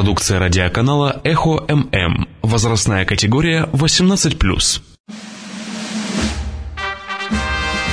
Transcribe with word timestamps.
Продукция 0.00 0.38
радиоканала 0.38 1.20
«Эхо 1.24 1.62
ММ». 1.68 2.26
Возрастная 2.40 3.04
категория 3.04 3.64
18+. 3.64 4.80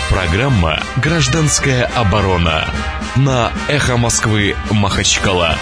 Программа 0.10 0.80
«Гражданская 1.04 1.84
оборона» 1.84 2.64
на 3.18 3.52
«Эхо 3.68 3.98
Москвы» 3.98 4.56
Махачкала. 4.72 5.58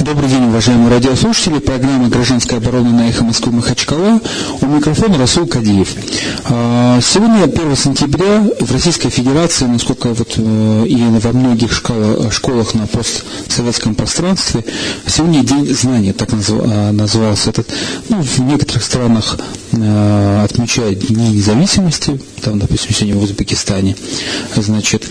Добрый 0.00 0.28
день, 0.28 0.44
уважаемые 0.44 0.90
радиослушатели. 0.90 1.58
Программа 1.58 2.08
«Гражданская 2.08 2.58
оборона» 2.58 2.90
на 2.90 3.08
«Эхо 3.08 3.24
Москвы» 3.24 3.52
Махачкала. 3.52 4.20
У 4.60 4.66
микрофона 4.66 5.18
Расул 5.18 5.46
Кадиев. 5.46 5.94
А, 6.44 6.98
сегодня 7.00 7.44
1 7.44 7.76
сентября 7.76 8.42
в 8.60 8.72
Российской 8.72 9.10
Федерации, 9.10 9.66
насколько 9.66 10.14
вот 10.14 10.34
э, 10.36 10.84
и 10.86 10.96
во 10.96 11.32
многих 11.32 11.72
школах 11.72 12.74
на 12.74 12.86
постсоветском 12.86 13.94
пространстве, 13.94 14.64
сегодня 15.06 15.44
День 15.44 15.74
знания, 15.74 16.12
так 16.12 16.30
а, 16.32 16.92
назывался 16.92 17.50
этот. 17.50 17.68
Ну, 18.08 18.22
в 18.22 18.38
некоторых 18.38 18.82
странах 18.82 19.36
э, 19.72 20.44
отмечают 20.44 21.00
Дни 21.00 21.30
независимости, 21.30 22.20
там, 22.42 22.58
допустим, 22.58 22.94
сегодня 22.94 23.16
в 23.16 23.22
Узбекистане. 23.24 23.96
Значит, 24.54 25.08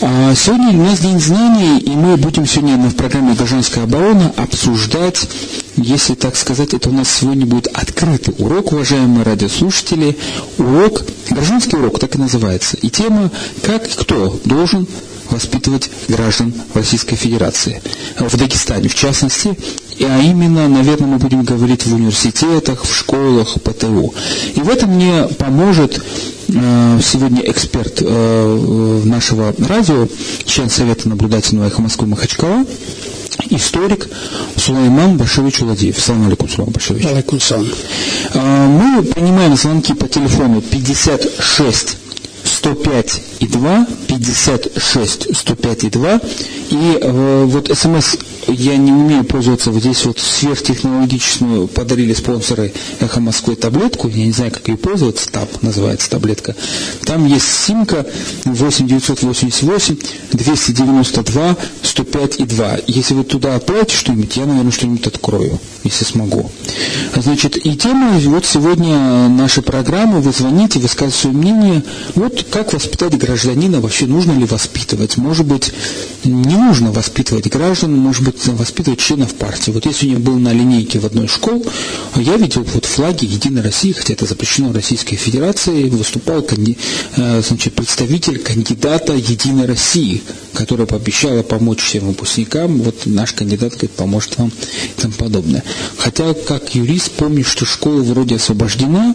а 0.00 0.34
сегодня 0.34 0.70
у 0.70 0.84
нас 0.84 1.00
День 1.00 1.20
знаний, 1.20 1.78
и 1.78 1.90
мы 1.90 2.16
будем 2.16 2.46
сегодня 2.46 2.76
в 2.76 2.94
программе 2.94 3.34
«Гражданская 3.34 3.84
оборона» 3.84 4.32
обсуждать, 4.36 5.28
если 5.76 6.14
так 6.14 6.36
сказать, 6.36 6.74
это 6.74 6.90
у 6.90 6.92
нас 6.92 7.08
сегодня 7.08 7.46
будет 7.46 7.68
открытый 7.68 8.34
урок, 8.38 8.72
уважаемые 8.72 9.24
радиослушатели, 9.24 10.16
урок, 10.58 11.02
гражданский 11.30 11.76
урок, 11.76 11.98
так 11.98 12.14
и 12.14 12.18
называется. 12.18 12.76
И 12.76 12.90
тема 12.90 13.30
«Как 13.62 13.86
и 13.86 13.90
кто 13.90 14.40
должен 14.44 14.86
воспитывать 15.32 15.90
граждан 16.08 16.52
Российской 16.74 17.16
Федерации, 17.16 17.82
в 18.18 18.36
Дагестане 18.36 18.88
в 18.88 18.94
частности, 18.94 19.56
а 20.00 20.20
именно, 20.22 20.68
наверное, 20.68 21.08
мы 21.08 21.18
будем 21.18 21.42
говорить 21.42 21.84
в 21.84 21.94
университетах, 21.94 22.84
в 22.84 22.94
школах, 22.94 23.60
ПТУ. 23.62 24.14
И 24.54 24.60
в 24.60 24.68
этом 24.68 24.90
мне 24.90 25.28
поможет 25.38 26.02
э, 26.48 27.00
сегодня 27.02 27.42
эксперт 27.50 27.98
э, 28.00 29.02
нашего 29.04 29.54
радио, 29.58 30.08
член 30.46 30.70
Совета 30.70 31.08
наблюдательного 31.08 31.66
эхо 31.66 31.82
Москвы 31.82 32.06
Махачкала, 32.06 32.64
историк 33.50 34.08
Сулейман 34.56 35.18
Башевич 35.18 35.60
Уладеев. 35.60 35.98
Салам 35.98 36.26
алейкум, 36.26 36.48
Сулейман 36.48 36.72
Башевич. 36.72 37.04
Алейкум 37.04 37.40
салам. 37.40 37.68
Мы 38.34 39.02
принимаем 39.02 39.56
звонки 39.56 39.92
по 39.92 40.08
телефону 40.08 40.62
56 40.62 41.99
105 42.60 43.22
и 43.40 43.46
2, 43.46 43.86
56 44.08 45.36
105 45.36 45.84
и 45.84 45.90
2. 45.90 46.20
И 46.70 46.98
э, 47.00 47.44
вот 47.46 47.70
смс 47.76 48.16
я 48.48 48.76
не 48.76 48.92
умею 48.92 49.24
пользоваться, 49.24 49.70
вот 49.70 49.82
здесь 49.82 50.04
вот 50.04 50.18
сверхтехнологичную 50.18 51.68
подарили 51.68 52.14
спонсоры 52.14 52.72
Эхо 53.00 53.20
Москвы 53.20 53.56
таблетку, 53.56 54.08
я 54.08 54.24
не 54.24 54.32
знаю, 54.32 54.50
как 54.50 54.68
ее 54.68 54.76
пользоваться, 54.76 55.30
ТАП 55.30 55.62
называется 55.62 56.10
таблетка. 56.10 56.54
Там 57.04 57.26
есть 57.26 57.46
симка 57.66 58.06
8988 58.44 59.96
292 60.32 61.56
105 61.82 62.40
и 62.40 62.44
2. 62.44 62.78
Если 62.86 63.14
вы 63.14 63.24
туда 63.24 63.56
отправите 63.56 63.94
что-нибудь, 63.94 64.36
я, 64.36 64.46
наверное, 64.46 64.72
что-нибудь 64.72 65.06
открою, 65.06 65.58
если 65.84 66.04
смогу. 66.04 66.50
Значит, 67.14 67.56
и 67.64 67.76
тема 67.76 68.12
вот 68.18 68.46
сегодня 68.46 69.28
нашей 69.28 69.62
программы, 69.62 70.20
вы 70.20 70.32
звоните, 70.32 70.78
высказываете 70.78 71.20
свое 71.20 71.36
мнение, 71.36 71.84
вот 72.14 72.46
как 72.50 72.72
воспитать 72.72 73.16
гражданина, 73.16 73.80
вообще 73.80 74.06
нужно 74.06 74.32
ли 74.32 74.44
воспитывать, 74.44 75.16
может 75.16 75.46
быть, 75.46 75.72
не 76.24 76.56
нужно 76.56 76.92
воспитывать 76.92 77.48
граждан, 77.48 77.96
может 77.96 78.24
быть, 78.24 78.29
воспитывать 78.46 79.00
членов 79.00 79.34
партии. 79.34 79.70
Вот 79.70 79.86
если 79.86 80.08
я 80.08 80.18
был 80.18 80.38
на 80.38 80.52
линейке 80.52 80.98
в 80.98 81.06
одной 81.06 81.28
школе, 81.28 81.62
я 82.16 82.36
видел 82.36 82.64
вот 82.74 82.84
флаги 82.84 83.24
Единой 83.24 83.62
России, 83.62 83.92
хотя 83.92 84.14
это 84.14 84.26
запрещено 84.26 84.72
Российской 84.72 85.16
Федерации, 85.16 85.88
выступал 85.88 86.44
э, 86.46 87.42
значит, 87.46 87.74
представитель 87.74 88.38
кандидата 88.38 89.12
Единой 89.14 89.66
России, 89.66 90.22
которая 90.54 90.86
пообещала 90.86 91.42
помочь 91.42 91.80
всем 91.82 92.06
выпускникам, 92.06 92.82
вот 92.82 93.06
наш 93.06 93.32
кандидат 93.32 93.72
говорит, 93.72 93.92
поможет 93.92 94.38
вам 94.38 94.48
и 94.48 95.00
тому 95.00 95.14
подобное. 95.14 95.64
Хотя, 95.96 96.34
как 96.34 96.74
юрист, 96.74 97.12
помню, 97.12 97.44
что 97.44 97.64
школа 97.64 98.02
вроде 98.02 98.36
освобождена 98.36 99.14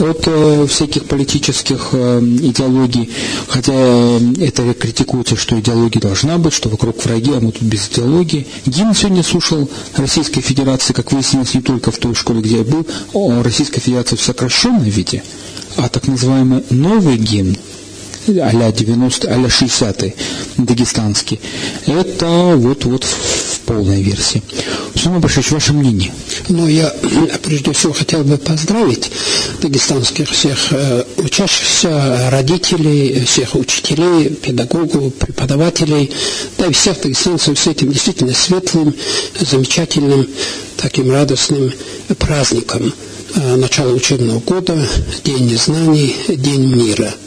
от 0.00 0.22
э, 0.26 0.66
всяких 0.68 1.04
политических 1.04 1.90
э, 1.92 2.20
идеологий, 2.20 3.10
хотя 3.48 3.72
это 3.72 4.74
критикуется, 4.74 5.36
что 5.36 5.58
идеология 5.58 6.00
должна 6.00 6.38
быть, 6.38 6.52
что 6.52 6.68
вокруг 6.68 7.04
враги, 7.04 7.32
а 7.32 7.40
мы 7.40 7.52
тут 7.52 7.62
без 7.62 7.88
идеологии. 7.88 8.43
Гимн 8.66 8.94
сегодня 8.94 9.22
слушал 9.22 9.68
Российской 9.96 10.40
Федерации, 10.40 10.92
как 10.92 11.12
выяснилось, 11.12 11.54
не 11.54 11.60
только 11.60 11.90
в 11.90 11.98
той 11.98 12.14
школе, 12.14 12.40
где 12.40 12.58
я 12.58 12.64
был, 12.64 12.86
о 13.12 13.42
Российской 13.42 13.80
Федерации 13.80 14.16
в 14.16 14.22
сокращенном 14.22 14.82
виде, 14.82 15.22
а 15.76 15.88
так 15.88 16.06
называемый 16.06 16.64
новый 16.70 17.16
гимн, 17.16 17.56
а-ля 18.26 18.72
90, 18.72 19.28
а-ля 19.32 19.50
60 19.50 20.04
дагестанский. 20.58 21.40
Это 21.86 22.54
вот, 22.56 22.84
вот 22.84 23.04
в 23.04 23.60
полной 23.60 24.02
версии. 24.02 24.42
Сумма 24.94 25.20
Башевич, 25.20 25.50
ваше 25.50 25.72
мнение? 25.72 26.12
Ну, 26.48 26.66
я 26.66 26.94
прежде 27.42 27.72
всего 27.72 27.92
хотел 27.92 28.24
бы 28.24 28.38
поздравить 28.38 29.10
дагестанских 29.60 30.30
всех 30.30 30.58
э, 30.70 31.04
учащихся, 31.18 32.30
родителей, 32.30 33.24
всех 33.24 33.54
учителей, 33.54 34.30
педагогов, 34.30 35.14
преподавателей, 35.14 36.10
да 36.58 36.66
и 36.66 36.72
всех 36.72 37.00
дагестанцев 37.00 37.58
с 37.58 37.66
этим 37.66 37.92
действительно 37.92 38.32
светлым, 38.32 38.94
замечательным, 39.38 40.26
таким 40.76 41.10
радостным 41.10 41.72
праздником 42.18 42.92
э, 43.34 43.56
начала 43.56 43.92
учебного 43.92 44.40
года, 44.40 44.78
День 45.24 45.58
знаний, 45.58 46.14
День 46.28 46.74
мира– 46.74 47.12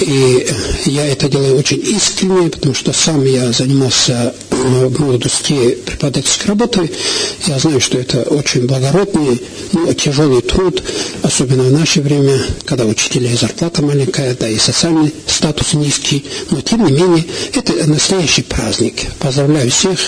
и 0.00 0.46
я 0.86 1.06
это 1.06 1.28
делаю 1.28 1.56
очень 1.56 1.80
искренне, 1.80 2.50
потому 2.50 2.74
что 2.74 2.92
сам 2.92 3.24
я 3.24 3.52
занимался 3.52 4.34
в 4.50 5.00
молодости 5.00 5.76
преподавательской 5.84 6.48
работой. 6.48 6.90
Я 7.46 7.58
знаю, 7.58 7.80
что 7.80 7.98
это 7.98 8.22
очень 8.22 8.66
благородный, 8.66 9.42
но 9.72 9.92
тяжелый 9.92 10.42
труд, 10.42 10.82
особенно 11.22 11.64
в 11.64 11.72
наше 11.72 12.00
время, 12.00 12.38
когда 12.64 12.84
учителей 12.84 13.36
зарплата 13.36 13.82
маленькая, 13.82 14.34
да 14.34 14.48
и 14.48 14.58
социальный 14.58 15.12
статус 15.26 15.74
низкий. 15.74 16.24
Но 16.50 16.60
тем 16.60 16.84
не 16.84 16.92
менее, 16.92 17.24
это 17.54 17.72
настоящий 17.88 18.42
праздник. 18.42 18.94
Поздравляю 19.18 19.70
всех 19.70 19.98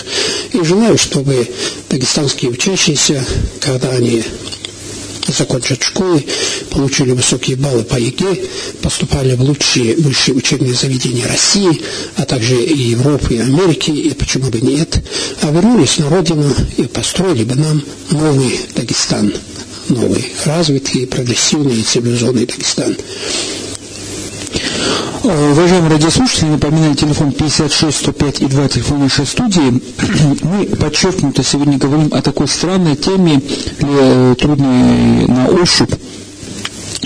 и 0.53 0.63
желаю, 0.63 0.97
чтобы 0.97 1.47
дагестанские 1.89 2.51
учащиеся, 2.51 3.23
когда 3.59 3.89
они 3.89 4.23
закончат 5.31 5.83
школы, 5.83 6.23
получили 6.69 7.11
высокие 7.11 7.55
баллы 7.55 7.83
по 7.83 7.95
ЕГЭ, 7.95 8.37
поступали 8.81 9.35
в 9.35 9.41
лучшие 9.41 9.95
высшие 9.97 10.35
учебные 10.35 10.73
заведения 10.73 11.27
России, 11.27 11.81
а 12.17 12.25
также 12.25 12.55
и 12.63 12.89
Европы, 12.89 13.35
и 13.35 13.39
Америки, 13.39 13.91
и 13.91 14.13
почему 14.13 14.49
бы 14.49 14.61
нет, 14.61 15.01
а 15.41 15.51
вернулись 15.51 15.97
на 15.97 16.09
родину 16.09 16.53
и 16.77 16.83
построили 16.83 17.43
бы 17.43 17.55
нам 17.55 17.81
новый 18.11 18.59
Дагестан, 18.75 19.33
новый, 19.89 20.25
развитый, 20.45 21.07
прогрессивный 21.07 21.77
и 21.77 21.83
цивилизованный 21.83 22.45
Дагестан. 22.45 22.95
Уважаемые 25.25 25.89
радиослушатели, 25.89 26.49
напоминаю, 26.49 26.93
телефон 26.93 27.31
56 27.31 27.97
105 27.97 28.41
и 28.41 28.45
2, 28.45 28.67
телефон 28.67 28.99
нашей 28.99 29.25
студии. 29.25 29.81
Мы 30.43 30.65
подчеркнуто 30.67 31.41
сегодня 31.41 31.79
говорим 31.79 32.13
о 32.13 32.21
такой 32.21 32.47
странной 32.47 32.95
теме, 32.95 33.41
э, 33.79 34.35
трудной 34.37 35.25
на 35.25 35.47
ощупь, 35.47 35.95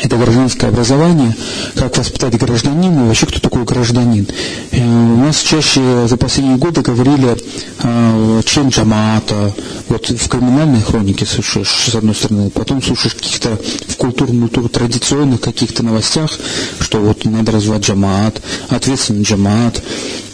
это 0.01 0.17
гражданское 0.17 0.67
образование, 0.67 1.35
как 1.75 1.97
воспитать 1.97 2.37
гражданина, 2.37 3.05
вообще 3.05 3.25
кто 3.25 3.39
такой 3.39 3.63
гражданин. 3.63 4.27
И 4.71 4.79
у 4.79 5.17
нас 5.17 5.41
чаще 5.41 6.07
за 6.07 6.17
последние 6.17 6.57
годы 6.57 6.81
говорили 6.81 7.37
член 8.45 8.69
джамаата, 8.69 9.53
вот 9.87 10.09
в 10.09 10.27
криминальной 10.29 10.81
хронике 10.81 11.25
слушаешь, 11.25 11.89
с 11.91 11.95
одной 11.95 12.15
стороны, 12.15 12.49
потом 12.49 12.81
слушаешь 12.81 13.15
каких-то 13.15 13.57
в 13.87 13.95
культурных, 13.95 14.51
традиционных 14.71 15.41
каких-то 15.41 15.83
новостях, 15.83 16.31
что 16.79 16.99
вот 16.99 17.25
надо 17.25 17.51
развивать 17.51 17.83
джамаат, 17.83 18.41
ответственный 18.69 19.23
джамаат, 19.23 19.81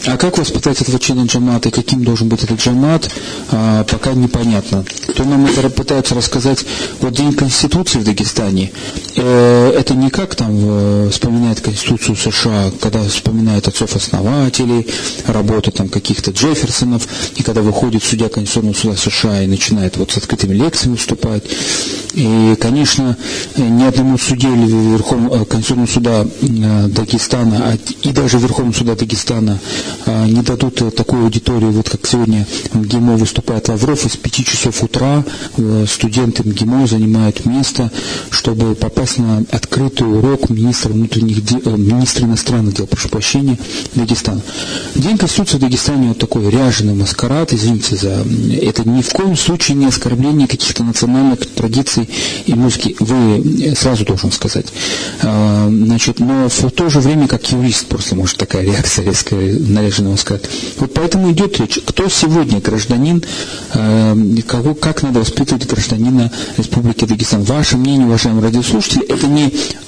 а 0.07 0.17
как 0.17 0.37
воспитать 0.37 0.81
этого 0.81 0.99
члена 0.99 1.25
джамата 1.25 1.69
и 1.69 1.71
каким 1.71 2.03
должен 2.03 2.27
быть 2.27 2.43
этот 2.43 2.59
джамат, 2.59 3.09
а, 3.51 3.83
пока 3.85 4.13
непонятно. 4.13 4.85
То 5.15 5.23
нам 5.23 5.45
это 5.47 5.69
пытаются 5.69 6.13
рассказать, 6.13 6.65
вот 7.01 7.13
День 7.13 7.33
Конституции 7.33 7.99
в 7.99 8.03
Дагестане, 8.03 8.71
э, 9.15 9.54
это 9.55 9.93
не 9.93 10.09
как 10.09 10.35
там 10.35 10.51
э, 10.53 11.09
вспоминает 11.11 11.61
Конституцию 11.61 12.15
США, 12.15 12.71
когда 12.79 13.03
вспоминает 13.03 13.67
отцов-основателей, 13.67 14.87
работу 15.27 15.71
там 15.71 15.89
каких-то 15.89 16.31
Джефферсонов, 16.31 17.07
и 17.35 17.43
когда 17.43 17.61
выходит 17.61 18.03
судья 18.03 18.29
Конституционного 18.29 18.75
суда 18.75 18.95
США 18.95 19.43
и 19.43 19.47
начинает 19.47 19.97
вот 19.97 20.11
с 20.11 20.17
открытыми 20.17 20.53
лекциями 20.53 20.95
выступать. 20.95 21.43
И, 22.13 22.55
конечно, 22.61 23.17
ни 23.57 23.83
одному 23.83 24.17
суде 24.17 24.47
или 24.47 24.93
Верховного 24.93 25.43
э, 25.43 25.45
Конституционного 25.45 25.87
суда 25.87 26.25
э, 26.25 26.87
Дагестана, 26.87 27.71
а 27.71 27.77
и 28.03 28.11
даже 28.11 28.37
Верховного 28.37 28.73
суда 28.73 28.95
Дагестана 28.95 29.59
не 30.27 30.41
дадут 30.41 30.95
такой 30.95 31.23
аудитории, 31.23 31.65
вот 31.65 31.89
как 31.89 32.05
сегодня 32.07 32.45
МГИМО 32.73 33.17
выступает 33.17 33.67
Лавров, 33.67 34.05
из 34.05 34.15
5 34.15 34.33
часов 34.45 34.83
утра 34.83 35.23
э, 35.57 35.85
студенты 35.87 36.43
МГИМО 36.43 36.87
занимают 36.87 37.45
место, 37.45 37.91
чтобы 38.29 38.75
попасть 38.75 39.17
на 39.17 39.44
открытый 39.51 40.07
урок 40.07 40.49
министра 40.49 40.89
внутренних 40.89 41.43
дел, 41.43 41.61
э, 41.65 41.77
министра 41.77 42.25
иностранных 42.25 42.75
дел, 42.75 42.87
прошу 42.87 43.09
прощения, 43.09 43.57
Дагестана. 43.93 44.41
День 44.95 45.17
Конституции 45.17 45.57
в 45.57 45.61
Дагестане 45.61 46.09
вот 46.09 46.19
такой 46.19 46.49
ряженый 46.49 46.93
маскарад, 46.93 47.53
извините 47.53 47.95
за 47.95 48.25
это 48.61 48.87
ни 48.87 49.01
в 49.01 49.09
коем 49.11 49.35
случае 49.35 49.77
не 49.77 49.85
оскорбление 49.85 50.47
каких-то 50.47 50.83
национальных 50.83 51.39
традиций 51.51 52.09
и 52.45 52.53
музыки. 52.53 52.95
Вы 52.99 53.63
э, 53.63 53.75
сразу 53.75 54.05
должен 54.05 54.31
сказать. 54.31 54.67
А, 55.21 55.67
значит, 55.69 56.19
но 56.19 56.49
в 56.49 56.71
то 56.71 56.89
же 56.89 56.99
время, 56.99 57.27
как 57.27 57.51
юрист, 57.51 57.87
просто 57.87 58.15
может 58.15 58.37
такая 58.37 58.63
реакция 58.63 59.05
резкая, 59.05 59.59
наряженного 59.59 60.15
сказать. 60.15 60.45
Вот 60.77 60.93
поэтому 60.93 61.31
идет 61.31 61.59
речь, 61.59 61.79
кто 61.85 62.09
сегодня 62.09 62.59
гражданин, 62.59 63.23
а, 63.73 64.17
кого, 64.47 64.73
как 64.73 65.03
надо 65.03 65.19
воспитывать 65.19 65.67
гражданина 65.67 66.31
Республики 66.57 67.05
Дагестан. 67.05 67.43
Ваше 67.43 67.77
мнение, 67.77 68.07
уважаемые 68.07 68.43
радиослушатели, 68.43 69.05
это 69.05 69.27
не 69.27 69.34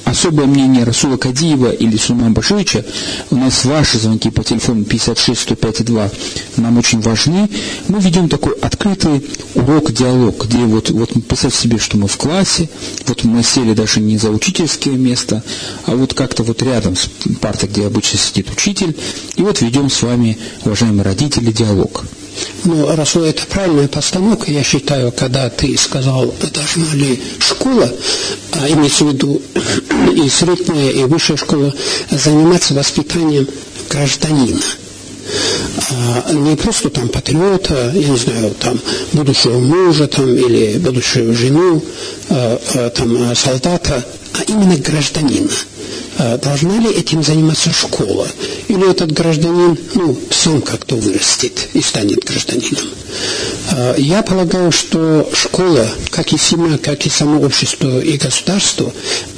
особое 0.06 0.46
мнение 0.46 0.84
Расула 0.84 1.18
Кадиева 1.18 1.72
или 1.72 1.98
Сулеймана 1.98 2.32
Башевича. 2.32 2.86
У 3.30 3.36
нас 3.36 3.66
ваши 3.66 4.00
звонки 4.00 4.30
по 4.30 4.44
телефону 4.44 4.84
56 4.86 5.42
105 5.42 5.86
2 5.86 6.10
нам 6.58 6.78
очень 6.78 7.02
важны. 7.02 7.50
Мы 7.88 8.00
ведем 8.00 8.30
такой 8.30 8.54
открытый 8.54 9.26
урок, 9.56 9.92
диалог, 9.92 10.46
где 10.46 10.60
вот, 10.60 10.90
вот 10.90 11.12
представьте 11.28 11.60
себе, 11.60 11.78
что 11.78 11.98
мы 11.98 12.08
в 12.08 12.18
классе, 12.18 12.70
вот 13.06 13.24
мы 13.24 13.44
сели 13.44 13.74
даже 13.74 14.00
не 14.00 14.18
за 14.18 14.32
учительское 14.32 14.94
место, 14.94 15.44
а 15.86 15.96
вот 15.96 16.14
как-то 16.14 16.44
вот 16.44 16.62
рядом 16.64 16.96
с 16.96 17.10
партой, 17.42 17.70
где 17.70 17.86
обычно 17.86 18.18
сидит 18.18 18.50
учитель, 18.52 18.96
и 19.36 19.42
вот 19.42 19.62
ведем 19.62 19.90
с 19.90 20.02
вами, 20.02 20.38
уважаемые 20.64 21.04
родители, 21.04 21.52
диалог. 21.52 22.06
Ну, 22.64 22.96
раз 22.96 23.16
это 23.16 23.46
правильная 23.48 23.88
постановка, 23.88 24.52
я 24.52 24.64
считаю, 24.64 25.12
когда 25.12 25.50
ты 25.50 25.78
сказал, 25.78 26.34
должна 26.54 26.94
ли 26.96 27.22
школа, 27.40 27.92
а 28.54 28.70
имеется 28.70 29.06
в 29.06 29.14
виду 29.14 29.42
и 30.16 30.30
средняя, 30.30 30.92
и 30.92 31.04
высшая 31.04 31.38
школа, 31.38 31.74
заниматься 32.12 32.74
воспитанием 32.74 33.48
гражданина. 33.90 34.60
А 35.90 36.34
не 36.34 36.56
просто 36.56 36.90
там 36.90 37.10
патриота, 37.10 37.92
я 37.94 38.10
не 38.10 38.18
знаю, 38.18 38.54
там 38.60 38.80
будущего 39.14 39.60
мужа 39.60 40.08
там, 40.08 40.36
или 40.36 40.78
будущую 40.78 41.36
жену, 41.36 41.84
а, 42.30 42.60
а, 42.76 42.90
там 42.90 43.36
солдата, 43.36 44.06
а 44.40 44.44
именно 44.48 44.78
гражданина. 44.78 45.50
А 46.20 46.38
должна 46.38 46.78
ли 46.80 46.90
этим 46.90 47.24
заниматься 47.24 47.72
школа? 47.72 48.28
Или 48.68 48.90
этот 48.90 49.12
гражданин, 49.12 49.78
ну, 49.94 50.18
сам 50.32 50.62
как-то 50.62 50.96
вырастет 50.96 51.70
и 51.74 51.82
станет 51.82 52.24
гражданином? 52.26 52.90
А, 53.72 53.96
я 53.98 54.24
полагаю, 54.24 54.72
что 54.72 55.30
школа, 55.34 55.88
как 56.10 56.34
и 56.34 56.38
семья, 56.38 56.78
как 56.78 57.06
и 57.06 57.10
само 57.10 57.42
общество 57.42 58.00
и 58.00 58.18
государство, 58.18 58.92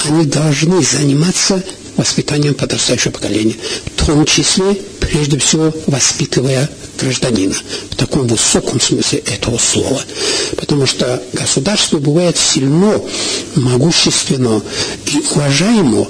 они 0.05 0.25
должны 0.25 0.81
заниматься 0.81 1.61
воспитанием 1.99 2.53
подрастающего 2.55 3.11
поколения, 3.11 3.55
в 3.85 4.05
том 4.05 4.25
числе, 4.25 4.75
прежде 4.99 5.37
всего, 5.37 5.73
воспитывая 5.87 6.69
гражданина 6.99 7.55
в 7.91 7.95
таком 7.95 8.27
высоком 8.27 8.81
смысле 8.81 9.19
этого 9.19 9.57
слова. 9.57 10.01
Потому 10.57 10.85
что 10.85 11.21
государство 11.33 11.97
бывает 11.97 12.37
сильно, 12.37 12.99
могущественно 13.55 14.61
и 15.05 15.17
уважаемо 15.31 16.07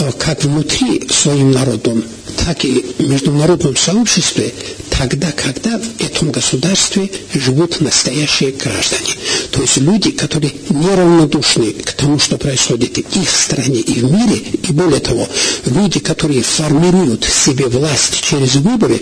Э, 0.00 0.12
как 0.18 0.44
внутри 0.44 1.06
своим 1.10 1.50
народом, 1.50 2.02
так 2.46 2.64
и 2.64 2.84
в 2.98 3.08
международном 3.08 3.76
сообществе, 3.76 4.52
тогда, 4.90 5.32
когда 5.32 5.78
в 5.78 6.00
этом 6.00 6.30
государстве 6.30 7.10
живут 7.34 7.80
настоящие 7.80 8.52
граждане. 8.52 9.14
То 9.50 9.62
есть 9.62 9.78
люди, 9.78 10.10
которые 10.10 10.52
неравнодушны 10.68 11.72
к 11.72 11.92
тому, 11.92 12.18
что 12.18 12.36
происходит 12.38 12.98
в 12.98 13.30
стране, 13.30 13.80
и 13.80 14.00
в 14.00 14.12
мире, 14.12 14.36
и 14.36 14.72
более 14.72 15.00
того, 15.00 15.28
люди, 15.66 16.00
которые 16.00 16.42
формируют 16.42 17.24
себе 17.24 17.66
власть 17.66 18.20
через 18.22 18.56
выборы, 18.56 19.00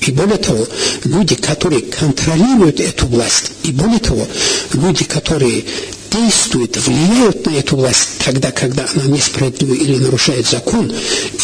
и 0.00 0.10
более 0.12 0.38
того, 0.38 0.66
люди, 1.04 1.34
которые 1.34 1.82
контролируют 1.82 2.80
эту 2.80 3.06
власть, 3.06 3.52
и 3.64 3.72
более 3.72 3.98
того, 3.98 4.26
люди, 4.72 5.04
которые 5.04 5.64
действуют, 6.10 6.76
влияют 6.76 7.46
на 7.46 7.56
эту 7.56 7.76
власть 7.76 8.18
тогда, 8.24 8.50
когда 8.50 8.86
она 8.94 9.04
несправедлива 9.04 9.74
или 9.74 9.96
нарушает 9.96 10.46
закон, 10.46 10.92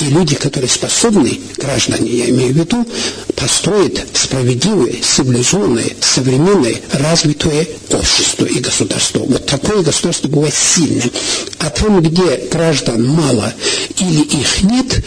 и 0.01 0.05
люди, 0.07 0.35
которые 0.35 0.69
способны, 0.69 1.41
граждане, 1.57 2.11
я 2.11 2.31
имею 2.31 2.53
в 2.53 2.57
виду, 2.57 2.87
построить 3.35 4.01
справедливое, 4.15 4.95
цивилизованное, 5.03 5.91
современное, 6.01 6.77
развитое 6.93 7.67
общество 7.91 8.45
и 8.45 8.59
государство. 8.61 9.21
Вот 9.21 9.47
такое 9.47 9.83
государство 9.83 10.29
бывает 10.29 10.55
сильным. 10.55 11.11
А 11.59 11.71
там, 11.71 12.01
где 12.03 12.49
граждан 12.51 13.07
мало 13.07 13.53
или 13.99 14.23
их 14.23 14.62
нет, 14.62 15.05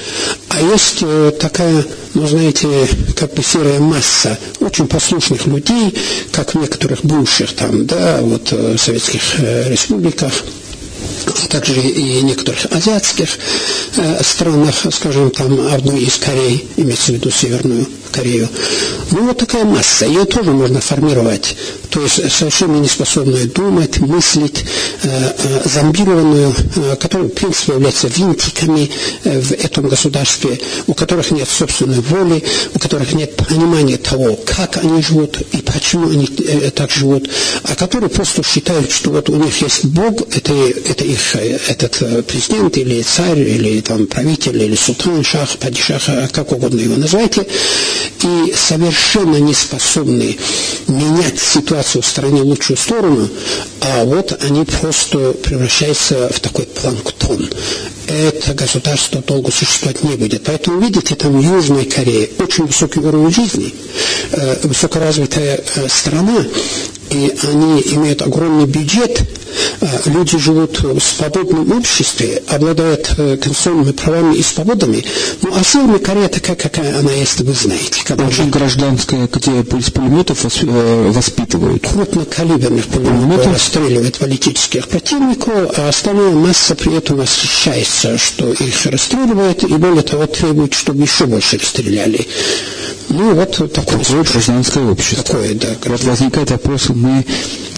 а 0.49 0.61
есть 0.61 0.99
э, 1.01 1.31
такая, 1.39 1.85
ну, 2.13 2.27
знаете, 2.27 2.67
как 3.15 3.33
бы 3.33 3.43
серая 3.43 3.79
масса 3.79 4.37
очень 4.59 4.87
послушных 4.87 5.45
людей, 5.45 5.95
как 6.31 6.53
в 6.53 6.59
некоторых 6.59 7.03
бывших 7.03 7.53
там, 7.53 7.85
да, 7.85 8.19
вот 8.21 8.49
э, 8.51 8.75
советских 8.77 9.21
э, 9.39 9.48
республиках, 9.69 10.33
а 11.25 11.47
также 11.47 11.79
и 11.79 12.21
некоторых 12.21 12.65
азиатских 12.71 13.29
э, 13.97 14.23
странах, 14.23 14.75
скажем, 14.91 15.31
там 15.31 15.67
одной 15.73 16.01
из 16.01 16.17
Корей, 16.17 16.67
имеется 16.77 17.11
в 17.11 17.15
виду 17.15 17.31
Северную 17.31 17.87
Корею. 18.11 18.47
Ну, 19.11 19.25
вот 19.27 19.37
такая 19.37 19.65
масса, 19.65 20.05
ее 20.05 20.25
тоже 20.25 20.51
можно 20.51 20.79
формировать. 20.81 21.55
То 21.89 22.01
есть 22.01 22.31
совершенно 22.31 22.77
не 22.77 22.87
способную 22.87 23.47
думать, 23.47 23.99
мыслить, 23.99 24.63
э, 25.03 25.07
э, 25.09 25.61
зомбированную, 25.67 26.53
э, 26.75 26.95
которая, 26.99 27.27
в 27.27 27.31
принципе, 27.33 27.73
является 27.73 28.07
винтиками 28.07 28.89
э, 29.23 29.39
в 29.41 29.51
этом 29.51 29.87
государстве, 29.87 30.59
у 30.87 30.93
которых 30.93 31.31
нет 31.31 31.47
собственной 31.49 31.99
воли, 32.01 32.43
у 32.75 32.79
которых 32.79 33.13
нет 33.13 33.35
понимания 33.35 33.97
того, 33.97 34.37
как 34.45 34.77
они 34.77 35.01
живут 35.01 35.41
и 35.51 35.57
почему 35.57 36.09
они 36.09 36.29
э, 36.45 36.69
так 36.71 36.91
живут, 36.91 37.29
а 37.63 37.75
которые 37.75 38.09
просто 38.09 38.43
считают, 38.43 38.91
что 38.91 39.09
вот 39.09 39.29
у 39.29 39.35
них 39.35 39.61
есть 39.61 39.85
Бог, 39.85 40.21
это, 40.35 40.53
это 40.53 41.03
их 41.03 41.35
э, 41.35 41.59
этот 41.67 42.01
э, 42.01 42.21
президент 42.21 42.77
или 42.77 43.01
царь, 43.01 43.39
или 43.39 43.81
там 43.81 44.05
правитель, 44.05 44.61
или 44.61 44.75
султан, 44.75 45.23
шах, 45.23 45.57
падишах, 45.57 46.03
как 46.31 46.51
угодно 46.51 46.79
его 46.79 46.95
называйте, 46.95 47.47
и 48.23 48.53
совершенно 48.55 49.37
не 49.37 49.53
способны 49.53 50.37
менять 50.87 51.39
ситуацию 51.39 52.01
в 52.01 52.05
стране 52.05 52.41
в 52.41 52.45
лучшую 52.47 52.77
сторону, 52.77 53.29
а 53.81 54.03
вот 54.05 54.37
они 54.43 54.65
просто 54.65 55.33
превращаются 55.33 56.29
в 56.29 56.39
такой 56.39 56.65
планктон. 56.65 57.49
Это 58.07 58.53
государство 58.55 59.21
долго 59.21 59.51
существовать 59.51 60.03
не 60.03 60.15
будет. 60.15 60.43
Поэтому, 60.43 60.79
видите, 60.79 61.13
там 61.15 61.39
Южная 61.39 61.85
Корея, 61.85 62.27
очень 62.39 62.65
высокий 62.65 62.99
уровень 62.99 63.31
жизни, 63.31 63.73
э, 64.31 64.57
высокоразвитая 64.63 65.63
э, 65.75 65.87
страна, 65.87 66.43
и 67.09 67.33
они 67.43 67.81
имеют 67.81 68.21
огромный 68.21 68.65
бюджет, 68.65 69.21
а, 69.81 70.09
люди 70.09 70.37
живут 70.37 70.79
в 70.81 70.99
свободном 70.99 71.71
обществе, 71.71 72.43
обладают 72.47 73.13
э, 73.17 73.37
конституционными 73.37 73.91
правами 73.91 74.35
и 74.35 74.43
свободами. 74.43 75.03
Ну, 75.41 75.53
а 75.55 75.63
Северная 75.63 75.99
Корея 75.99 76.27
такая, 76.27 76.55
какая 76.55 76.99
она 76.99 77.11
есть, 77.11 77.39
вы 77.41 77.53
знаете. 77.53 78.01
Когда 78.03 78.25
Очень 78.27 78.49
гражданская, 78.49 79.27
где 79.31 79.61
из 79.61 79.91
пулеметов 79.91 80.45
э, 80.45 81.11
воспитывают. 81.11 81.87
Крупнокалиберных 81.87 82.85
пулеметов 82.85 83.53
расстреливают 83.53 84.17
политических 84.17 84.87
противников, 84.87 85.71
а 85.77 85.89
остальная 85.89 86.31
масса 86.31 86.75
при 86.75 86.95
этом 86.95 87.17
восхищается, 87.17 88.17
что 88.17 88.51
их 88.51 88.85
расстреливают, 88.85 89.63
и 89.63 89.73
более 89.73 90.03
того 90.03 90.25
требует, 90.27 90.73
чтобы 90.73 91.03
еще 91.03 91.25
больше 91.25 91.57
расстреляли. 91.57 92.27
Ну, 93.09 93.33
вот 93.33 93.51
такое. 93.73 93.99
Такое 93.99 94.23
гражданское 94.23 94.91
общество. 94.91 95.23
Такое, 95.23 95.55
да. 95.55 95.67
Вот 95.85 96.03
возникает 96.03 96.51
вопрос, 96.51 96.89
мы 96.89 97.25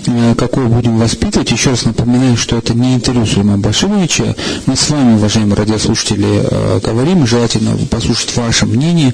Э, 0.08 0.36
какой 0.36 0.68
будем 0.68 0.98
воспитывать. 0.98 1.52
Еще 1.52 1.72
раз 1.72 1.86
напоминаю, 1.86 2.36
что 2.38 2.58
это 2.58 2.74
не 2.74 2.96
интервью 2.96 3.26
Сулеймана 3.26 3.60
Башировича. 3.60 4.36
Мы 4.66 4.76
с 4.76 4.90
вами, 4.90 5.16
уважаемые 5.16 5.56
радиослушатели, 5.56 6.42
э, 6.44 6.80
говорим. 6.84 7.28
Желательно 7.28 7.78
послушать 7.90 8.36
ваше 8.36 8.66
мнение, 8.66 9.14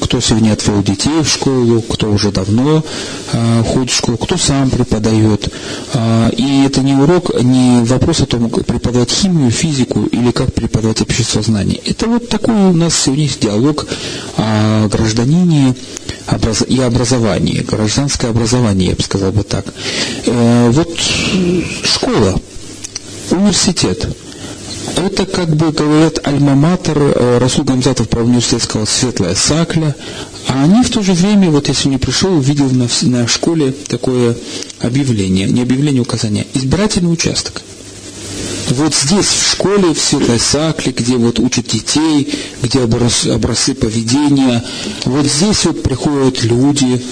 кто 0.00 0.20
сегодня 0.20 0.52
отвел 0.52 0.82
детей 0.82 1.22
в 1.22 1.28
школу, 1.28 1.82
кто 1.82 2.10
уже 2.10 2.32
давно 2.32 2.82
э, 3.32 3.62
ходит 3.64 3.90
в 3.90 3.96
школу, 3.96 4.18
кто 4.18 4.36
сам 4.36 4.70
преподает. 4.70 5.48
И 6.36 6.64
это 6.66 6.80
не 6.80 6.94
урок, 6.94 7.30
не 7.42 7.84
вопрос 7.84 8.20
о 8.20 8.26
том, 8.26 8.50
как 8.50 8.66
преподавать 8.66 9.10
химию, 9.10 9.50
физику 9.50 10.04
или 10.04 10.30
как 10.32 10.52
преподавать 10.52 11.00
обществознание. 11.02 11.80
Это 11.84 12.06
вот 12.06 12.28
такой 12.28 12.54
у 12.54 12.72
нас 12.72 12.94
сегодня 12.94 13.24
есть 13.24 13.40
диалог 13.40 13.86
о 14.36 14.88
гражданине 14.88 15.53
и 16.68 16.80
образовании, 16.80 17.60
гражданское 17.60 18.28
образование, 18.28 18.90
я 18.90 18.96
бы 18.96 19.02
сказал 19.02 19.32
бы 19.32 19.42
так. 19.42 19.66
Э, 20.26 20.70
вот 20.70 20.98
школа, 21.84 22.40
университет, 23.30 24.08
это, 24.96 25.26
как 25.26 25.54
бы 25.56 25.72
говорят, 25.72 26.18
альма-матер, 26.26 26.98
э, 26.98 27.38
Расул 27.38 27.64
Гамзатов 27.64 28.08
про 28.08 28.22
университет 28.22 28.62
сказал, 28.62 28.86
светлая 28.86 29.34
сакля, 29.34 29.94
А 30.48 30.64
они 30.64 30.82
в 30.82 30.90
то 30.90 31.02
же 31.02 31.12
время, 31.14 31.50
вот 31.50 31.68
если 31.68 31.88
не 31.88 31.98
пришел, 31.98 32.32
увидел 32.34 32.70
на, 32.70 32.88
на 33.02 33.26
школе 33.26 33.72
такое 33.72 34.36
объявление, 34.80 35.46
не 35.46 35.62
объявление, 35.62 36.02
указание, 36.02 36.46
избирательный 36.54 37.12
участок. 37.12 37.62
Вот 38.70 38.94
здесь, 38.94 39.26
в 39.26 39.50
школе, 39.52 39.92
в 39.92 39.98
Святой 39.98 40.38
Сакле, 40.40 40.92
где 40.92 41.16
вот 41.16 41.38
учат 41.38 41.68
детей, 41.68 42.32
где 42.62 42.80
образ, 42.80 43.26
образцы 43.26 43.74
поведения, 43.74 44.64
вот 45.04 45.26
здесь 45.26 45.64
вот 45.64 45.82
приходят 45.82 46.42
люди, 46.42 47.02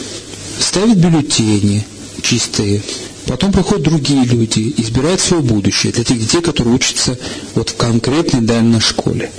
ставят 0.58 0.96
бюллетени 0.96 1.84
чистые, 2.22 2.82
Потом 3.26 3.52
приходят 3.52 3.84
другие 3.84 4.24
люди, 4.24 4.74
избирают 4.78 5.20
свое 5.20 5.42
будущее 5.42 5.92
для 5.92 6.04
тех 6.04 6.18
детей, 6.18 6.42
которые 6.42 6.74
учатся 6.74 7.16
вот 7.54 7.70
в 7.70 7.76
конкретной 7.76 8.40
данной 8.40 8.80
школе. 8.80 9.30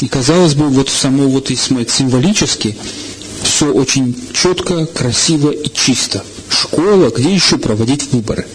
И 0.00 0.08
казалось 0.08 0.54
бы, 0.54 0.68
вот 0.68 0.90
само 0.90 1.26
вот 1.28 1.50
если 1.50 1.86
символически, 1.88 2.76
все 3.42 3.72
очень 3.72 4.14
четко, 4.34 4.86
красиво 4.86 5.50
и 5.50 5.68
чисто. 5.72 6.22
Школа, 6.50 7.10
где 7.10 7.32
еще 7.32 7.56
проводить 7.56 8.12
выборы? 8.12 8.46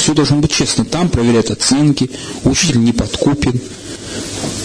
Все 0.00 0.14
должно 0.14 0.38
быть 0.38 0.50
честно. 0.50 0.86
Там 0.86 1.10
проверяют 1.10 1.50
оценки, 1.50 2.10
учитель 2.44 2.82
не 2.82 2.92
подкупен. 2.92 3.60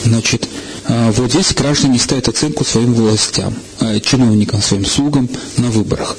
Значит, 0.05 0.47
а, 0.85 1.11
вот 1.11 1.29
здесь 1.29 1.53
граждане 1.53 1.99
ставят 1.99 2.29
оценку 2.29 2.63
своим 2.63 2.93
властям, 2.93 3.53
а, 3.81 3.99
чиновникам, 3.99 4.61
своим 4.61 4.85
слугам 4.85 5.27
на 5.57 5.69
выборах. 5.69 6.15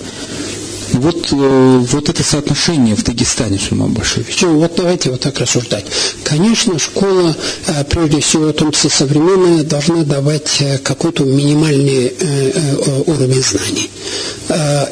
Вот, 0.93 1.33
э, 1.33 1.79
вот 1.91 2.09
это 2.09 2.23
соотношение 2.23 2.95
в 2.95 3.03
Дагестане, 3.03 3.59
Шиман 3.59 3.93
Башевич. 3.93 4.41
Ну, 4.43 4.59
вот 4.59 4.75
давайте 4.77 5.11
вот 5.11 5.21
так 5.21 5.39
рассуждать. 5.39 5.85
Конечно, 6.25 6.79
школа, 6.79 7.35
э, 7.67 7.85
прежде 7.85 8.21
всего, 8.21 8.47
в 8.47 8.53
том 8.53 8.73
числе 8.73 8.91
современная, 8.91 9.65
должна 9.65 10.05
давать 10.05 10.61
э, 10.61 10.79
какой-то 10.79 11.25
минимальный 11.25 12.13
уровень 13.07 13.43
знаний. 13.43 13.91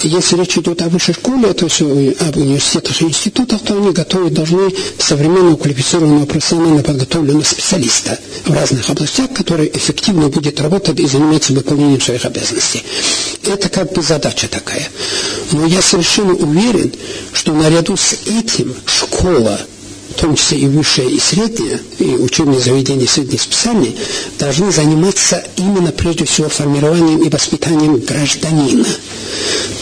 Если 0.03 0.37
речь 0.37 0.59
идет 0.59 0.83
о 0.83 0.89
высшей 0.89 1.15
школе, 1.15 1.53
то 1.53 1.67
есть 1.67 1.81
об 1.81 2.37
университетах 2.37 3.01
и 3.03 3.05
институтах, 3.05 3.61
то 3.63 3.77
они 3.77 3.93
готовить 3.93 4.35
должны 4.35 4.71
современного 4.99 5.57
квалифицированного 5.57 6.27
профессионально 6.27 6.83
подготовленного 6.83 7.45
специалиста 7.45 8.19
в 8.47 8.53
разных 8.53 8.91
областях, 8.91 9.33
который 9.33 9.71
эффективно 9.73 10.29
будет 10.29 10.61
работать 10.61 10.99
и 10.99 11.07
заниматься 11.07 11.53
выполнением 11.53 12.01
своих 12.01 12.25
обязанностей. 12.25 12.85
Это 13.45 13.69
как 13.69 13.93
бы 13.93 14.03
задача 14.03 14.49
такая. 14.49 14.89
Но 15.53 15.67
я 15.67 15.83
совершенно 15.85 16.35
уверен, 16.35 16.93
что 17.33 17.53
наряду 17.53 17.97
с 17.97 18.15
этим 18.27 18.75
школа, 18.87 19.61
в 20.17 20.21
том 20.21 20.37
числе 20.37 20.59
и 20.59 20.67
высшая, 20.67 21.09
и 21.09 21.19
средняя, 21.19 21.81
и 21.99 22.15
учебные 22.15 22.61
заведения 22.61 23.07
средней 23.07 23.39
специальные, 23.39 23.95
должны 24.39 24.71
заниматься 24.71 25.43
именно 25.57 25.91
прежде 25.91 26.25
всего 26.25 26.49
формированием 26.49 27.23
и 27.23 27.29
воспитанием 27.29 27.99
гражданина. 27.99 28.87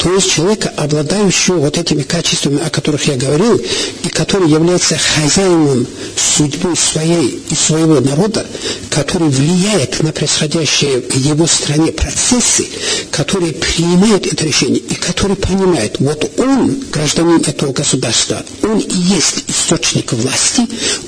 То 0.03 0.13
есть 0.13 0.33
человека, 0.33 0.73
обладающего 0.77 1.59
вот 1.59 1.79
этими 1.79 2.03
качествами, 2.03 2.61
о 2.65 2.71
которых 2.71 3.07
я 3.07 3.15
говорил, 3.15 3.57
и 4.03 4.09
который 4.09 4.49
является 4.49 4.97
хозяином 4.99 5.87
судьбы 6.17 6.75
своей 6.75 7.41
и 7.51 7.55
своего 7.55 8.01
народа, 8.01 8.45
который 8.91 9.29
влияет 9.29 10.03
на 10.03 10.13
происходящие 10.13 11.03
в 11.03 11.17
его 11.17 11.47
стране 11.47 11.93
процессы, 11.93 12.67
который 13.11 13.53
принимает 13.53 14.27
это 14.27 14.45
решение 14.45 14.81
и 14.81 14.95
который 14.95 15.37
понимает, 15.37 15.97
вот 16.01 16.31
он, 16.39 16.83
гражданин 16.91 17.41
этого 17.47 17.73
государства, 17.73 18.43
он 18.63 18.79
и 18.79 18.97
есть 18.97 19.45
источник 19.47 20.13
власти, 20.23 20.63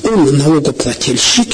он 0.05 0.37
налогоплательщик, 0.39 1.49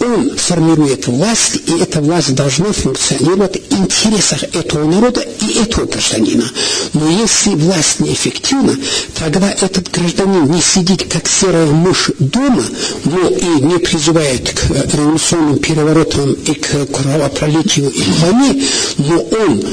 он 0.00 0.36
формирует 0.36 1.06
власть, 1.06 1.56
и 1.66 1.80
эта 1.80 2.00
власть 2.00 2.34
должна 2.34 2.72
функционировать 2.72 3.62
в 3.70 3.78
интересах 3.78 4.42
этого 4.54 4.90
народа 4.90 5.24
и 5.40 5.58
этого 5.62 5.86
гражданина. 5.86 6.44
Но 6.92 7.10
если 7.10 7.50
власть 7.50 8.00
неэффективна, 8.00 8.76
тогда 9.18 9.50
этот 9.50 9.90
гражданин 9.90 10.50
не 10.50 10.60
сидит 10.60 11.04
как 11.12 11.26
серая 11.28 11.66
мышь 11.66 12.10
дома, 12.18 12.64
но 13.04 13.28
и 13.28 13.62
не 13.62 13.78
призывает 13.78 14.50
к 14.50 14.94
революционным 14.94 15.58
переворотам 15.58 16.32
и 16.32 16.54
к 16.54 16.86
кровопролитию 16.86 17.90
и 17.90 18.02
войне, 18.20 18.62
но 18.98 19.20
он 19.20 19.64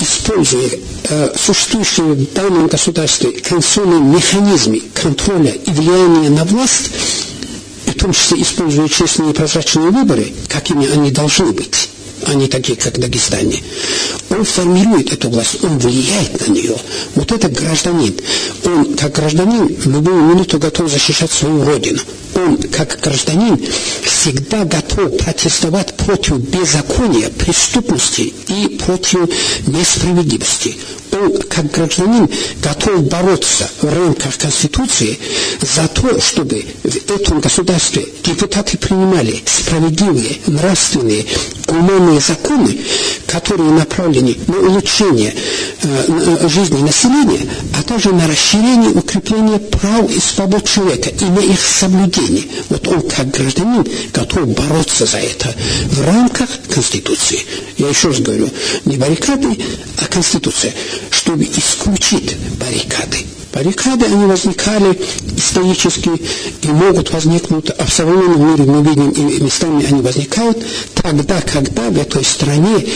используя 0.00 0.70
э, 1.04 1.30
существующие 1.36 2.06
в 2.06 2.32
данном 2.32 2.68
государстве 2.68 3.32
конституционные 3.32 4.00
механизмы 4.00 4.82
контроля 4.94 5.50
и 5.50 5.70
влияния 5.70 6.30
на 6.30 6.44
власть, 6.44 6.90
в 7.86 7.94
том 7.94 8.12
числе 8.12 8.42
используя 8.42 8.88
честные 8.88 9.30
и 9.30 9.34
прозрачные 9.34 9.90
выборы, 9.90 10.32
какими 10.48 10.90
они 10.90 11.10
должны 11.10 11.52
быть, 11.52 11.88
а 12.26 12.34
не 12.34 12.48
такие, 12.48 12.76
как 12.76 12.98
Дагестане. 12.98 13.62
Он 14.30 14.44
формирует 14.44 15.12
эту 15.12 15.30
власть, 15.30 15.62
он 15.62 15.78
влияет 15.78 16.46
на 16.46 16.52
нее. 16.52 16.76
Вот 17.14 17.32
этот 17.32 17.52
гражданин, 17.52 18.14
он 18.64 18.94
как 18.94 19.14
гражданин 19.14 19.66
в 19.66 19.86
любую 19.86 20.22
минуту 20.22 20.58
готов 20.58 20.90
защищать 20.90 21.30
свою 21.30 21.64
родину. 21.64 22.00
Он 22.34 22.56
как 22.58 23.00
гражданин 23.00 23.58
всегда 24.02 24.64
готов 24.64 25.16
протестовать 25.18 25.96
против 25.96 26.38
беззакония, 26.38 27.30
преступности 27.30 28.32
и 28.48 28.78
против 28.78 29.28
несправедливости 29.66 30.76
он, 31.12 31.38
как 31.42 31.70
гражданин, 31.70 32.28
готов 32.62 33.02
бороться 33.04 33.68
в 33.80 33.92
рамках 33.92 34.36
Конституции 34.38 35.18
за 35.60 35.87
то, 36.00 36.20
чтобы 36.20 36.64
в 36.84 37.10
этом 37.10 37.40
государстве 37.40 38.06
депутаты 38.24 38.78
принимали 38.78 39.42
справедливые, 39.44 40.38
нравственные, 40.46 41.24
гуманные 41.66 42.20
законы, 42.20 42.78
которые 43.26 43.70
направлены 43.70 44.36
на 44.46 44.58
улучшение 44.58 45.34
э, 45.82 46.48
жизни 46.48 46.82
населения, 46.82 47.48
а 47.76 47.82
также 47.82 48.12
на 48.12 48.26
расширение, 48.28 48.90
укрепление 48.90 49.58
прав 49.58 50.10
и 50.10 50.20
свобод 50.20 50.64
человека 50.68 51.10
и 51.10 51.24
на 51.24 51.40
их 51.40 51.60
соблюдение. 51.60 52.44
Вот 52.68 52.86
он, 52.86 53.02
как 53.02 53.30
гражданин, 53.30 53.84
готов 54.12 54.48
бороться 54.48 55.04
за 55.04 55.18
это 55.18 55.54
в 55.90 56.06
рамках 56.06 56.48
Конституции. 56.72 57.40
Я 57.76 57.88
еще 57.88 58.08
раз 58.08 58.20
говорю, 58.20 58.48
не 58.84 58.96
баррикады, 58.96 59.58
а 60.00 60.06
Конституция 60.06 60.72
чтобы 61.28 61.44
исключить 61.44 62.36
баррикады. 62.58 63.18
Баррикады, 63.58 64.06
они 64.06 64.24
возникали 64.26 64.96
исторически 65.36 66.10
и 66.62 66.68
могут 66.68 67.10
возникнуть, 67.10 67.70
а 67.76 67.86
в 67.86 67.92
современном 67.92 68.52
мире 68.52 68.62
мы 68.62 68.88
видим, 68.88 69.10
и 69.10 69.42
местами 69.42 69.84
они 69.84 70.00
возникают 70.00 70.64
тогда, 70.94 71.40
когда 71.40 71.90
в 71.90 71.98
этой 71.98 72.24
стране 72.24 72.86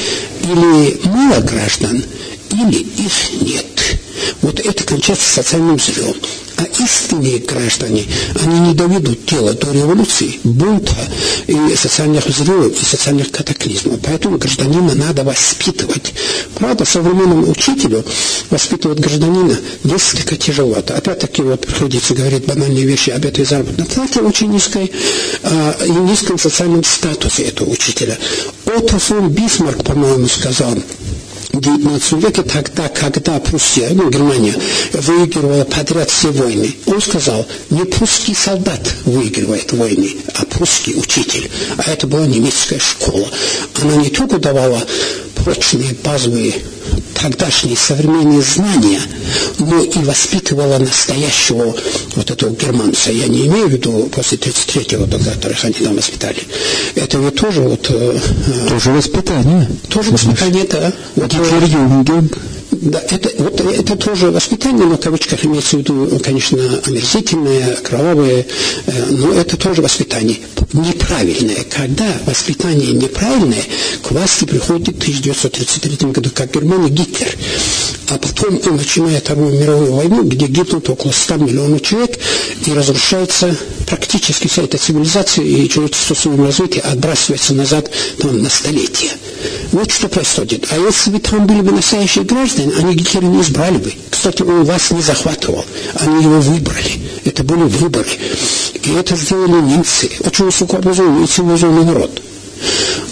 или 0.45 1.00
мало 1.04 1.40
граждан, 1.40 2.04
или 2.52 2.78
их 2.78 3.42
нет. 3.42 3.72
Вот 4.43 4.61
это 4.61 4.85
кончается 4.85 5.29
социальным 5.29 5.77
взрывом. 5.77 6.17
А 6.57 6.65
истинные 6.83 7.39
граждане, 7.39 8.07
они 8.41 8.61
не 8.61 8.75
доведут 8.75 9.25
дело 9.27 9.53
до 9.53 9.73
революции, 9.73 10.39
бунта 10.45 10.95
и 11.47 11.75
социальных 11.75 12.27
взрывов, 12.27 12.81
и 12.81 12.85
социальных 12.85 13.31
катаклизмов. 13.31 13.99
Поэтому 14.03 14.39
гражданина 14.39 14.95
надо 14.95 15.25
воспитывать. 15.25 16.12
Правда, 16.55 16.85
современному 16.85 17.51
учителю 17.51 18.05
воспитывать 18.51 19.01
гражданина 19.01 19.57
несколько 19.85 20.37
тяжеловато. 20.37 20.95
Опять-таки 20.95 21.43
вот 21.43 21.67
приходится 21.67 22.15
говорить 22.15 22.45
банальные 22.45 22.85
вещи 22.85 23.11
об 23.11 23.25
этой 23.25 23.45
заработной 23.45 23.87
плате 23.87 24.21
очень 24.21 24.53
низкой 24.53 24.93
а, 25.43 25.77
и 25.85 25.91
низком 25.91 26.39
социальном 26.39 26.85
статусе 26.85 27.45
этого 27.45 27.71
учителя. 27.71 28.17
Отто 28.67 28.99
фон 28.99 29.31
Бисмарк, 29.31 29.83
по-моему, 29.85 30.29
сказал, 30.29 30.77
XIX 31.52 32.21
веке, 32.21 32.42
тогда, 32.42 32.88
когда 32.88 33.38
Пруссия, 33.38 33.90
ну, 33.90 34.11
Германия, 34.11 34.54
выигрывала 34.92 35.64
подряд 35.64 36.11
все 36.11 36.30
войны, 36.30 36.75
он 36.87 37.00
сказал, 37.00 37.47
не 37.71 37.85
прусский 37.85 38.35
солдат 38.35 38.80
выигрывает 39.04 39.73
войны, 39.73 40.16
а 40.35 40.44
прусский 40.44 40.94
учитель. 40.94 41.50
А 41.76 41.90
это 41.90 42.06
была 42.06 42.26
немецкая 42.26 42.78
школа. 42.78 43.28
Она 43.82 43.97
не 43.97 44.11
только 44.11 44.38
давала 44.38 44.82
прочные 45.44 45.94
базовые 46.04 46.54
тогдашние 47.20 47.76
современные 47.76 48.42
знания, 48.42 49.00
но 49.58 49.82
и 49.82 49.99
воспитывала 49.99 50.78
настоящего 50.78 51.75
вот 52.16 52.30
этого 52.30 52.50
германца. 52.50 53.12
Я 53.12 53.28
не 53.28 53.46
имею 53.46 53.68
в 53.68 53.72
виду 53.72 54.08
после 54.14 54.38
33-го, 54.38 55.06
которых 55.30 55.64
они 55.64 55.75
там 55.75 55.96
воспитали. 55.96 56.42
Это 56.96 57.18
ведь 57.18 57.37
тоже 57.37 57.61
вот... 57.61 57.87
Э, 57.90 58.18
тоже 58.68 58.90
воспитание. 58.90 59.68
Тоже 59.88 60.11
воспитание, 60.11 60.64
да. 60.64 60.92
Вот 61.16 61.32
Гитлер 61.32 61.64
Юнген. 61.64 62.30
Да, 62.83 63.01
это, 63.11 63.31
вот, 63.39 63.61
это 63.61 63.95
тоже 63.95 64.33
воспитание, 64.33 64.85
но 64.85 64.97
в 64.97 65.01
кавычках 65.01 65.45
имеется 65.45 65.77
в 65.77 65.81
виду, 65.81 66.19
конечно, 66.19 66.59
омерзительное, 66.85 67.77
кровавое, 67.77 68.45
э, 68.87 69.05
но 69.11 69.33
это 69.33 69.57
тоже 69.57 69.83
воспитание 69.83 70.39
неправильное. 70.73 71.65
Когда 71.71 72.07
воспитание 72.27 72.93
неправильное, 72.93 73.62
к 74.03 74.11
власти 74.11 74.47
приходит 74.47 74.89
в 74.89 74.99
1933 74.99 76.11
году, 76.11 76.31
как 76.35 76.53
Германия 76.53 76.89
Гитлер. 76.89 77.29
А 78.09 78.19
потом 78.19 78.61
он 78.67 78.77
начинает 78.77 79.25
Вторую 79.25 79.59
мировую 79.59 79.93
войну, 79.93 80.23
где 80.25 80.47
гибнут 80.47 80.89
около 80.91 81.12
100 81.12 81.37
миллионов 81.37 81.83
человек, 81.83 82.19
и 82.67 82.73
разрушается 82.73 83.57
практически 83.87 84.49
вся 84.49 84.62
эта 84.62 84.77
цивилизация, 84.77 85.45
и 85.45 85.69
человечество 85.69 86.15
в 86.15 86.19
своем 86.19 86.45
развитии 86.45 86.81
отбрасывается 86.81 87.55
назад 87.55 87.91
там, 88.19 88.43
на 88.43 88.51
столетия. 88.51 89.11
Вот 89.73 89.91
что 89.91 90.09
происходит. 90.09 90.67
А 90.71 90.79
если 90.79 91.11
бы 91.11 91.19
там 91.21 91.47
были 91.47 91.61
бы 91.62 91.73
настоящие 91.73 92.25
граждане, 92.25 92.72
они 92.79 92.95
Гитлера 92.95 93.25
не 93.25 93.41
избрали 93.41 93.79
бы. 93.79 93.93
Кстати, 94.11 94.43
он 94.43 94.64
вас 94.64 94.91
не 94.91 95.02
захватывал. 95.02 95.64
Они 95.95 96.23
его 96.23 96.41
выбрали. 96.41 97.00
Это 97.25 97.45
были 97.45 97.62
выборы. 97.62 98.09
И 98.83 98.91
это 98.93 99.17
сделали 99.17 99.61
немцы. 99.61 100.11
Очень 100.21 100.47
высокообразованный 100.47 101.25
и 101.25 101.26
цивилизованный 101.26 101.85
народ. 101.85 102.23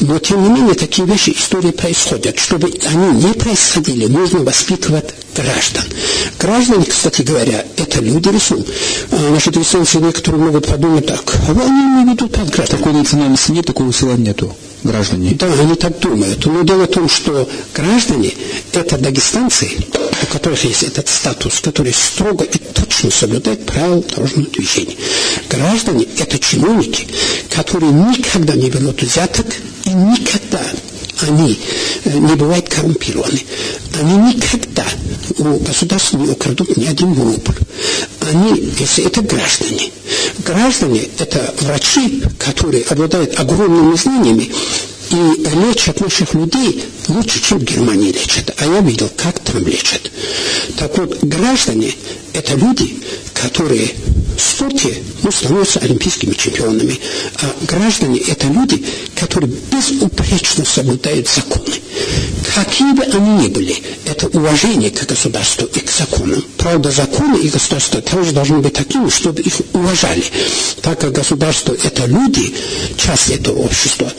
Но, 0.01 0.19
тем 0.19 0.43
не 0.43 0.49
менее, 0.49 0.75
такие 0.75 1.07
вещи 1.07 1.31
истории 1.31 1.73
происходят. 1.73 2.39
Чтобы 2.39 2.73
они 2.87 3.25
не 3.25 3.33
происходили, 3.35 4.07
нужно 4.07 4.41
воспитывать 4.41 5.15
граждан. 5.35 5.85
Граждане, 6.39 6.85
кстати 6.85 7.23
говоря, 7.23 7.65
это 7.77 8.01
люди 8.01 8.29
рисуют. 8.29 8.69
А, 9.11 9.17
значит, 9.31 9.57
рисуются 9.57 9.99
некоторые 9.99 10.43
могут 10.43 10.67
подумать 10.67 11.07
так, 11.07 11.35
а 11.49 11.51
они 11.51 12.05
не 12.05 12.13
ведут 12.13 12.33
под 12.33 12.51
граждан. 12.51 12.79
Такой 12.79 12.93
национальности 12.93 13.53
нет, 13.53 13.67
такого 13.67 13.93
села 13.93 14.15
нету 14.17 14.55
граждане. 14.83 15.35
Да, 15.35 15.53
они 15.53 15.75
так 15.75 15.99
думают. 15.99 16.45
Но 16.47 16.63
дело 16.63 16.85
в 16.85 16.89
том, 16.89 17.09
что 17.09 17.49
граждане– 17.75 18.33
это 18.73 18.99
дагестанцы, 18.99 19.71
у 20.23 20.27
которых 20.33 20.65
есть 20.65 20.83
этот 20.83 21.09
статус, 21.09 21.61
который 21.61 21.93
строго 21.93 22.45
и 22.45 22.59
точно 22.59 23.11
соблюдает 23.11 23.67
правила 23.67 24.03
дорожного 24.03 24.49
движения. 24.49 24.97
Граждане– 25.49 26.07
это 26.19 26.39
чиновники, 26.39 27.07
которые 27.55 27.93
никогда 27.93 28.55
не 28.55 28.71
берут 28.71 29.03
взяток 29.03 29.47
и 29.85 29.91
никогда 29.91 30.61
они 31.23 31.59
э, 32.05 32.19
не 32.19 32.35
бывают 32.35 32.69
коррумпированы. 32.69 33.41
Они 34.01 34.35
никогда 34.35 34.85
у 35.39 35.59
государства 35.59 36.17
не 36.19 36.31
украдут 36.31 36.77
ни 36.77 36.87
один 36.87 37.13
рубль. 37.13 37.55
Они, 38.31 38.73
если 38.79 39.07
это 39.07 39.23
граждане, 39.23 39.91
граждане– 40.45 41.09
это 41.19 41.53
врачи, 41.63 42.23
которые 42.39 42.85
обладают 42.85 43.39
огромными 43.41 43.97
знаниями 43.97 44.53
и 45.11 45.67
лечат 45.67 46.01
наших 46.01 46.35
людей 46.35 46.85
лучше, 47.09 47.43
чем 47.43 47.59
в 47.59 47.65
Германии 47.65 48.13
лечат. 48.13 48.55
А 48.59 48.67
я 48.67 48.81
видел, 48.83 49.11
как 49.17 49.41
там 49.41 49.67
лечат. 49.67 50.13
Так 50.77 50.97
вот, 50.97 51.25
граждане– 51.25 51.93
это 52.33 52.55
люди, 52.55 53.01
которые 53.35 53.91
спорте 54.41 54.95
ну, 55.23 55.31
становятся 55.31 55.81
олимпийскими 55.81 56.35
чемпионами. 56.35 56.99
А 57.37 57.55
граждане– 57.67 58.21
это 58.29 58.47
люди, 58.47 58.85
которые 59.19 59.53
безупречно 59.71 60.65
соблюдают 60.65 61.29
законы. 61.29 61.77
Какие 62.55 62.93
бы 62.93 63.05
они 63.05 63.45
ни 63.45 63.49
были, 63.49 63.77
это 64.07 64.27
уважение 64.29 64.91
к 64.91 65.07
государству 65.07 65.67
и 65.67 65.81
к 65.81 65.91
законам. 65.91 66.43
Правда, 66.57 66.91
законы 66.91 67.39
и 67.39 67.49
государство 67.49 68.01
тоже 68.01 68.33
должны 68.33 68.59
быть 68.59 68.73
такими, 68.73 69.09
чтобы 69.09 69.43
их 69.43 69.55
уважали. 69.73 70.25
Так 70.83 71.01
как 71.01 71.13
государство– 71.13 71.77
это 71.85 72.07
люди, 72.07 72.53
часть 72.97 73.31
этого 73.31 73.61
общества, 73.61 74.13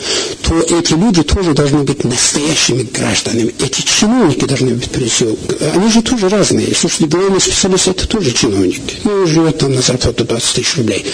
то 0.43 0.59
эти 0.61 0.93
люди 0.93 1.23
тоже 1.23 1.53
должны 1.53 1.79
быть 1.79 2.03
настоящими 2.03 2.83
гражданами. 2.83 3.53
Эти 3.59 3.81
чиновники 3.81 4.45
должны 4.45 4.75
быть, 4.75 4.89
прежде 4.89 5.35
они 5.73 5.91
же 5.91 6.01
тоже 6.01 6.29
разные. 6.29 6.73
Слушайте, 6.73 7.05
главный 7.07 7.41
специалист– 7.41 7.87
это 7.89 8.07
тоже 8.07 8.31
чиновник. 8.31 8.81
Ну, 9.03 9.25
живет 9.27 9.57
там 9.57 9.73
на 9.75 9.81
зарплату 10.11 10.25
20 10.25 10.55
тысяч 10.55 10.77
рублей. 10.77 11.05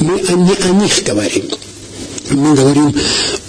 Мы 0.00 0.20
не 0.20 0.70
о 0.70 0.72
них 0.72 1.04
говорим 1.04 1.44
мы 2.30 2.54
говорим 2.54 2.94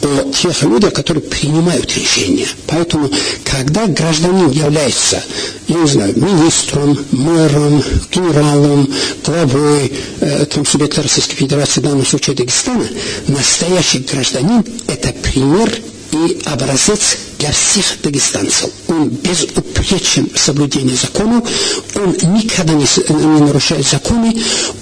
о 0.04 0.32
тех 0.32 0.64
людях, 0.64 0.94
которые 0.94 1.22
принимают 1.22 1.94
решения. 1.98 2.48
Поэтому, 2.66 3.12
когда 3.44 3.88
гражданин 3.88 4.50
является, 4.52 5.22
я 5.68 5.76
не 5.76 5.86
знаю, 5.86 6.14
министром, 6.16 6.98
мэром, 7.12 7.84
генералом, 8.10 8.88
главой 9.26 9.92
э, 10.22 10.46
там, 10.46 10.66
субъекта 10.66 11.02
Российской 11.02 11.36
Федерации, 11.36 11.82
в 11.82 11.84
данном 11.84 12.06
случае 12.06 12.38
Дагестана, 12.38 12.86
настоящий 13.28 14.00
гражданин– 14.00 14.64
это 14.88 15.12
пример 15.12 15.70
и 16.14 16.40
образец 16.46 17.18
для 17.40 17.52
всех 17.52 17.86
дагестанцев. 18.04 18.70
Он 18.88 19.10
безупречен 19.10 20.30
в 20.34 20.38
соблюдении 20.38 20.96
законов, 20.96 21.50
он 21.96 22.12
никогда 22.34 22.74
не, 22.74 22.86
не 23.10 23.40
нарушает 23.40 23.88
законы, 23.88 24.36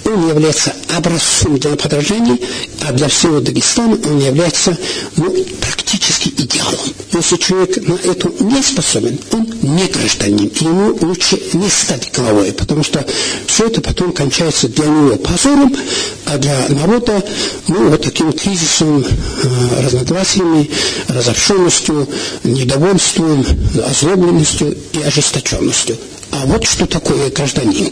он 0.05 0.27
является 0.27 0.73
образцом 0.95 1.57
для 1.59 1.75
подражания, 1.75 2.37
а 2.81 2.91
для 2.93 3.07
всего 3.07 3.39
Дагестана 3.39 3.97
он 4.05 4.19
является 4.19 4.75
ну, 5.15 5.31
практически 5.61 6.29
идеалом. 6.29 6.93
Если 7.13 7.37
человек 7.37 7.77
на 7.87 7.93
это 7.93 8.29
не 8.39 8.61
способен, 8.61 9.19
он 9.31 9.47
не 9.61 9.85
гражданин, 9.85 10.51
ему 10.59 10.97
лучше 11.01 11.39
не 11.53 11.69
стать 11.69 12.11
главой, 12.13 12.51
потому 12.53 12.83
что 12.83 13.05
все 13.45 13.67
это 13.67 13.81
потом 13.81 14.11
кончается 14.13 14.67
для 14.67 14.85
него 14.85 15.15
позором, 15.17 15.75
а 16.25 16.37
для 16.37 16.67
народа, 16.69 17.23
ну, 17.67 17.89
вот 17.89 18.01
таким 18.01 18.33
кризисом, 18.33 19.03
э, 19.03 19.81
разногласиями, 19.83 20.69
разобщенностью, 21.07 22.07
недовольством, 22.47 23.45
озлобленностью 23.85 24.75
и 24.93 25.01
ожесточенностью. 25.01 25.97
А 26.31 26.45
вот 26.45 26.65
что 26.67 26.85
такое 26.85 27.31
гражданин. 27.31 27.91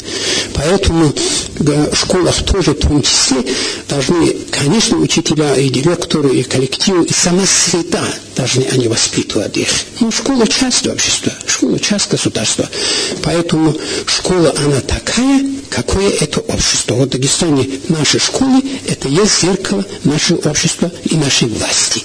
Поэтому 0.53 1.13
в 1.57 1.95
школах 1.95 2.43
тоже 2.43 2.71
в 2.71 2.79
том 2.79 3.01
числе 3.01 3.37
должны, 3.87 4.35
конечно, 4.51 4.97
учителя 4.97 5.55
и 5.55 5.69
директоры, 5.69 6.35
и 6.35 6.43
коллективы, 6.43 7.05
и 7.05 7.13
сама 7.13 7.43
среда 7.45 8.03
должны 8.35 8.63
они 8.71 8.87
воспитывать 8.87 9.57
их. 9.57 9.69
Ну, 9.99 10.11
школа– 10.11 10.45
часть 10.47 10.85
общества, 10.85 11.31
школа– 11.47 11.79
часть 11.81 12.11
государства. 12.11 12.69
Поэтому 13.23 13.75
школа, 14.05 14.53
она 14.57 14.81
такая, 14.81 15.45
какое 15.69 16.09
это 16.09 16.41
общество. 16.41 16.95
Вот 16.95 17.07
в 17.07 17.11
Дагестане 17.11 17.67
наши 17.87 18.19
школы– 18.19 18.61
это 18.87 19.07
есть 19.07 19.41
зеркало 19.41 19.85
нашего 20.03 20.49
общества 20.49 20.91
и 21.05 21.15
нашей 21.15 21.47
власти. 21.47 22.03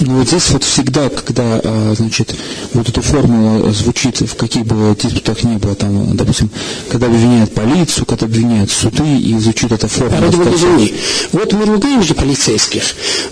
Ну 0.00 0.18
вот 0.18 0.28
здесь 0.28 0.50
вот 0.50 0.62
всегда, 0.62 1.08
когда, 1.08 1.60
а, 1.64 1.94
значит, 1.96 2.34
вот 2.74 2.88
эта 2.88 3.00
формула 3.00 3.72
звучит, 3.72 4.20
в 4.20 4.34
каких 4.34 4.66
бы 4.66 4.94
диспутах 4.94 5.42
не 5.44 5.56
было, 5.56 5.74
там, 5.74 6.16
допустим, 6.16 6.50
когда 6.90 7.06
обвиняют 7.06 7.54
полицию, 7.54 8.04
когда 8.04 8.26
обвиняют 8.26 8.70
суды, 8.70 9.18
и 9.18 9.38
звучит 9.38 9.72
эта 9.72 9.88
формула. 9.88 10.20
Ради 10.20 10.36
бога, 10.36 10.54
извини. 10.54 10.94
Вот 11.32 11.52
мы 11.52 11.64
ругаем 11.64 12.02
же 12.02 12.14
полицейских, 12.14 12.82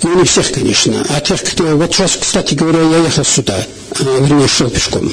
ну 0.03 0.14
не 0.16 0.24
всех, 0.24 0.50
конечно, 0.53 1.05
а 1.11 1.20
тех, 1.20 1.42
кто, 1.42 1.77
вот 1.77 1.92
сейчас, 1.92 2.16
кстати 2.16 2.55
говоря, 2.55 2.81
я 2.81 2.98
ехал 2.98 3.24
сюда, 3.24 3.57
а, 4.00 4.20
вернее, 4.20 4.48
шел 4.48 4.70
пешком, 4.70 5.12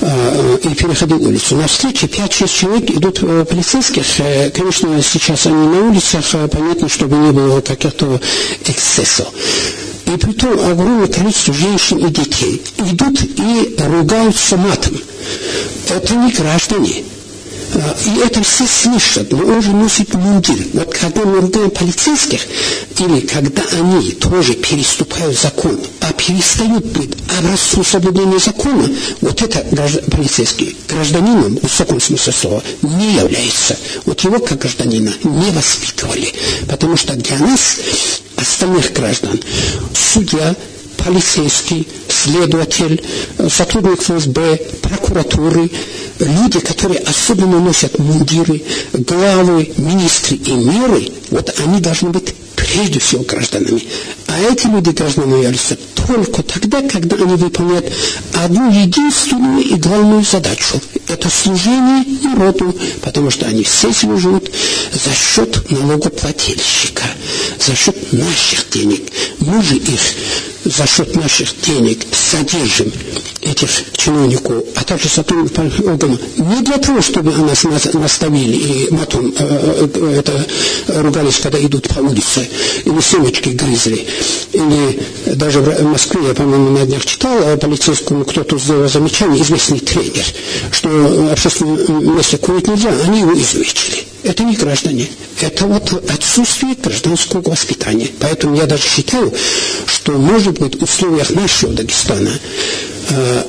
а, 0.00 0.58
и 0.62 0.74
переходил 0.74 1.26
улицу. 1.26 1.56
На 1.56 1.66
встрече 1.66 2.06
5-6 2.06 2.48
человек 2.48 2.90
идут 2.90 3.18
э, 3.22 3.44
полицейских. 3.44 4.04
Э, 4.20 4.50
конечно, 4.50 5.02
сейчас 5.02 5.46
они 5.46 5.56
на 5.56 5.88
улицах, 5.88 6.24
понятно, 6.50 6.88
чтобы 6.88 7.16
не 7.16 7.32
было 7.32 7.60
каких-то 7.60 8.20
эксцессов 8.64 9.26
и 10.08 10.16
при 10.16 10.32
том 10.32 10.58
огромное 10.58 11.06
количество 11.06 11.52
женщин 11.52 11.98
и 11.98 12.10
детей 12.10 12.62
идут 12.78 13.20
и 13.22 13.76
ругаются 13.78 14.56
матом. 14.56 14.96
Это 15.88 16.14
не 16.14 16.32
граждане. 16.32 17.04
А, 17.74 17.96
и 18.06 18.26
это 18.26 18.42
все 18.42 18.66
слышат, 18.66 19.30
но 19.30 19.44
он 19.44 19.60
же 19.60 19.70
носит 19.72 20.14
мундир. 20.14 20.56
Вот 20.72 20.94
когда 20.94 21.24
мы 21.26 21.40
ругаем 21.42 21.70
полицейских, 21.70 22.40
или 22.98 23.20
когда 23.26 23.62
они 23.78 24.12
тоже 24.12 24.54
переступают 24.54 25.38
закон, 25.38 25.78
а 26.00 26.12
перестают 26.14 26.86
быть 26.86 27.10
образцом 27.38 27.84
соблюдения 27.84 28.38
закона, 28.38 28.88
вот 29.20 29.42
это 29.42 29.66
граждан, 29.70 30.04
полицейский 30.10 30.76
гражданином, 30.88 31.58
в 31.58 31.62
высоком 31.62 32.00
смысле 32.00 32.32
слова, 32.32 32.62
не 32.80 33.16
является. 33.16 33.76
Вот 34.06 34.20
его 34.22 34.38
как 34.38 34.60
гражданина 34.60 35.12
не 35.24 35.50
воспитывали. 35.50 36.32
Потому 36.66 36.96
что 36.96 37.14
для 37.14 37.38
нас 37.38 37.76
остальных 38.40 38.92
граждан. 38.92 39.40
Судья, 40.10 40.56
полицейский, 40.96 41.86
следователь, 42.08 43.04
сотрудник 43.50 44.00
ФСБ, 44.00 44.56
прокуратуры, 44.80 45.70
люди, 46.18 46.60
которые 46.60 47.00
особенно 47.00 47.60
носят 47.60 47.98
мундиры, 47.98 48.62
главы, 48.94 49.70
министры 49.76 50.36
и 50.36 50.52
меры, 50.52 51.12
вот 51.30 51.54
они 51.60 51.80
должны 51.80 52.08
быть 52.08 52.34
прежде 52.56 53.00
всего 53.00 53.22
гражданами. 53.24 53.82
А 54.28 54.40
эти 54.50 54.66
люди 54.66 54.90
гражданами 54.90 55.34
являются 55.36 55.76
только 56.08 56.42
тогда, 56.42 56.80
когда 56.82 57.16
они 57.16 57.36
выполняют 57.36 57.92
одну 58.32 58.70
единственную 58.70 59.62
и 59.62 59.74
главную 59.74 60.24
задачу. 60.24 60.80
Это 61.06 61.28
служение 61.28 62.04
народу, 62.22 62.74
потому 63.02 63.30
что 63.30 63.46
они 63.46 63.62
все 63.62 63.92
служат 63.92 64.50
за 64.92 65.14
счет 65.14 65.70
налогоплательщика, 65.70 67.04
за 67.64 67.76
счет 67.76 68.12
наших 68.12 68.70
денег. 68.70 69.02
Мы 69.40 69.62
же 69.62 69.76
их 69.76 70.00
за 70.68 70.86
счет 70.86 71.14
наших 71.16 71.48
денег 71.62 72.00
содержим 72.12 72.92
этих 73.40 73.70
чиновников, 73.96 74.64
а 74.74 74.84
также 74.84 75.08
сотрудников 75.08 75.80
органов, 75.80 76.20
не 76.36 76.62
для 76.62 76.78
того, 76.78 77.00
чтобы 77.00 77.32
нас 77.32 77.64
наставили 77.94 78.56
и 78.56 78.90
матом 78.90 79.32
э, 79.38 79.88
э, 79.94 80.18
это, 80.18 81.02
ругались, 81.02 81.38
когда 81.38 81.60
идут 81.60 81.88
по 81.88 82.00
улице, 82.00 82.48
или 82.84 83.00
семечки 83.00 83.50
грызли, 83.50 84.06
или 84.52 85.02
даже 85.34 85.60
в 85.60 85.82
Москве, 85.84 86.20
я, 86.28 86.34
по-моему, 86.34 86.70
на 86.70 86.84
днях 86.84 87.04
читал, 87.04 87.38
а 87.42 87.56
полицейскому 87.56 88.24
кто-то 88.24 88.58
сделал 88.58 88.88
замечание, 88.88 89.42
известный 89.42 89.80
тренер, 89.80 90.24
что 90.72 91.32
общественном 91.32 92.16
месте 92.16 92.38
курить 92.38 92.68
нельзя, 92.68 92.92
они 93.06 93.20
его 93.20 93.32
измечили. 93.32 94.04
Это 94.28 94.44
не 94.44 94.56
граждане. 94.56 95.08
Это 95.40 95.66
вот 95.66 95.92
отсутствие 96.10 96.74
гражданского 96.74 97.40
воспитания. 97.40 98.08
Поэтому 98.20 98.56
я 98.56 98.66
даже 98.66 98.82
считаю, 98.82 99.32
что, 99.86 100.12
может 100.12 100.58
быть, 100.58 100.78
в 100.78 100.84
условиях 100.84 101.30
нашего 101.30 101.72
Дагестана 101.72 102.32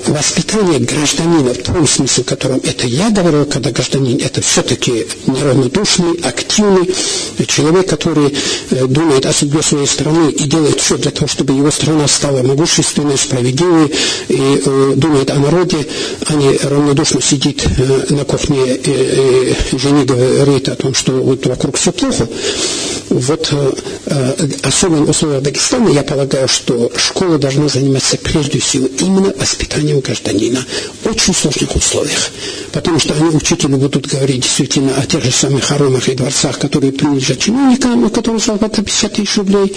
воспитание 0.08 0.80
гражданина 0.80 1.54
в 1.54 1.58
том 1.64 1.88
смысле, 1.88 2.24
в 2.24 2.28
котором 2.28 2.62
это 2.64 2.88
я 2.88 3.10
говорил, 3.10 3.46
когда 3.46 3.72
гражданин 3.72 4.20
это 4.24 4.42
все-таки 4.42 5.06
неравнодушный, 5.28 6.20
активный 6.24 6.94
человек, 7.48 7.90
который 7.90 8.34
э, 8.70 8.86
думает 8.88 9.26
о 9.26 9.34
судьбе 9.34 9.62
своей 9.62 9.88
страны 9.88 10.32
и 10.32 10.44
делает 10.44 10.80
все 10.80 10.98
для 10.98 11.12
того, 11.12 11.28
чтобы 11.28 11.54
его 11.54 11.72
страна 11.72 12.08
стала 12.08 12.42
могущественной, 12.44 13.18
справедливой 13.18 13.94
и 14.28 14.62
э, 14.66 14.94
думает 14.96 15.32
о 15.32 15.36
народе, 15.36 15.86
а 16.28 16.34
не 16.34 16.58
равнодушно 16.58 17.22
сидит 17.22 17.64
на 18.10 18.26
кухне 18.26 18.76
и, 18.76 19.56
жене 19.78 20.06
говорит 20.06 20.70
о 20.70 20.76
том, 20.76 20.94
что 20.94 21.12
вот 21.14 21.46
вокруг 21.46 21.78
все 21.78 21.92
плохо. 21.92 22.28
Вот 23.10 23.52
особенно 24.64 25.06
в 25.06 25.10
условиях 25.10 25.42
Дагестана 25.42 25.90
я 25.90 26.04
полагаю, 26.04 26.48
что 26.48 26.92
школа 26.96 27.38
должна 27.38 27.68
заниматься 27.68 28.18
прежде 28.18 28.60
всего 28.60 28.88
именно 29.00 29.34
воспитанием 29.50 30.00
гражданина 30.00 30.64
в 31.04 31.08
очень 31.08 31.34
сложных 31.34 31.76
условиях. 31.76 32.30
Потому 32.72 33.00
что 33.00 33.14
они, 33.16 33.36
учителю, 33.36 33.78
будут 33.78 34.06
говорить 34.08 34.42
действительно 34.42 34.96
о 34.96 35.06
тех 35.06 35.24
же 35.24 35.32
самых 35.32 35.64
хоромах 35.64 36.08
и 36.08 36.16
дворцах, 36.16 36.60
которые 36.60 36.94
принадлежат 36.94 37.40
чиновникам, 37.40 38.04
у 38.04 38.10
которых 38.10 38.44
зарплата 38.44 38.84
50 38.84 39.14
тысяч 39.14 39.38
рублей, 39.38 39.76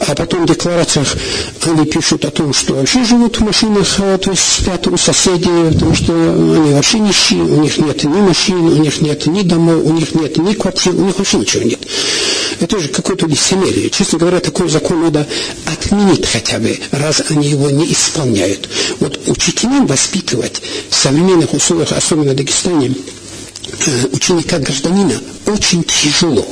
а 0.00 0.14
потом 0.14 0.44
в 0.44 0.48
декларациях 0.48 1.14
они 1.62 1.86
пишут 1.86 2.24
о 2.24 2.30
том, 2.30 2.52
что 2.52 2.74
вообще 2.74 3.04
живут 3.04 3.38
в 3.38 3.44
машинах, 3.44 3.86
а, 3.98 4.18
то 4.18 4.30
есть 4.30 4.42
спят 4.42 4.86
у 4.88 4.96
соседей, 4.96 5.72
потому 5.72 5.94
что 5.94 6.12
они 6.12 6.72
вообще 6.72 6.98
нищие, 6.98 7.42
у 7.42 7.62
них 7.62 7.78
нет 7.78 8.02
ни 8.04 8.20
машин, 8.20 8.56
у 8.56 8.76
них 8.76 9.00
нет 9.00 9.26
ни 9.26 9.42
домов, 9.42 9.84
у 9.84 9.92
них 9.92 10.14
нет 10.14 10.36
ни 10.38 10.54
квартир, 10.54 10.94
у 10.94 11.04
них 11.04 11.18
вообще 11.18 11.38
ничего 11.38 11.62
нет. 11.62 11.80
Это 12.60 12.78
же 12.78 12.88
какое-то 12.88 13.26
лицемерие. 13.26 13.90
Честно 13.90 14.18
говоря, 14.18 14.38
такой 14.38 14.68
закон 14.68 15.02
надо 15.02 15.26
отменить 15.66 16.26
хотя 16.26 16.58
бы, 16.58 16.78
раз 16.92 17.22
они 17.28 17.48
его 17.48 17.70
не 17.70 17.92
исполняют. 17.92 18.68
Вот 19.00 19.11
учителям 19.26 19.86
воспитывать 19.86 20.60
в 20.90 20.94
современных 20.94 21.54
условиях, 21.54 21.92
особенно 21.92 22.32
в 22.32 22.36
Дагестане, 22.36 22.94
э, 23.86 24.06
ученика 24.12 24.58
гражданина 24.58 25.20
очень 25.46 25.84
тяжело. 25.84 26.46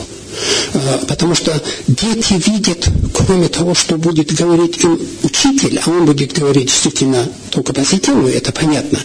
Э, 0.75 0.99
потому 1.09 1.35
что 1.35 1.61
дети 1.89 2.35
видят, 2.49 2.87
кроме 3.15 3.49
того, 3.49 3.75
что 3.75 3.97
будет 3.97 4.33
говорить 4.35 4.83
им 4.83 4.99
учитель, 5.23 5.81
а 5.85 5.91
он 5.91 6.07
будет 6.07 6.33
говорить 6.33 6.67
действительно 6.67 7.29
только 7.51 7.73
позитивно, 7.73 8.29
это 8.29 8.53
понятно, 8.53 8.99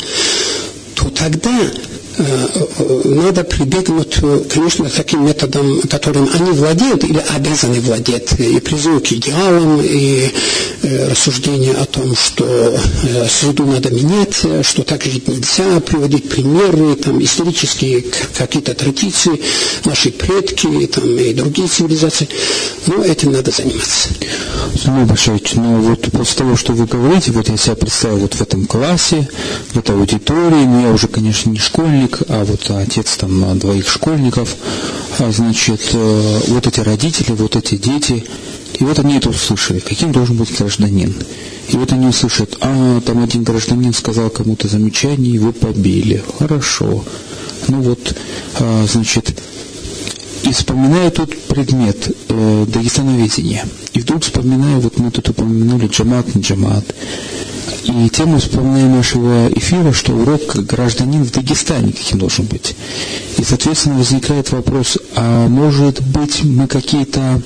то 0.96 1.10
тогда 1.10 1.52
надо 2.18 3.44
прибегнуть, 3.44 4.18
э, 4.22 4.42
конечно, 4.50 4.90
к 4.90 4.94
таким 4.94 5.26
методам, 5.26 5.82
которым 5.82 6.30
они 6.34 6.52
владеют 6.52 7.04
или 7.04 7.22
обязаны 7.36 7.80
владеть, 7.82 8.32
и 8.40 8.60
призыв 8.60 9.04
к 9.04 9.12
идеалам, 9.12 9.82
и 9.82 10.32
э, 10.84 11.10
рассуждение 11.10 11.74
о 11.74 11.86
том, 11.86 12.16
что 12.16 12.78
среду 13.30 13.66
надо 13.66 13.92
менять, 13.92 14.36
что 14.66 14.84
так 14.84 15.04
жить 15.04 15.28
нельзя, 15.28 15.80
приводить 15.80 16.30
примеры, 16.30 16.96
там, 16.96 17.22
исторические 17.24 18.04
какие-то 18.38 18.74
традиции, 18.74 19.42
наши 19.86 20.12
предки 20.12 20.86
там, 20.88 21.18
и 21.18 21.34
другие 21.34 21.68
цивилизации. 21.68 22.28
Но 22.88 23.04
этим 23.04 23.32
надо 23.32 23.52
заниматься. 23.52 24.10
Самуил 24.82 25.06
Башевич, 25.06 25.54
ну 25.56 25.80
вот 25.82 26.12
после 26.12 26.38
того, 26.38 26.56
что 26.56 26.74
вы 26.74 26.86
говорите, 26.86 27.32
вот 27.32 27.50
я 27.50 27.58
себя 27.58 27.76
представил 27.76 28.18
вот 28.18 28.36
в 28.36 28.42
этом 28.42 28.66
классе, 28.66 29.28
в 29.74 29.80
этой 29.80 29.96
аудитории, 29.96 30.66
но 30.66 30.82
я 30.82 30.92
уже, 30.92 31.08
конечно, 31.08 31.50
не 31.50 31.60
школьник, 31.60 32.05
школьник, 32.06 32.22
а 32.30 32.44
вот 32.46 32.70
отец 32.70 33.18
там 33.18 33.60
двоих 33.60 33.90
школьников, 33.90 34.56
а, 35.20 35.32
значит, 35.32 35.82
э, 35.94 36.40
вот 36.48 36.68
эти 36.68 36.80
родители, 36.80 37.32
вот 37.32 37.56
эти 37.56 37.76
дети, 37.76 38.24
и 38.80 38.84
вот 38.84 39.00
они 39.00 39.18
это 39.18 39.30
услышали, 39.30 39.80
каким 39.80 40.12
должен 40.12 40.38
быть 40.38 40.56
гражданин. 40.58 41.16
И 41.70 41.78
вот 41.78 41.92
они 41.92 42.08
услышат, 42.08 42.58
а, 42.62 43.02
там 43.02 43.24
один 43.24 43.44
гражданин 43.44 43.94
сказал 43.94 44.30
кому-то 44.30 44.68
замечание, 44.68 45.34
его 45.34 45.52
побили. 45.52 46.24
Хорошо. 46.40 47.04
Ну 47.68 47.82
вот, 47.82 48.16
а, 48.60 48.86
значит, 48.92 49.40
и 50.44 50.52
вспоминаю 50.52 51.12
тут 51.12 51.36
предмет 51.48 52.16
э, 52.30 52.66
Дагестановедения. 52.68 53.66
И 53.94 54.00
вдруг 54.00 54.24
вспоминаю, 54.24 54.80
вот 54.80 55.00
мы 55.00 55.10
тут 55.10 55.30
упомянули 55.30 55.88
джамат, 55.88 56.36
не 56.36 56.42
джамат. 56.42 56.86
И 57.84 58.10
тему 58.10 58.40
вспоминаем 58.40 58.96
нашего 58.96 59.48
эфира, 59.54 59.92
что 59.92 60.14
урок 60.14 60.56
гражданин 60.56 61.24
в 61.24 61.32
Дагестане 61.32 61.92
каким 61.92 62.20
должен 62.20 62.46
быть. 62.46 62.76
И, 63.38 63.44
соответственно, 63.44 63.98
возникает 63.98 64.52
вопрос, 64.52 64.98
а 65.16 65.48
может 65.48 66.02
быть 66.02 66.44
мы 66.44 66.68
какие-то 66.68 67.42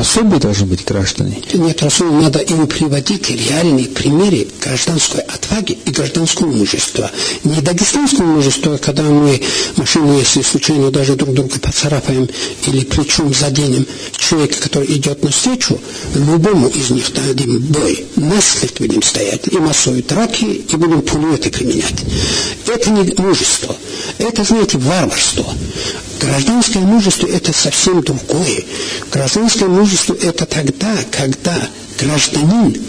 особые 0.00 0.40
должны 0.40 0.66
быть 0.66 0.84
граждане? 0.84 1.42
Нет, 1.52 1.82
Расул, 1.82 2.10
надо 2.12 2.38
им 2.38 2.66
приводить 2.66 3.30
реальные 3.30 3.86
примеры 3.86 4.48
гражданской 4.60 5.20
отваги 5.20 5.78
и 5.84 5.90
гражданского 5.90 6.46
мужества. 6.46 7.10
Не 7.44 7.60
дагестанского 7.60 8.26
мужества, 8.26 8.78
когда 8.78 9.02
мы 9.02 9.40
машину, 9.76 10.18
если 10.18 10.42
случайно 10.42 10.90
даже 10.90 11.14
друг 11.14 11.34
друга 11.34 11.58
поцарапаем 11.58 12.28
или 12.66 12.84
плечом 12.84 13.34
заденем 13.34 13.86
человека, 14.16 14.60
который 14.62 14.90
идет 14.96 15.22
навстречу, 15.22 15.78
любому 16.14 16.68
из 16.68 16.90
них 16.90 17.12
дадим 17.12 17.58
бой. 17.60 18.04
Насмерть 18.16 18.78
будем 18.78 19.02
стоять 19.02 19.48
и 19.48 19.58
массовые 19.58 20.02
драки, 20.02 20.44
и 20.44 20.76
будем 20.76 21.02
пулеметы 21.02 21.50
применять. 21.50 22.02
Это 22.66 22.90
не 22.90 23.12
мужество. 23.18 23.76
Это, 24.18 24.44
знаете, 24.44 24.78
варварство. 24.78 25.46
Гражданское 26.22 26.78
мужество– 26.78 27.26
это 27.28 27.52
совсем 27.52 28.00
другое. 28.02 28.64
Гражданское 29.10 29.66
мужество– 29.66 30.14
это 30.22 30.46
тогда, 30.46 30.96
когда 31.10 31.54
гражданин 31.98 32.80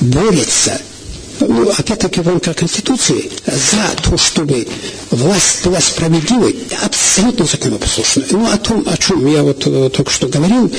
борется 0.00 0.80
ну, 1.48 1.70
опять-таки 1.70 2.20
в 2.20 2.28
рамках 2.28 2.56
Конституции, 2.56 3.30
за 3.46 4.02
то, 4.02 4.16
чтобы 4.16 4.66
власть 5.10 5.64
была 5.64 5.80
справедливой, 5.80 6.56
абсолютно 6.82 7.46
законопослушной. 7.46 8.24
Ну, 8.30 8.50
о 8.50 8.56
том, 8.58 8.84
о 8.86 8.96
чем 8.96 9.26
я 9.26 9.42
вот 9.42 9.62
э, 9.66 9.90
только 9.90 10.10
что 10.10 10.28
говорил, 10.28 10.70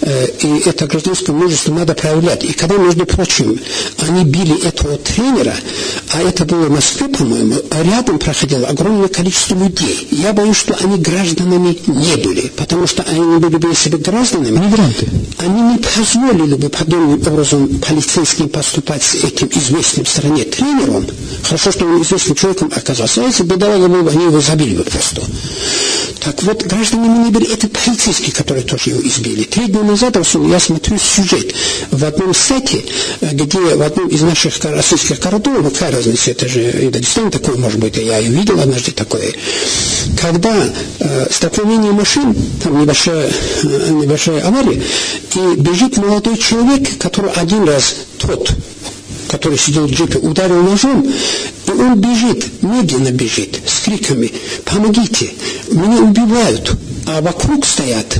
э, 0.00 0.26
и 0.40 0.68
это 0.68 0.86
гражданское 0.86 1.32
мужество 1.32 1.72
надо 1.72 1.94
проявлять. 1.94 2.44
И 2.44 2.52
когда, 2.52 2.76
между 2.76 3.06
прочим, 3.06 3.58
они 3.98 4.24
били 4.24 4.64
этого 4.64 4.96
тренера, 4.98 5.54
а 6.12 6.22
это 6.22 6.44
было 6.44 6.66
в 6.66 6.70
Москве, 6.70 7.08
по-моему, 7.08 7.56
рядом 7.84 8.18
проходило 8.18 8.66
огромное 8.66 9.08
количество 9.08 9.54
людей. 9.54 10.08
Я 10.10 10.32
боюсь, 10.32 10.56
что 10.56 10.76
они 10.82 10.98
гражданами 10.98 11.78
не 11.86 12.16
были, 12.16 12.48
потому 12.56 12.86
что 12.86 13.02
они 13.02 13.38
были 13.38 13.56
бы 13.56 13.74
себе 13.74 13.98
гражданами. 13.98 14.58
Мигранты. 14.58 15.08
Они 15.38 15.60
не 15.60 15.78
позволили 15.78 16.54
бы 16.54 16.68
подобным 16.68 17.14
образом 17.14 17.68
полицейским 17.80 18.48
поступать 18.48 19.02
с 19.02 19.14
этим 19.14 19.48
известным 19.52 20.06
в 20.14 20.16
стране 20.16 20.44
тренером. 20.44 21.06
Хорошо, 21.42 21.72
что 21.72 21.84
он 21.84 22.00
известным 22.02 22.36
человеком 22.36 22.72
оказался. 22.74 23.22
А 23.22 23.26
если 23.26 23.42
бы 23.42 23.56
давали 23.56 23.86
бы, 23.86 24.08
они 24.08 24.24
его 24.26 24.40
забили 24.40 24.76
бы 24.76 24.84
просто. 24.84 25.22
Так 26.20 26.42
вот, 26.44 26.62
граждане 26.62 27.08
мы 27.08 27.24
не 27.24 27.30
были, 27.30 27.52
это 27.52 27.68
полицейские, 27.68 28.32
которые 28.32 28.64
тоже 28.64 28.90
его 28.90 29.00
избили. 29.02 29.42
Три 29.42 29.66
дня 29.66 29.82
назад, 29.82 30.16
я 30.16 30.60
смотрю 30.60 30.98
сюжет 30.98 31.52
в 31.90 32.04
одном 32.04 32.32
сайте, 32.32 32.84
где 33.20 33.58
в 33.58 33.82
одном 33.82 34.08
из 34.08 34.22
наших 34.22 34.54
российских 34.64 35.18
городов, 35.20 35.72
какая 35.72 35.92
разница, 35.92 36.30
это 36.30 36.48
же 36.48 36.62
и 36.70 36.88
Дагестан 36.88 37.30
такой, 37.30 37.58
может 37.58 37.80
быть, 37.80 37.96
я 37.96 38.20
и 38.20 38.28
видел 38.28 38.58
однажды 38.60 38.92
такое, 38.92 39.34
когда 40.20 40.54
э, 41.00 41.26
столкновение 41.30 41.92
машин, 41.92 42.34
там 42.62 42.80
небольшая, 42.80 43.30
э, 43.64 43.90
небольшая 43.90 44.46
авария, 44.46 44.80
и 45.34 45.60
бежит 45.60 45.96
молодой 45.98 46.38
человек, 46.38 46.98
который 46.98 47.32
один 47.32 47.64
раз 47.64 47.96
тот 48.18 48.50
который 49.34 49.58
сидел 49.58 49.88
в 49.88 49.90
джипе, 49.90 50.18
ударил 50.18 50.62
ножом, 50.62 51.04
и 51.66 51.70
он 51.70 52.00
бежит, 52.00 52.62
медленно 52.62 53.10
бежит, 53.10 53.60
с 53.66 53.80
криками 53.80 54.30
«Помогите! 54.64 55.30
Меня 55.72 56.02
убивают!» 56.02 56.72
А 57.08 57.20
вокруг 57.20 57.66
стоят 57.66 58.18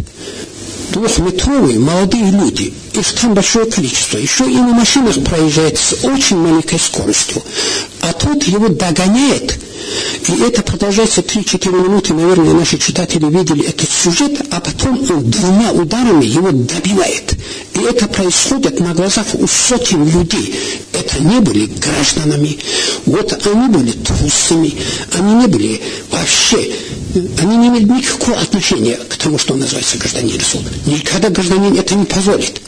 двухметровые 0.90 1.78
молодые 1.78 2.30
люди. 2.30 2.72
Их 2.92 3.12
там 3.14 3.34
большое 3.34 3.66
количество. 3.66 4.18
Еще 4.18 4.44
и 4.44 4.56
на 4.56 4.72
машинах 4.72 5.22
проезжает 5.24 5.78
с 5.78 6.04
очень 6.04 6.36
маленькой 6.36 6.78
скоростью. 6.78 7.42
А 8.00 8.12
тот 8.12 8.42
его 8.44 8.68
догоняет. 8.68 9.58
И 10.28 10.32
это 10.42 10.62
продолжается 10.62 11.20
3-4 11.20 11.70
минуты. 11.72 12.14
Наверное, 12.14 12.54
наши 12.54 12.78
читатели 12.78 13.26
видели 13.26 13.66
этот 13.68 13.88
сюжет. 13.90 14.40
А 14.50 14.60
потом 14.60 14.98
он 15.10 15.30
двумя 15.30 15.72
ударами 15.72 16.24
его 16.24 16.50
добивает. 16.50 17.34
И 17.74 17.80
это 17.80 18.06
происходит 18.06 18.80
на 18.80 18.94
глазах 18.94 19.26
у 19.34 19.46
сотен 19.46 20.04
людей. 20.04 20.54
Это 20.92 21.22
не 21.22 21.40
были 21.40 21.66
гражданами. 21.66 22.58
Вот 23.06 23.46
они 23.46 23.68
были 23.68 23.92
трусами. 23.92 24.74
Они 25.12 25.34
не 25.34 25.46
были 25.46 25.82
вообще 26.10 26.72
они 27.14 27.56
не 27.56 27.68
имеют 27.68 27.90
никакого 27.90 28.38
отношения 28.40 28.96
к 28.96 29.16
тому, 29.16 29.38
что 29.38 29.54
называется 29.54 29.98
гражданин 29.98 30.40
суд. 30.40 30.62
Никогда 30.86 31.30
гражданин 31.30 31.78
это 31.78 31.94
не 31.94 32.04
позволит. 32.04 32.60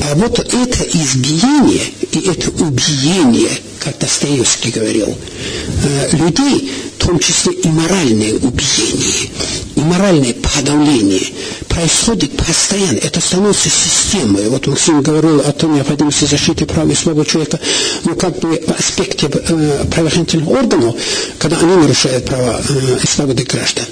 А 0.00 0.14
вот 0.14 0.38
это 0.38 0.84
избиение 0.84 1.92
и 2.12 2.20
это 2.28 2.50
убиение, 2.62 3.50
как 3.80 3.98
Достоевский 3.98 4.70
говорил, 4.70 5.08
э, 5.08 6.16
людей, 6.16 6.72
в 6.98 7.06
том 7.06 7.18
числе 7.18 7.52
и 7.52 7.68
моральное 7.68 8.34
убиение. 8.34 9.30
И 9.74 9.80
моральное 9.80 10.34
подавление 10.34 11.22
происходит 11.68 12.36
постоянно. 12.36 12.98
Это 12.98 13.20
становится 13.20 13.68
системой. 13.68 14.48
Вот 14.48 14.66
Максим 14.66 15.02
говорил 15.02 15.40
о 15.40 15.52
том 15.52 15.74
необходимости 15.74 16.26
защиты 16.26 16.66
прав 16.66 16.88
и 16.88 16.94
свобод 16.94 17.26
человека, 17.26 17.58
ну, 18.04 18.14
как 18.14 18.38
бы 18.40 18.62
в 18.66 18.78
аспекте 18.78 19.28
э, 19.32 19.84
правоохранительных 19.90 20.48
органов, 20.48 20.94
когда 21.38 21.58
они 21.58 21.74
нарушают 21.76 22.24
права 22.26 22.60
э, 22.68 22.98
и 23.02 23.06
свободы 23.06 23.44
граждан. 23.44 23.86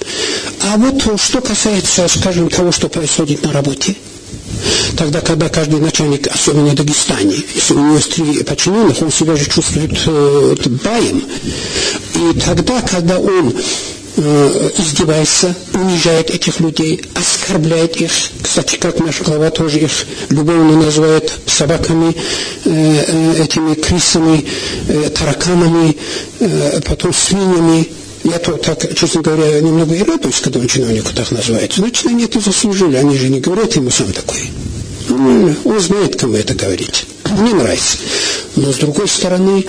А 0.61 0.77
вот 0.77 1.21
что 1.21 1.41
касается, 1.41 2.07
скажем, 2.09 2.49
того, 2.49 2.71
что 2.71 2.89
происходит 2.89 3.43
на 3.43 3.53
работе, 3.53 3.97
Тогда, 4.97 5.21
когда 5.21 5.49
каждый 5.49 5.81
начальник, 5.81 6.27
особенно 6.27 6.69
в 6.69 6.75
Дагестане, 6.75 7.37
если 7.55 7.75
у 7.75 7.79
него 7.79 7.95
есть 7.95 8.15
три 8.15 8.43
подчиненных, 8.43 9.01
он 9.03 9.11
себя 9.11 9.37
же 9.37 9.49
чувствует 9.49 9.99
э, 10.07 10.57
баем. 10.85 11.25
И 12.17 12.39
тогда, 12.39 12.83
когда 12.83 13.19
он 13.19 13.55
э, 14.17 14.71
издевается, 14.79 15.55
унижает 15.73 16.31
этих 16.31 16.61
людей, 16.61 17.03
оскорбляет 17.15 17.97
их. 17.97 18.11
Кстати, 18.43 18.77
как 18.77 18.99
наш 19.01 19.23
глава 19.23 19.51
тоже 19.51 19.79
их 19.79 19.91
любовно 20.29 20.83
называет 20.83 21.33
собаками, 21.47 22.15
э, 22.65 23.05
э, 23.07 23.45
этими 23.45 23.75
крысами, 23.75 24.45
э, 24.89 25.11
тараканами, 25.11 25.97
э, 26.41 26.81
потом 26.87 27.13
свиньями. 27.13 27.89
Я 28.25 28.39
то 28.39 28.53
так, 28.53 28.95
честно 28.95 29.23
говоря, 29.23 29.61
немного 29.61 29.95
и 29.95 30.03
радуюсь, 30.03 30.41
когда 30.41 30.61
он 30.61 30.67
чиновнику 30.67 31.15
так 31.15 31.31
называет. 31.31 31.73
Значит, 31.73 32.07
они 32.07 32.25
это 32.25 32.41
заслужили, 32.41 32.97
они 32.97 33.17
же 33.17 33.29
не 33.29 33.41
говорят 33.41 33.75
ему 33.77 33.91
сам 33.91 34.13
такой. 34.13 34.51
Ну, 35.09 35.55
он 35.65 35.81
знает, 35.81 36.17
кому 36.17 36.35
это 36.35 36.55
говорить. 36.55 37.07
Мне 37.31 37.55
нравится. 37.55 37.99
Но 38.57 38.73
с 38.73 38.77
другой 38.77 39.09
стороны, 39.09 39.65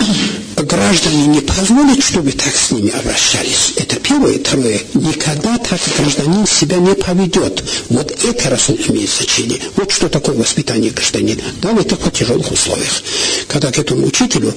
граждане 0.56 1.26
не 1.26 1.40
позволят, 1.40 2.02
чтобы 2.02 2.32
так 2.32 2.54
с 2.54 2.70
ними 2.70 2.90
обращались. 2.90 3.74
Это 3.76 3.96
первое. 3.96 4.38
Второе. 4.38 4.80
Никогда 4.94 5.58
так 5.58 5.80
гражданин 5.98 6.46
себя 6.46 6.76
не 6.76 6.94
поведет. 6.94 7.62
Вот 7.88 8.10
это 8.24 8.50
Расул 8.50 8.76
имеет 8.88 9.10
значение. 9.10 9.60
Вот 9.76 9.90
что 9.90 10.08
такое 10.08 10.36
воспитание 10.36 10.90
гражданина. 10.90 11.42
Да, 11.60 11.72
в 11.72 11.84
таких 11.84 12.12
тяжелых 12.12 12.50
условиях. 12.50 13.02
Когда 13.48 13.70
к 13.70 13.78
этому 13.78 14.06
учителю, 14.06 14.54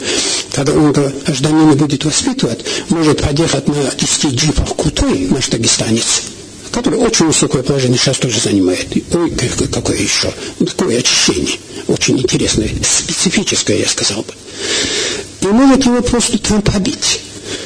когда 0.51 0.73
он 0.73 0.91
гражданина 0.91 1.73
будет 1.73 2.05
воспитывать, 2.05 2.65
может 2.89 3.21
подъехать 3.21 3.67
на 3.67 3.91
10 3.97 4.33
джипах 4.33 4.75
крутой 4.75 5.27
наш 5.29 5.47
дагестанец, 5.47 6.23
который 6.75 6.99
очень 6.99 7.27
высокое 7.27 7.63
положение 7.63 7.97
сейчас 7.97 8.17
тоже 8.17 8.37
занимает. 8.41 8.85
Ой, 9.13 9.31
какое 9.71 9.97
еще. 9.97 10.29
Такое 10.59 10.99
очищение. 10.99 11.57
Очень 11.87 12.19
интересное, 12.19 12.69
специфическое, 12.83 13.77
я 13.77 13.87
сказал 13.87 14.23
бы. 14.23 14.33
И 15.41 15.47
может 15.47 15.85
его 15.85 16.01
просто 16.01 16.37
там 16.37 16.61
побить 16.61 17.21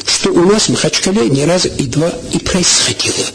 что 0.05 0.31
у 0.31 0.45
нас 0.45 0.63
в 0.63 0.69
Махачкале 0.69 1.29
ни 1.29 1.41
разу 1.41 1.69
и 1.77 1.83
два 1.83 2.11
и 2.33 2.39
происходило. 2.39 3.25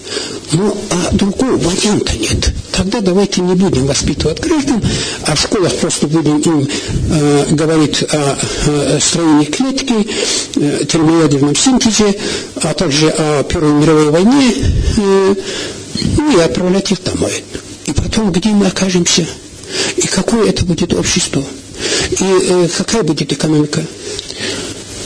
Ну, 0.53 0.77
а 0.91 1.15
другого 1.15 1.57
варианта 1.57 2.13
нет. 2.19 2.53
Тогда 2.73 3.01
давайте 3.01 3.41
не 3.41 3.55
будем 3.55 3.87
воспитывать 3.87 4.41
граждан, 4.41 4.83
а 5.27 5.35
в 5.35 5.41
школах 5.41 5.75
просто 5.77 6.07
будем 6.07 6.39
им 6.41 6.69
э, 7.11 7.47
говорить 7.51 8.03
о, 8.03 8.37
о 8.67 9.01
строении 9.01 9.47
клетки, 9.47 10.09
э, 10.57 10.85
термоядерном 10.85 11.57
синтезе, 11.57 12.15
а 12.57 12.75
также 12.75 13.09
о 13.09 13.43
Первой 13.45 13.73
мировой 13.73 14.11
войне, 14.11 14.55
э, 14.99 15.35
ну 16.19 16.39
и 16.39 16.41
отправлять 16.41 16.93
их 16.93 17.03
домой. 17.03 17.45
И 17.87 17.93
потом, 17.93 18.33
где 18.33 18.51
мы 18.51 18.67
окажемся? 18.67 19.27
И 19.97 20.07
какое 20.07 20.49
это 20.49 20.65
будет 20.65 20.93
общество? 20.93 21.43
И 22.11 22.25
э, 22.25 22.69
какая 22.77 23.03
будет 23.03 23.33
экономика? 23.33 23.85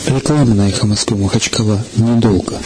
Реклама 0.08 0.54
на 0.54 0.70
«Эхо 0.70 0.86
Москвы» 0.86 1.18
Махачкала 1.18 1.84
недолго. 1.96 2.58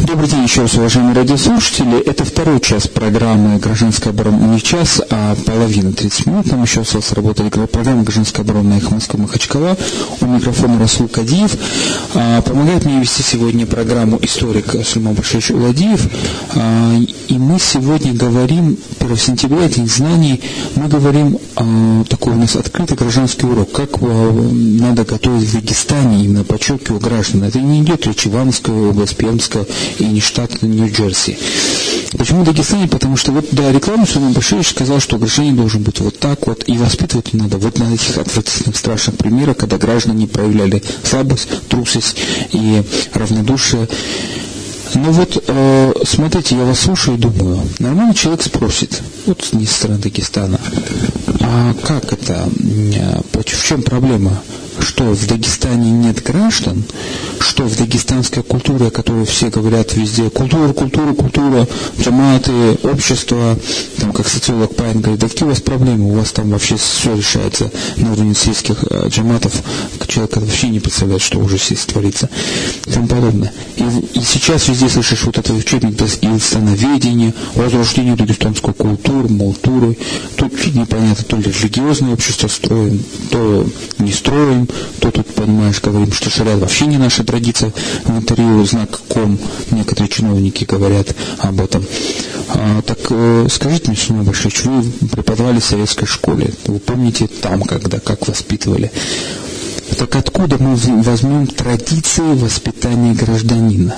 Добрый 0.00 0.28
день 0.28 0.44
еще 0.44 0.62
раз, 0.62 0.74
уважаемые 0.74 1.14
радиослушатели. 1.14 1.98
Это 1.98 2.24
второй 2.24 2.60
час 2.60 2.88
программы 2.88 3.58
«Гражданская 3.58 4.12
оборона». 4.12 4.54
Не 4.54 4.60
час, 4.60 5.00
а 5.10 5.34
половина, 5.46 5.92
30 5.92 6.26
минут. 6.26 6.46
Нам 6.46 6.62
еще 6.62 6.82
осталось 6.82 7.10
работать 7.12 7.52
программа 7.70 8.02
«Гражданская 8.02 8.44
оборона» 8.44 8.70
на 8.70 8.78
«Эхо 8.78 8.94
Москвы» 8.94 9.22
Махачкала. 9.22 9.76
У 10.20 10.26
микрофона 10.26 10.78
Расул 10.78 11.08
Кадиев. 11.08 11.56
А, 12.14 12.42
помогает 12.42 12.84
мне 12.84 13.00
вести 13.00 13.22
сегодня 13.22 13.66
программу 13.66 14.18
историк 14.20 14.74
Сульман 14.84 15.14
Башевич 15.14 15.50
Уладиев. 15.50 16.08
А, 16.54 16.96
и 17.28 17.34
мы 17.38 17.58
сегодня 17.58 18.12
говорим, 18.12 18.76
1 19.00 19.16
сентября, 19.16 19.68
День 19.68 19.88
знаний, 19.88 20.40
мы 20.76 20.88
говорим, 20.88 21.38
а, 21.56 22.04
такой 22.08 22.34
у 22.34 22.36
нас 22.36 22.56
открытый 22.56 22.96
гражданский 22.96 23.46
урок, 23.46 23.72
как 23.72 24.00
надо 24.00 25.04
готовить 25.04 25.48
в 25.48 25.54
Дагестане, 25.54 26.24
именно 26.24 26.44
подчеркиваю 26.44 27.00
граждан. 27.00 27.44
Это 27.44 27.58
не 27.58 27.80
идет 27.82 28.06
речь 28.06 28.26
Ивановская 28.26 28.74
область, 29.04 29.16
Пермская 29.16 29.66
и 29.98 30.04
не 30.04 30.20
штат 30.20 30.62
Нью-Джерси. 30.62 31.36
Почему 32.16 32.44
Дагестане? 32.44 32.88
Потому 32.88 33.16
что 33.16 33.32
вот 33.32 33.46
до 33.52 33.70
рекламы 33.70 34.06
Сулейман 34.06 34.32
Баширович 34.32 34.70
сказал, 34.70 35.00
что 35.00 35.18
гражданин 35.18 35.56
должен 35.56 35.82
быть 35.82 36.00
вот 36.00 36.18
так 36.18 36.46
вот, 36.46 36.64
и 36.66 36.78
воспитывать 36.78 37.34
надо 37.34 37.58
вот 37.58 37.78
на 37.78 37.92
этих 37.92 38.16
отвратительных 38.18 38.76
страшных 38.76 39.16
примерах, 39.16 39.56
когда 39.56 39.76
граждане 39.78 40.26
проявляли 40.26 40.82
слабость, 41.02 41.48
трусость 41.68 42.16
и 42.52 42.82
равнодушие. 43.12 43.88
Ну 44.94 45.10
вот, 45.10 45.42
э, 45.46 45.92
смотрите, 46.06 46.54
я 46.54 46.64
вас 46.64 46.80
слушаю 46.80 47.16
и 47.16 47.20
думаю, 47.20 47.60
нормальный 47.80 48.14
человек 48.14 48.42
спросит, 48.42 49.02
вот 49.26 49.48
не 49.52 49.66
со 49.66 49.74
стороны 49.74 49.98
Дагестана, 49.98 50.60
а 51.40 51.74
как 51.82 52.12
это, 52.12 52.48
в 53.32 53.66
чем 53.66 53.82
проблема? 53.82 54.40
Что 54.80 55.04
в 55.04 55.26
Дагестане 55.26 55.90
нет 55.90 56.22
граждан, 56.22 56.84
что 57.40 57.64
в 57.64 57.76
дагестанской 57.76 58.42
культуре, 58.42 58.88
о 58.88 58.90
которой 58.90 59.24
все 59.26 59.48
говорят 59.48 59.94
везде, 59.94 60.30
культура, 60.30 60.72
культура, 60.72 61.14
культура, 61.14 61.68
джаматы, 62.00 62.52
общество, 62.82 63.58
там, 63.98 64.12
как 64.12 64.26
социолог 64.26 64.74
Пайн 64.74 65.00
говорит, 65.00 65.20
да 65.20 65.28
какие 65.28 65.44
у 65.44 65.50
вас 65.50 65.60
проблемы, 65.60 66.10
у 66.10 66.14
вас 66.14 66.32
там 66.32 66.50
вообще 66.50 66.76
все 66.76 67.14
решается 67.14 67.70
на 67.96 68.12
уровне 68.12 68.34
сельских 68.34 68.84
э, 68.90 69.08
джаматов, 69.08 69.52
человек 70.08 70.36
вообще 70.36 70.68
не 70.68 70.80
представляет, 70.80 71.22
что 71.22 71.38
уже 71.38 71.58
здесь 71.58 71.84
творится, 71.86 72.28
и 72.86 72.90
тому 72.90 73.06
подобное. 73.06 73.52
И, 73.76 73.84
и 74.18 74.22
сейчас 74.22 74.68
везде 74.68 74.88
слышишь 74.88 75.24
вот 75.24 75.38
это 75.38 75.52
учебник 75.52 76.00
инстановедения, 76.22 77.34
возрождение 77.54 78.16
дагестанской 78.16 78.74
культуры, 78.74 79.28
молтуры, 79.28 79.96
тут 80.36 80.52
непонятно, 80.74 81.24
то 81.24 81.36
ли 81.36 81.44
религиозное 81.44 82.14
общество 82.14 82.48
строим, 82.48 83.02
то 83.30 83.66
не 83.98 84.12
строим, 84.12 84.63
то 85.00 85.10
тут, 85.10 85.26
понимаешь, 85.34 85.80
говорим, 85.80 86.12
что 86.12 86.30
шариат 86.30 86.60
вообще 86.60 86.86
не 86.86 86.98
наша 86.98 87.24
традиция, 87.24 87.72
в 88.04 88.66
знак 88.66 89.00
ком 89.08 89.38
некоторые 89.70 90.08
чиновники 90.08 90.64
говорят 90.64 91.14
об 91.38 91.60
этом. 91.60 91.84
А, 92.48 92.82
так 92.82 92.98
э, 93.10 93.46
скажите 93.50 93.88
мне, 93.90 93.96
Сулейман 93.96 94.26
Башевич, 94.26 94.64
вы 94.64 94.82
преподавали 95.08 95.60
в 95.60 95.64
советской 95.64 96.06
школе, 96.06 96.50
вы 96.66 96.78
помните 96.78 97.26
там, 97.26 97.62
когда, 97.62 98.00
как 98.00 98.26
воспитывали. 98.28 98.90
Так 99.98 100.16
откуда 100.16 100.58
мы 100.58 100.76
возьмем 101.02 101.46
традиции 101.46 102.34
воспитания 102.34 103.14
гражданина? 103.14 103.96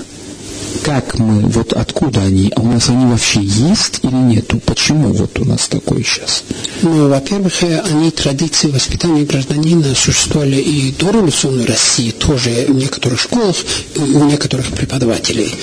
как 0.82 1.05
мы, 1.18 1.42
вот 1.42 1.72
откуда 1.72 2.22
они, 2.22 2.52
а 2.56 2.60
у 2.60 2.66
нас 2.66 2.88
они 2.88 3.06
вообще 3.06 3.40
есть 3.40 4.00
или 4.02 4.14
нету? 4.14 4.58
Почему 4.64 5.12
вот 5.12 5.38
у 5.38 5.44
нас 5.44 5.68
такое 5.68 6.02
сейчас? 6.02 6.44
Ну, 6.82 7.08
во-первых, 7.08 7.62
э, 7.62 7.80
они 7.80 8.10
традиции 8.10 8.68
воспитания 8.68 9.24
гражданина 9.24 9.94
существовали 9.94 10.56
и 10.56 10.92
до 10.92 11.10
революционной 11.10 11.66
России, 11.66 12.10
тоже 12.10 12.66
в 12.68 12.74
некоторых 12.74 13.20
школах, 13.20 13.56
и 13.94 14.00
у 14.00 14.24
некоторых 14.24 14.66
преподавателей. 14.66 15.54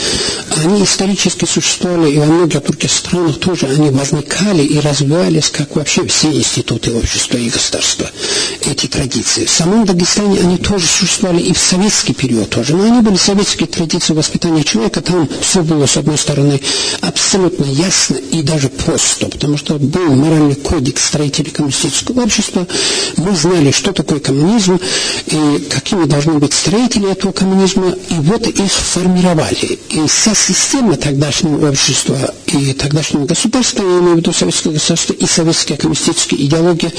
Они 0.57 0.83
исторически 0.83 1.45
существовали 1.45 2.11
и 2.11 2.19
во 2.19 2.25
многих 2.25 2.63
других 2.63 2.91
странах 2.91 3.39
тоже 3.39 3.67
они 3.67 3.89
возникали 3.89 4.63
и 4.63 4.79
развивались, 4.79 5.49
как 5.49 5.75
вообще 5.75 6.05
все 6.07 6.31
институты 6.31 6.93
общества 6.93 7.37
и 7.37 7.49
государства, 7.49 8.09
эти 8.65 8.87
традиции. 8.87 9.45
В 9.45 9.51
самом 9.51 9.85
Дагестане 9.85 10.39
они 10.39 10.57
тоже 10.57 10.85
существовали 10.85 11.41
и 11.41 11.53
в 11.53 11.57
советский 11.57 12.13
период 12.13 12.49
тоже, 12.49 12.75
но 12.75 12.83
они 12.83 13.01
были 13.01 13.15
советские 13.15 13.67
традиции 13.67 14.13
воспитания 14.13 14.63
человека, 14.63 15.01
там 15.01 15.29
все 15.43 15.61
было, 15.61 15.85
с 15.85 15.97
одной 15.97 16.17
стороны, 16.17 16.59
абсолютно 17.01 17.65
ясно 17.65 18.15
и 18.15 18.41
даже 18.41 18.69
просто, 18.69 19.27
потому 19.27 19.57
что 19.57 19.75
был 19.75 20.15
моральный 20.15 20.55
кодекс 20.55 21.05
строителей 21.05 21.51
коммунистического 21.51 22.23
общества, 22.23 22.65
мы 23.17 23.35
знали, 23.35 23.71
что 23.71 23.91
такое 23.91 24.19
коммунизм, 24.19 24.79
и 25.27 25.67
какими 25.69 26.05
должны 26.05 26.39
быть 26.39 26.53
строители 26.53 27.11
этого 27.11 27.31
коммунизма, 27.31 27.95
и 28.09 28.15
вот 28.15 28.47
их 28.47 28.71
формировали. 28.71 29.79
И 29.89 30.07
вся 30.07 30.33
система 30.33 30.95
тогдашнего 30.95 31.69
общества 31.69 32.33
и 32.47 32.73
тогдашнего 32.73 33.25
государства, 33.25 33.83
я 33.83 33.99
имею 33.99 34.15
в 34.15 34.17
виду 34.17 34.33
советское 34.33 34.71
государство 34.71 35.13
и 35.13 35.25
советская 35.25 35.77
коммунистическая 35.77 36.37
идеология, 36.37 36.91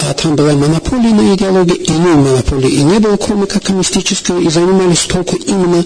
а 0.00 0.14
там 0.14 0.36
была 0.36 0.52
монополия 0.52 1.10
на 1.10 1.34
идеологию, 1.34 1.78
и 1.78 1.90
иной 1.90 2.14
монополии 2.16 2.70
и 2.70 2.82
не 2.82 2.98
было, 2.98 3.16
кроме 3.16 3.46
как 3.46 3.62
коммунистического, 3.62 4.40
и 4.40 4.48
занимались 4.48 5.00
только 5.00 5.36
именно 5.36 5.84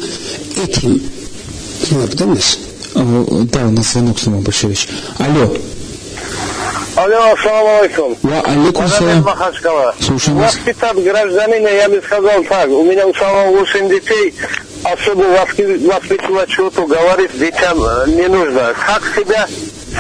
этим. 0.63 1.03
Вот, 1.91 2.11
Денис? 2.11 2.59
Да, 2.95 3.61
у 3.67 3.71
нас 3.71 3.93
звонок, 3.93 4.19
Сулейман 4.19 4.45
Башевич. 4.45 4.89
Алло. 5.19 5.55
Алло, 6.97 7.33
ассаламу 7.33 7.79
алейкум. 7.81 8.17
Ва, 8.23 8.41
алейкум 8.41 8.89
салам. 8.89 9.23
Махачкала. 9.23 9.95
Слушаем 9.99 10.39
вас. 10.39 10.55
Воспитать 10.55 11.03
гражданина, 11.03 11.69
я 11.69 11.89
бы 11.89 12.01
сказал 12.07 12.45
так, 12.45 12.69
у 12.69 12.85
меня 12.85 13.07
у 13.07 13.15
самого 13.15 13.59
8 13.59 13.89
детей, 13.89 14.35
особо 14.85 15.23
воспитывать 15.25 16.51
что-то, 16.53 16.87
говорить 16.87 17.37
детям 17.37 17.83
э, 17.83 18.05
не 18.11 18.29
нужно. 18.29 18.75
Как 18.87 19.03
себя 19.17 19.49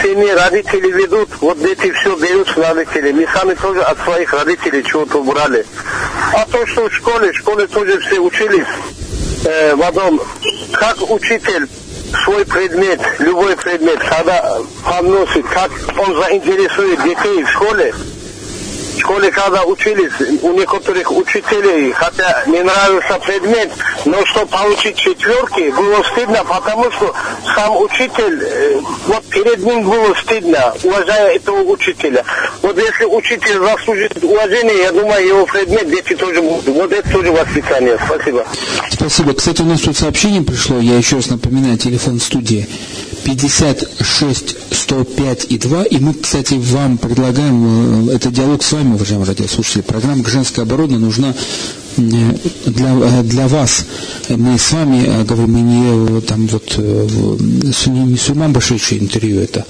семьи 0.02 0.30
родители 0.30 0.90
ведут, 0.92 1.28
вот 1.40 1.58
дети 1.60 1.90
все 1.92 2.14
берут 2.16 2.48
с 2.48 2.56
родителей. 2.56 3.12
Мы 3.12 3.26
сами 3.34 3.54
тоже 3.54 3.82
от 3.82 3.98
своих 4.04 4.32
родителей 4.32 4.84
чего-то 4.84 5.22
брали. 5.22 5.66
А 6.32 6.46
то, 6.46 6.64
что 6.66 6.88
в 6.88 6.94
школе, 6.94 7.32
в 7.32 7.36
школе 7.36 7.66
тоже 7.66 7.98
все 8.00 8.20
учились 8.20 8.66
э, 9.44 9.74
в 9.74 9.82
одном, 9.82 10.20
как 10.76 11.10
учитель 11.10 11.68
свой 12.24 12.44
предмет, 12.44 13.00
любой 13.18 13.56
предмет, 13.56 13.98
когда 13.98 14.58
подносит, 14.84 15.46
как 15.46 15.70
он 15.98 16.14
заинтересует 16.22 17.02
детей 17.02 17.42
в 17.42 17.50
школе, 17.50 17.94
в 18.94 19.00
школе, 19.00 19.30
когда 19.30 19.64
учились, 19.64 20.12
у 20.42 20.52
некоторых 20.52 21.10
учителей, 21.10 21.92
хотя 21.92 22.44
не 22.46 22.62
нравился 22.62 23.18
предмет, 23.24 23.70
но 24.04 24.24
что 24.26 24.46
получить 24.46 24.96
четверки, 24.96 25.70
было 25.70 26.02
стыдно, 26.12 26.44
потому 26.44 26.90
что 26.92 27.14
сам 27.54 27.76
учитель, 27.76 28.42
э, 28.42 28.80
вот 29.06 29.24
перед 29.26 29.58
ним 29.58 29.82
было 29.82 30.14
стыдно, 30.14 30.74
уважая 30.82 31.36
этого 31.36 31.60
учителя. 31.62 32.24
Вот 32.62 32.76
если 32.78 33.04
учитель 33.04 33.58
заслужит 33.58 34.22
уважение, 34.22 34.78
я 34.78 34.92
думаю, 34.92 35.26
его 35.26 35.46
предмет 35.46 35.88
дети 35.90 36.14
тоже 36.14 36.40
будут. 36.40 36.66
Вот 36.66 36.92
это 36.92 37.08
тоже 37.10 37.32
воспитание. 37.32 37.98
Спасибо. 38.06 38.46
Спасибо. 38.90 39.34
Кстати, 39.34 39.62
у 39.62 39.66
нас 39.66 39.80
тут 39.80 39.96
сообщение 39.96 40.42
пришло, 40.42 40.78
я 40.78 40.96
еще 40.96 41.16
раз 41.16 41.28
напоминаю, 41.28 41.78
телефон 41.78 42.20
студии 42.20 42.68
56 43.24 44.56
105 44.70 45.46
и 45.48 45.58
2. 45.58 45.84
И 45.84 45.98
мы, 45.98 46.14
кстати, 46.14 46.54
вам 46.54 46.98
предлагаем 46.98 48.08
э, 48.10 48.14
этот 48.16 48.34
диалог 48.34 48.62
с 48.62 48.72
вами, 48.72 48.94
уважаемые 48.94 49.26
радиослушатели. 49.28 49.82
Программа 49.82 50.24
«Женская 50.28 50.62
оборона» 50.62 50.98
нужна 50.98 51.34
э, 51.96 52.00
для, 52.66 52.94
э, 52.94 53.22
для 53.22 53.48
вас. 53.48 53.86
Мы 54.28 54.58
с 54.58 54.72
вами 54.72 55.24
говорим, 55.24 55.56
не 55.56 56.20
там 56.22 56.46
вот 56.48 56.76
не 56.76 58.16
Сульман 58.16 58.52
Башевич 58.52 58.92
интервью 58.94 59.40
это. 59.40 59.64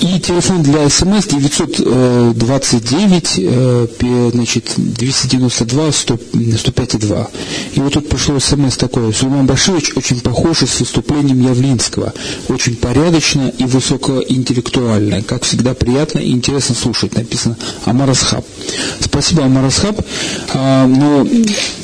И 0.00 0.20
телефон 0.20 0.62
для 0.62 0.88
смс 0.90 1.26
929 1.26 3.34
э, 3.38 3.86
значит, 4.32 4.72
292 4.76 5.92
100, 5.92 6.18
105 6.58 6.98
2. 6.98 7.28
И 7.74 7.80
вот 7.80 7.94
тут 7.94 8.08
пришло 8.08 8.38
смс 8.38 8.76
такое. 8.76 9.12
Сулейман 9.12 9.46
Башевич 9.46 9.92
очень 9.96 10.20
похож 10.20 10.58
с 10.58 10.80
выступлением 10.80 11.40
Явлинского. 11.40 12.12
Очень 12.48 12.76
порядочно 12.76 13.52
и 13.58 13.64
высокоинтеллектуально. 13.64 15.22
Как 15.22 15.44
всегда 15.44 15.74
приятно 15.74 16.18
и 16.18 16.30
интересно 16.30 16.74
слушать. 16.74 17.14
Написано 17.14 17.56
Амар 17.84 18.10
Асхаб. 18.10 18.44
Спасибо, 19.00 19.44
Амар 19.44 19.64
Асхаб. 19.64 20.00
А, 20.54 20.86
но 20.86 21.26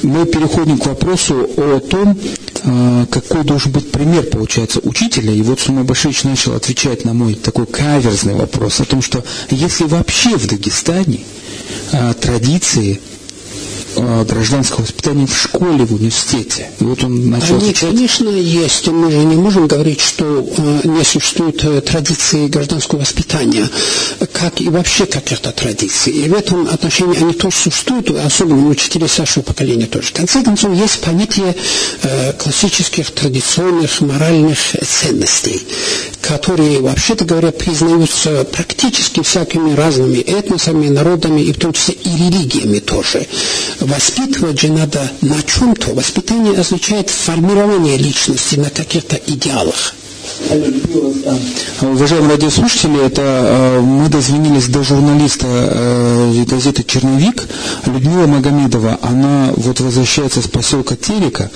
мы 0.02 0.26
переходим 0.26 0.78
к 0.78 0.86
вопросу 0.86 1.48
о 1.56 1.80
том, 1.80 2.16
а, 2.64 3.06
какой 3.06 3.44
должен 3.44 3.72
быть 3.72 3.90
пример, 3.90 4.24
получается, 4.24 4.80
учителя. 4.82 5.32
И 5.32 5.42
вот 5.42 5.60
Сума 5.60 5.84
Башевич 5.84 6.24
начал 6.24 6.54
отвечать 6.54 7.04
на 7.04 7.12
мой 7.12 7.34
такой 7.34 7.66
каверзный 8.02 8.34
вопрос 8.34 8.80
о 8.80 8.84
том, 8.84 9.00
что 9.00 9.24
если 9.50 9.84
вообще 9.84 10.36
в 10.36 10.46
Дагестане 10.48 11.20
а, 11.92 12.12
традиции 12.14 13.00
гражданского 13.96 14.82
воспитания 14.82 15.26
в 15.26 15.36
школе, 15.36 15.84
в 15.84 15.94
университете. 15.94 16.70
И 16.80 16.84
вот 16.84 17.02
он 17.04 17.30
начал 17.30 17.56
Они, 17.56 17.70
отвечать... 17.70 17.90
конечно, 17.90 18.28
есть. 18.28 18.86
Мы 18.88 19.10
же 19.10 19.18
не 19.18 19.36
можем 19.36 19.66
говорить, 19.66 20.00
что 20.00 20.46
э, 20.56 20.80
не 20.84 21.04
существует 21.04 21.62
э, 21.64 21.80
традиции 21.80 22.46
гражданского 22.48 23.00
воспитания, 23.00 23.68
как 24.32 24.60
и 24.60 24.68
вообще 24.68 25.06
каких-то 25.06 25.52
традиций. 25.52 26.12
И 26.12 26.28
в 26.28 26.34
этом 26.34 26.68
отношении 26.68 27.16
они 27.18 27.32
тоже 27.32 27.56
существуют, 27.56 28.10
особенно 28.10 28.68
учителей 28.68 29.08
старшего 29.08 29.42
поколения 29.42 29.86
тоже. 29.86 30.08
В 30.08 30.12
конце 30.12 30.42
концов, 30.42 30.74
есть 30.74 31.00
понятие 31.00 31.54
классических, 32.38 33.10
традиционных, 33.10 34.00
моральных 34.00 34.58
ценностей, 34.86 35.62
которые, 36.20 36.80
вообще-то 36.80 37.24
говоря, 37.24 37.50
признаются 37.52 38.44
практически 38.44 39.22
всякими 39.22 39.74
разными 39.74 40.18
этносами, 40.18 40.88
народами, 40.88 41.40
и 41.42 41.52
в 41.52 41.58
том 41.58 41.72
числе 41.72 41.94
и 41.94 42.08
религиями 42.08 42.78
тоже 42.78 43.26
воспитывать 43.86 44.60
же 44.60 44.72
надо 44.72 45.10
на 45.20 45.42
чем-то. 45.42 45.94
Воспитание 45.94 46.58
означает 46.58 47.10
формирование 47.10 47.96
личности 47.96 48.56
на 48.56 48.70
каких-то 48.70 49.16
идеалах. 49.16 49.94
Уважаемые 51.80 52.32
радиослушатели, 52.32 53.04
это 53.06 53.22
э, 53.22 53.80
мы 53.80 54.08
дозвонились 54.08 54.66
до 54.66 54.82
журналиста 54.82 55.46
э, 55.48 56.44
газеты 56.48 56.84
«Черновик» 56.84 57.48
Людмила 57.86 58.26
Магомедова. 58.26 58.98
Она 59.02 59.52
вот 59.56 59.80
возвращается 59.80 60.42
с 60.42 60.46
поселка 60.48 60.96
Терека, 60.96 61.50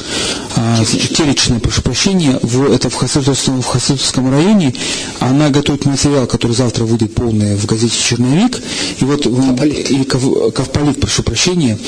э, 0.57 0.85
Теречное, 0.85 1.61
прошу 1.61 1.83
прощения, 1.83 2.39
в, 2.43 2.73
это 2.73 2.91
в 2.91 2.95
Хасытовском, 2.95 3.63
в 3.63 3.67
Хасытовском 3.67 4.31
районе. 4.31 4.75
Она 5.21 5.51
готовит 5.51 5.85
материал, 5.85 6.27
который 6.27 6.53
завтра 6.53 6.85
выйдет 6.85 7.15
полный 7.15 7.57
в 7.57 7.67
газете 7.67 7.97
«Черновик». 7.99 8.61
И 9.01 9.05
вот 9.05 9.25
Ковполит. 9.25 9.91
и 9.91 10.05
Ков, 10.05 10.53
Ковполит, 10.55 11.01
прошу 11.01 11.23
прощения. 11.23 11.79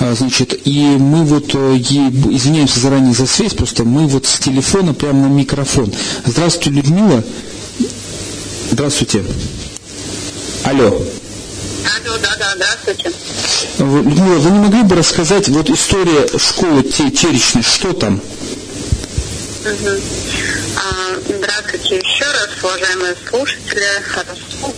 Значит, 0.00 0.66
и 0.66 0.80
мы 0.98 1.24
вот, 1.24 1.54
извиняемся 1.54 2.80
заранее 2.80 3.14
за 3.14 3.26
связь, 3.26 3.54
просто 3.54 3.84
мы 3.84 4.06
вот 4.06 4.26
с 4.26 4.38
телефона 4.38 4.94
прямо 4.94 5.28
на 5.28 5.32
микрофон. 5.32 5.92
Здравствуйте, 6.24 6.70
Людмила. 6.70 7.24
Здравствуйте. 8.70 9.24
Алло. 10.64 10.92
Алло, 11.86 12.18
да, 12.18 12.36
да, 12.38 12.52
здравствуйте. 12.56 13.12
Людмила, 13.78 14.38
вы 14.38 14.50
не 14.50 14.58
могли 14.58 14.82
бы 14.82 14.96
рассказать 14.96 15.48
вот 15.48 15.70
история 15.70 16.26
школы 16.38 16.82
Теречной, 16.82 17.62
что 17.62 17.92
там? 17.92 18.16
Угу. 18.16 20.00
А, 20.76 21.20
здравствуйте 21.28 21.96
еще 21.96 22.24
раз, 22.24 22.48
уважаемые 22.62 23.14
слушатели. 23.28 23.86
Хорошо. 24.06 24.74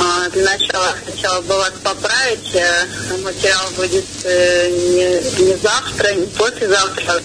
А, 0.00 0.28
для 0.30 0.44
начала 0.44 0.94
хотела 1.04 1.40
бы 1.42 1.54
вас 1.54 1.72
поправить. 1.82 2.54
Э, 2.54 2.86
материал 3.22 3.70
будет 3.76 4.04
э, 4.24 4.70
не, 4.70 5.44
не 5.44 5.56
завтра, 5.56 6.14
не 6.14 6.26
послезавтра, 6.26 7.22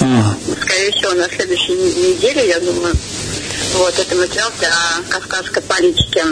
Ага. 0.00 0.36
Скорее 0.62 0.92
всего, 0.92 1.12
на 1.12 1.28
следующей 1.28 1.72
неделе, 1.72 2.48
я 2.48 2.60
думаю. 2.60 2.94
Вот, 3.74 3.98
это 3.98 4.14
материал 4.16 4.50
для 4.58 4.72
кавказской 5.08 5.62
политики. 5.62 6.22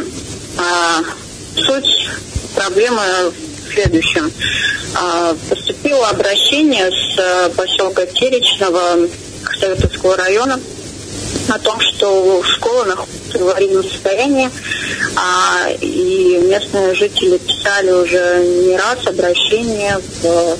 А, 0.59 1.03
суть 1.65 2.09
проблемы 2.55 3.03
в 3.31 3.73
следующем. 3.73 4.33
А, 4.95 5.37
поступило 5.49 6.09
обращение 6.09 6.91
с 6.91 7.19
э, 7.19 7.51
поселка 7.51 8.07
Теречного 8.07 9.09
Советского 9.61 10.17
района 10.17 10.61
о 11.49 11.59
том, 11.59 11.81
что 11.81 12.43
школа 12.43 12.85
находится 12.85 13.39
в 13.39 13.43
аварийном 13.43 13.85
состоянии, 13.85 14.51
а, 15.17 15.69
и 15.81 16.39
местные 16.43 16.95
жители 16.95 17.39
писали 17.39 17.91
уже 17.91 18.45
не 18.67 18.77
раз 18.77 19.07
обращение 19.07 19.99
в 20.23 20.57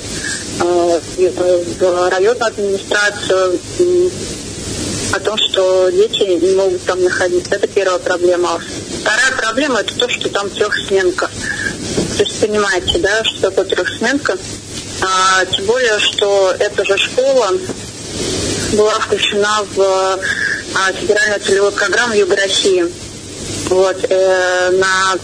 Э, 0.59 0.99
в 1.19 2.09
районную 2.09 2.45
администрацию 2.47 3.59
о 5.13 5.19
том, 5.19 5.37
что 5.37 5.89
дети 5.89 6.23
не 6.43 6.55
могут 6.55 6.83
там 6.83 7.03
находиться. 7.03 7.55
Это 7.55 7.67
первая 7.67 7.99
проблема. 7.99 8.59
Вторая 9.07 9.31
проблема 9.37 9.79
это 9.79 9.95
то, 9.95 10.09
что 10.09 10.27
там 10.27 10.49
трехсменка. 10.49 11.29
То 12.17 12.23
есть 12.23 12.41
понимаете, 12.41 12.99
да, 12.99 13.23
что 13.23 13.49
такое 13.49 13.63
трехсменка. 13.63 14.37
А, 15.01 15.45
тем 15.45 15.65
более, 15.65 15.97
что 15.99 16.53
эта 16.59 16.83
же 16.83 16.97
школа 16.97 17.53
была 18.73 18.99
включена 18.99 19.65
в 19.73 19.81
а, 19.81 20.91
федеральную 20.91 21.39
целевую 21.39 21.71
программу 21.71 22.15
Юга 22.15 22.35
России. 22.35 22.85
Вот, 23.69 23.97
э, 24.09 24.71
на 24.71 25.15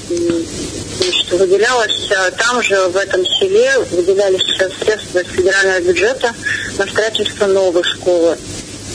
значит, 1.02 1.32
выделялось 1.32 2.10
э, 2.10 2.32
там 2.38 2.64
же, 2.64 2.88
в 2.88 2.96
этом 2.96 3.26
селе, 3.26 3.80
выделялись 3.92 4.44
средства 4.80 5.20
из 5.20 5.28
федерального 5.28 5.82
бюджета 5.82 6.34
на 6.78 6.88
строительство 6.88 7.48
новой 7.48 7.84
школы. 7.84 8.38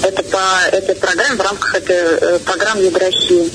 Это 0.02 0.22
по 0.22 0.66
этой 0.70 0.94
программе, 0.94 1.36
в 1.36 1.40
рамках 1.40 1.74
этой 1.74 1.96
э, 1.96 2.38
программы 2.40 2.82
Юг 2.82 2.98
России. 2.98 3.50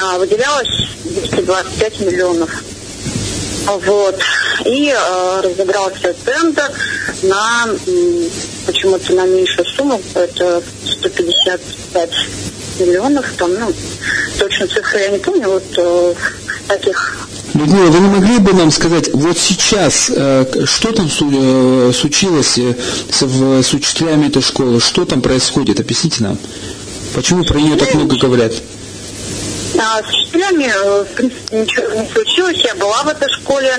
А, 0.00 0.18
выделялось 0.18 0.88
225 1.04 2.00
миллионов. 2.00 2.62
Вот. 3.66 4.18
И 4.64 4.94
э, 4.96 5.40
разыгрался 5.42 6.14
тендер 6.24 6.70
на 7.22 7.68
почему-то 8.66 9.14
на 9.14 9.26
меньшую 9.26 9.66
сумму, 9.66 10.00
это 10.14 10.62
155 10.86 12.10
миллионов, 12.78 13.26
там, 13.36 13.54
ну, 13.54 13.72
точно 14.38 14.66
цифры 14.68 15.00
я 15.00 15.08
не 15.08 15.18
помню, 15.18 15.48
вот 15.48 15.64
э, 15.76 16.14
таких 16.68 17.28
Людмила, 17.60 17.90
вы 17.90 18.00
не 18.00 18.08
могли 18.08 18.38
бы 18.38 18.54
нам 18.54 18.70
сказать, 18.70 19.10
вот 19.12 19.36
сейчас, 19.36 20.10
э, 20.14 20.46
что 20.64 20.92
там 20.92 21.08
э, 21.08 21.92
случилось 21.92 22.56
э, 22.56 22.74
с, 23.10 23.74
учителями 23.74 24.28
этой 24.28 24.40
школы, 24.40 24.80
что 24.80 25.04
там 25.04 25.20
происходит? 25.20 25.78
Объясните 25.78 26.22
нам. 26.22 26.38
Почему 27.14 27.44
про 27.44 27.58
нее 27.58 27.76
так 27.76 27.92
много 27.92 28.16
говорят? 28.16 28.54
А, 29.78 30.02
с 30.02 30.08
учителями, 30.08 30.72
в 31.04 31.14
принципе, 31.14 31.56
ничего 31.58 32.00
не 32.00 32.08
случилось. 32.10 32.56
Я 32.64 32.74
была 32.76 33.02
в 33.02 33.08
этой 33.08 33.28
школе. 33.28 33.70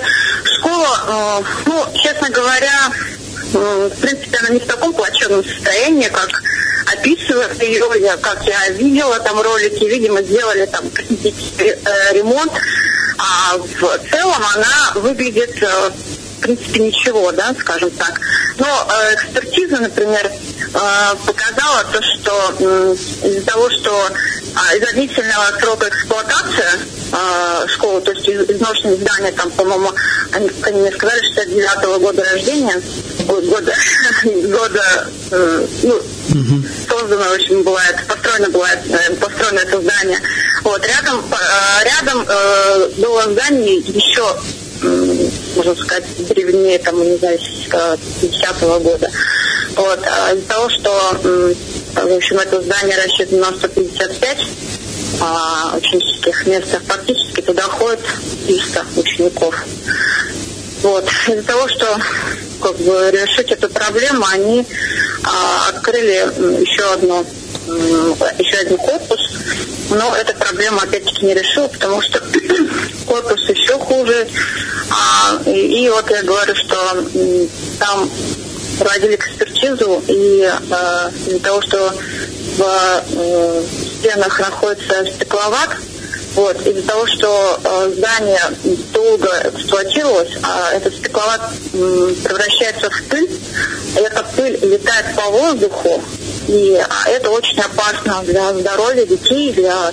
Школа, 0.44 1.44
ну, 1.66 1.86
честно 1.96 2.30
говоря, 2.30 2.92
в 3.52 4.00
принципе, 4.00 4.38
она 4.42 4.50
не 4.50 4.60
в 4.60 4.66
таком 4.66 4.94
плачевном 4.94 5.44
состоянии, 5.44 6.08
как 6.08 6.30
описывает 6.94 7.64
ее, 7.64 7.86
я, 8.00 8.16
как 8.18 8.46
я 8.46 8.70
видела 8.70 9.20
там 9.20 9.42
ролики, 9.42 9.86
видимо, 9.86 10.22
сделали 10.22 10.68
там 10.68 10.86
ремонт, 12.14 12.52
а 13.22 13.58
в 13.58 14.10
целом 14.10 14.42
она 14.56 14.92
выглядит 14.96 15.56
в 16.42 16.44
принципе, 16.44 16.80
ничего, 16.80 17.32
да, 17.32 17.54
скажем 17.60 17.92
так. 17.92 18.20
Но 18.58 18.66
э, 18.66 19.14
экспертиза, 19.14 19.78
например, 19.78 20.26
э, 20.26 21.16
показала 21.28 21.84
то, 21.92 22.02
что 22.02 22.56
э, 22.60 22.96
из-за 23.28 23.46
того, 23.46 23.70
что 23.70 24.10
э, 24.10 24.78
из-за 24.78 24.92
длительного 24.94 25.60
срока 25.60 25.88
эксплуатации 25.88 26.66
э, 27.12 27.68
школы, 27.68 28.02
то 28.02 28.12
есть 28.12 28.28
изношенное 28.28 28.96
здание, 28.96 29.32
там, 29.34 29.52
по-моему, 29.52 29.92
они, 30.32 30.50
они 30.64 30.82
мне 30.82 30.92
сказали, 30.92 31.22
69 31.22 31.70
-го 31.84 32.00
года 32.00 32.24
рождения, 32.24 32.82
года, 33.28 33.76
года 34.24 35.08
э, 35.30 35.68
ну, 35.84 36.02
угу. 36.32 36.64
создано, 36.90 37.34
общем, 37.34 37.64
бывает, 37.64 37.96
построено 38.08 38.50
бывает, 38.50 38.80
э, 38.90 39.14
построено 39.16 39.60
это 39.60 39.82
здание. 39.82 40.20
Вот, 40.64 40.86
рядом, 40.86 41.24
э, 41.32 41.84
рядом 41.86 42.26
э, 42.28 42.90
было 42.98 43.24
здание 43.32 43.78
еще 43.78 44.24
можно 45.56 45.76
сказать, 45.76 46.06
древнее, 46.28 46.80
там, 46.80 47.00
не 47.04 47.16
знаю, 47.18 47.38
с 47.38 48.24
50-го 48.24 48.80
года. 48.80 49.12
Вот. 49.76 50.00
А 50.06 50.34
из-за 50.34 50.48
того, 50.48 50.70
что, 50.70 51.20
в 51.22 52.16
общем, 52.16 52.40
это 52.40 52.62
здание 52.62 52.98
рассчитано 52.98 53.52
на 53.52 53.58
155 53.58 54.48
а, 55.20 55.76
ученических 55.78 56.48
местах, 56.48 56.82
практически 56.84 57.42
туда 57.42 57.64
ходит 57.64 58.00
300 58.48 58.86
учеников. 58.98 59.56
Вот. 60.82 61.08
Из-за 61.28 61.44
того, 61.44 61.68
что 61.68 62.00
как 62.62 62.76
бы, 62.78 63.12
решить 63.12 63.52
эту 63.52 63.70
проблему, 63.70 64.26
они 64.32 64.66
а, 65.24 65.70
открыли 65.70 66.62
еще 66.62 66.94
одну 66.94 67.26
еще 68.40 68.58
один 68.58 68.78
корпус, 68.78 69.20
но 69.92 70.16
эта 70.16 70.34
проблема 70.34 70.82
опять-таки 70.82 71.26
не 71.26 71.34
решила, 71.34 71.68
потому 71.68 72.02
что 72.02 72.20
корпус 73.06 73.50
еще 73.50 73.78
хуже. 73.78 74.28
А, 74.90 75.42
и, 75.46 75.84
и 75.84 75.90
вот 75.90 76.10
я 76.10 76.24
говорю, 76.24 76.56
что 76.56 76.76
там 77.80 78.10
проводили 78.80 79.16
экспертизу, 79.16 80.04
и 80.08 80.42
э, 80.42 81.10
из-за 81.28 81.40
того, 81.40 81.62
что 81.62 81.94
в 82.58 83.04
э, 83.14 83.64
стенах 84.00 84.40
находится 84.40 85.06
стекловат, 85.06 85.70
вот, 86.36 86.66
из-за 86.66 86.84
того, 86.84 87.06
что 87.08 87.60
э, 87.64 87.94
здание 87.98 88.40
долго 88.94 89.30
эксплуатировалось, 89.54 90.32
а 90.44 90.72
этот 90.74 90.96
стекловат 90.96 91.42
э, 91.74 92.14
превращается 92.24 92.90
в 92.90 93.04
пыль, 93.10 93.30
эта 93.96 94.24
пыль 94.36 94.58
летает 94.62 95.16
по 95.16 95.30
воздуху, 95.30 96.02
и 96.48 96.76
а, 96.78 97.10
это 97.10 97.30
очень 97.32 97.60
опасно 97.60 98.24
для 98.24 98.54
здоровья 98.54 99.06
детей, 99.06 99.52
для 99.52 99.92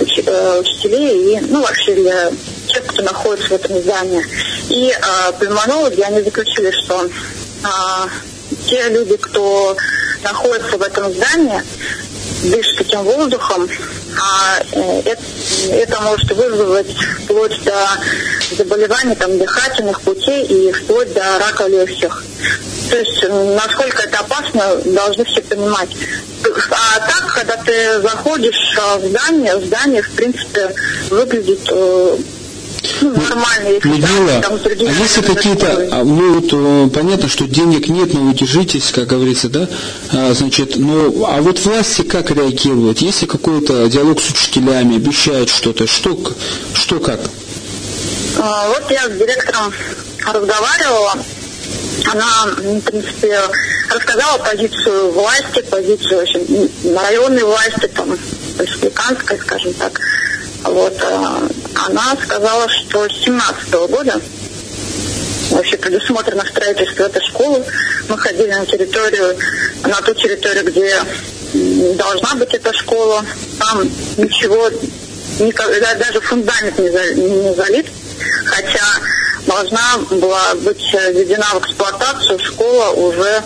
уч, 0.00 0.18
э, 0.24 0.60
учителей 0.60 1.36
и 1.36 1.40
ну, 1.40 1.62
вообще 1.62 1.94
для 1.94 2.30
тех, 2.66 2.84
кто 2.86 3.02
находится 3.02 3.48
в 3.48 3.52
этом 3.52 3.80
здании. 3.80 4.26
И 4.68 4.90
э, 4.90 5.32
пульмонологи, 5.38 6.00
они 6.00 6.22
заключили, 6.22 6.70
что 6.72 7.04
э, 7.04 7.68
те 8.68 8.88
люди, 8.88 9.16
кто 9.16 9.76
находится 10.22 10.76
в 10.76 10.82
этом 10.82 11.12
здании, 11.12 11.62
дышит 12.42 12.78
таким 12.78 13.02
воздухом, 13.02 13.68
а 14.20 14.60
э, 14.72 15.02
это, 15.04 15.22
это 15.70 16.00
может 16.02 16.30
вызвать 16.32 16.94
вплоть 17.24 17.62
до 17.64 17.74
заболеваний 18.56 19.14
там, 19.14 19.38
дыхательных 19.38 20.00
путей 20.00 20.44
и 20.44 20.72
вплоть 20.72 21.12
до 21.12 21.38
рака 21.38 21.66
легких. 21.66 22.24
То 22.90 22.96
есть 22.96 23.22
насколько 23.28 24.02
это 24.02 24.20
опасно, 24.20 24.76
должны 24.84 25.24
все 25.24 25.42
понимать. 25.42 25.90
А 26.70 27.00
так, 27.00 27.34
когда 27.34 27.56
ты 27.56 28.00
заходишь 28.00 28.76
в 28.98 29.08
здание, 29.08 29.60
здание, 29.60 30.02
в 30.02 30.10
принципе, 30.10 30.72
выглядит 31.10 31.60
э, 31.70 32.16
нормально. 33.00 33.78
Людмила, 33.82 34.42
а 34.44 35.02
если 35.02 35.22
какие-то, 35.22 35.88
а, 35.92 36.04
ну 36.04 36.40
вот 36.40 36.50
э, 36.52 36.90
понятно, 36.94 37.28
что 37.28 37.46
денег 37.46 37.88
нет, 37.88 38.14
но 38.14 38.20
вы 38.20 38.34
держитесь, 38.34 38.90
как 38.92 39.06
говорится, 39.06 39.48
да, 39.48 39.68
а, 40.12 40.32
значит, 40.34 40.76
ну, 40.76 41.24
а 41.26 41.40
вот 41.40 41.58
власти 41.60 42.02
как 42.02 42.30
реагируют? 42.30 42.98
Если 42.98 43.26
какой-то 43.26 43.88
диалог 43.88 44.20
с 44.20 44.30
учителями, 44.30 44.96
обещают 44.96 45.48
что-то, 45.48 45.86
что, 45.86 46.18
что 46.74 47.00
как? 47.00 47.20
А, 48.38 48.68
вот 48.68 48.90
я 48.90 49.08
с 49.08 49.12
директором 49.12 49.72
разговаривала, 50.24 51.14
она, 52.12 52.46
в 52.46 52.80
принципе, 52.80 53.40
рассказала 53.90 54.38
позицию 54.38 55.12
власти, 55.12 55.62
позицию 55.62 56.22
очень, 56.22 56.70
районной 56.94 57.44
власти, 57.44 57.88
там, 57.94 58.16
республиканской, 58.58 59.38
скажем 59.38 59.72
так. 59.74 60.00
Вот, 60.64 60.94
э, 61.00 61.48
она 61.84 62.16
сказала, 62.22 62.68
что 62.68 63.08
с 63.08 63.24
17 63.24 63.68
-го 63.70 63.88
года 63.88 64.20
вообще 65.50 65.76
предусмотрено 65.76 66.44
строительство 66.44 67.04
этой 67.04 67.22
школы. 67.22 67.64
Мы 68.08 68.18
ходили 68.18 68.52
на 68.52 68.66
территорию, 68.66 69.36
на 69.82 70.00
ту 70.02 70.14
территорию, 70.14 70.64
где 70.64 70.94
должна 71.94 72.34
быть 72.34 72.52
эта 72.54 72.72
школа. 72.72 73.24
Там 73.58 73.82
ничего, 74.16 74.70
никогда, 75.38 75.94
даже 75.94 76.20
фундамент 76.20 76.78
не, 76.78 76.90
за, 76.90 77.14
не 77.14 77.54
залит. 77.54 77.86
Хотя 78.46 78.84
должна 79.46 79.98
была 80.10 80.54
быть 80.56 80.92
введена 80.92 81.46
в 81.54 81.60
эксплуатацию 81.60 82.38
школа 82.38 82.90
уже 82.90 83.42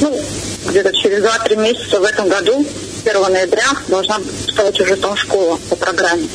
ну, 0.00 0.20
где-то 0.66 0.92
через 0.92 1.24
2-3 1.24 1.56
месяца 1.56 2.00
в 2.00 2.04
этом 2.04 2.28
году 2.28 2.66
1 3.04 3.32
ноября 3.32 3.66
должна 3.88 4.18
стать 4.48 4.80
уже 4.80 4.96
там 4.96 5.16
школа 5.16 5.58
по 5.68 5.76
программе. 5.76 6.28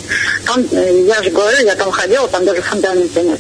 Там, 0.46 0.64
э, 0.72 1.06
я 1.08 1.22
же 1.24 1.30
говорю, 1.30 1.66
я 1.66 1.76
там 1.76 1.92
ходила, 1.92 2.28
там 2.28 2.46
даже 2.46 2.62
фундамента 2.62 3.22
нет. 3.22 3.40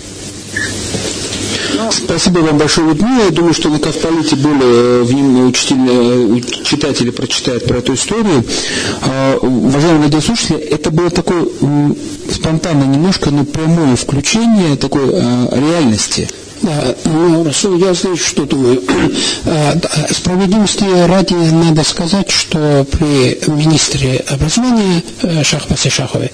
Ну, 1.73 1.91
Спасибо 1.91 2.39
вам 2.39 2.57
большое, 2.57 2.87
Людмила. 2.87 3.25
Я 3.25 3.29
думаю, 3.29 3.53
что 3.53 3.69
на 3.69 3.79
Кавполите 3.79 4.35
более 4.35 5.03
внимательные 5.03 5.45
учители, 5.45 6.63
читатели 6.63 7.11
прочитают 7.11 7.67
про 7.67 7.77
эту 7.77 7.93
историю. 7.93 8.43
А, 9.01 9.37
уважаемые 9.37 10.05
радиослушатели, 10.05 10.57
это 10.57 10.89
было 10.89 11.09
такое 11.09 11.45
спонтанно 12.31 12.83
немножко, 12.83 13.29
но 13.29 13.45
прямое 13.45 13.95
включение 13.95 14.75
такой 14.77 15.07
реальности. 15.11 16.29
Да, 16.61 16.95
ну, 17.05 17.43
Расул, 17.43 17.77
я 17.77 17.93
знаю, 17.93 18.17
что 18.17 18.45
думаю. 18.45 18.81
А, 19.45 19.77
справедливости 20.11 20.83
ради 21.07 21.33
надо 21.33 21.83
сказать, 21.83 22.29
что 22.29 22.85
при 22.91 23.39
министре 23.49 24.23
образования 24.27 25.03
э, 25.21 25.43
Шахбасе 25.43 25.89
Шахове 25.89 26.31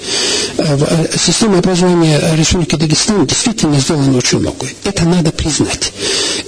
э, 0.58 0.78
э, 0.80 1.18
система 1.18 1.60
образования 1.60 2.22
Республики 2.36 2.76
Дагестан 2.76 3.26
действительно 3.28 3.80
сделана 3.80 4.18
очень 4.18 4.40
много. 4.40 4.66
Это 4.84 5.04
надо 5.06 5.32
признать. 5.32 5.92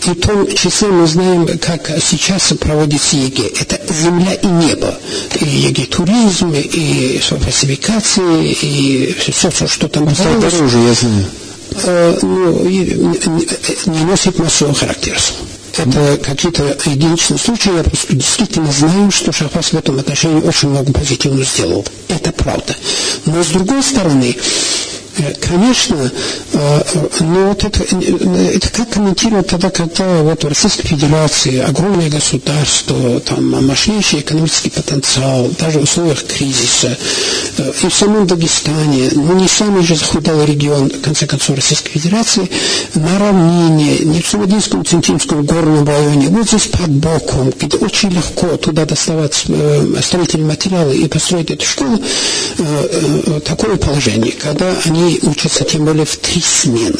И 0.05 0.09
в 0.09 0.21
том 0.21 0.47
числе 0.47 0.87
мы 0.87 1.05
знаем, 1.07 1.47
как 1.59 1.91
сейчас 2.01 2.53
проводится 2.59 3.17
ЕГЭ. 3.17 3.43
Это 3.59 3.79
земля 3.93 4.33
и 4.33 4.47
небо. 4.47 4.95
И 5.39 5.45
ЕГЭ 5.45 5.85
туризм, 5.85 6.53
и 6.53 7.19
фальсификации, 7.19 8.51
и 8.51 9.15
все, 9.31 9.51
что 9.51 9.87
там. 9.87 10.13
Стало 10.15 10.39
дороже, 10.39 10.77
я 10.79 10.93
знаю. 10.93 11.25
Э, 11.71 12.17
ну, 12.21 12.63
не 12.67 14.03
носит 14.05 14.39
массового 14.39 14.75
характера. 14.75 15.17
Это 15.77 16.17
какие-то 16.23 16.77
единичные 16.85 17.37
случаи. 17.37 17.71
Я 17.75 17.83
действительно 18.09 18.71
знаю, 18.71 19.11
что 19.11 19.31
Шахвас 19.31 19.73
в 19.73 19.77
этом 19.77 19.99
отношении 19.99 20.41
очень 20.41 20.69
много 20.69 20.93
позитивно 20.93 21.43
сделал. 21.43 21.85
Это 22.07 22.31
правда. 22.31 22.75
Но 23.25 23.43
с 23.43 23.47
другой 23.47 23.83
стороны, 23.83 24.37
конечно, 25.41 26.11
э, 26.53 26.81
но 27.21 27.47
вот 27.49 27.63
это, 27.63 27.83
э, 27.83 28.51
это 28.55 28.69
как 28.69 28.89
комментировать 28.89 29.47
тогда, 29.47 29.69
когда 29.69 30.21
вот 30.21 30.43
в 30.43 30.47
Российской 30.47 30.87
Федерации 30.87 31.59
огромное 31.59 32.09
государство, 32.09 33.19
там 33.21 33.65
мощнейший 33.65 34.19
экономический 34.19 34.69
потенциал, 34.69 35.49
даже 35.59 35.79
в 35.79 35.83
условиях 35.83 36.23
кризиса, 36.25 36.97
и 37.83 37.87
в 37.87 37.93
самом 37.93 38.27
Дагестане, 38.27 39.09
ну 39.13 39.33
не 39.39 39.47
самый 39.47 39.83
же 39.83 39.95
захудалый 39.95 40.45
регион, 40.45 40.89
в 40.89 41.01
конце 41.01 41.25
концов, 41.27 41.55
Российской 41.55 41.91
Федерации, 41.91 42.49
на 42.95 43.19
равнине, 43.19 43.99
не 43.99 44.21
в 44.21 44.27
Сумадинском, 44.27 44.85
Центинском 44.85 45.45
горном 45.45 45.87
районе, 45.87 46.27
вот 46.29 46.47
здесь 46.47 46.67
под 46.67 46.89
боком, 46.89 47.53
где 47.59 47.77
очень 47.77 48.09
легко 48.09 48.57
туда 48.57 48.85
доставать 48.85 49.33
строительные 49.35 50.47
материалы 50.47 50.95
и 50.95 51.07
построить 51.07 51.51
эту 51.51 51.65
школу, 51.65 52.01
такое 53.45 53.77
положение, 53.77 54.31
когда 54.31 54.73
они 54.85 55.04
учатся 55.21 55.63
тем 55.63 55.85
более 55.85 56.05
в 56.05 56.15
три 56.17 56.41
смены. 56.41 56.99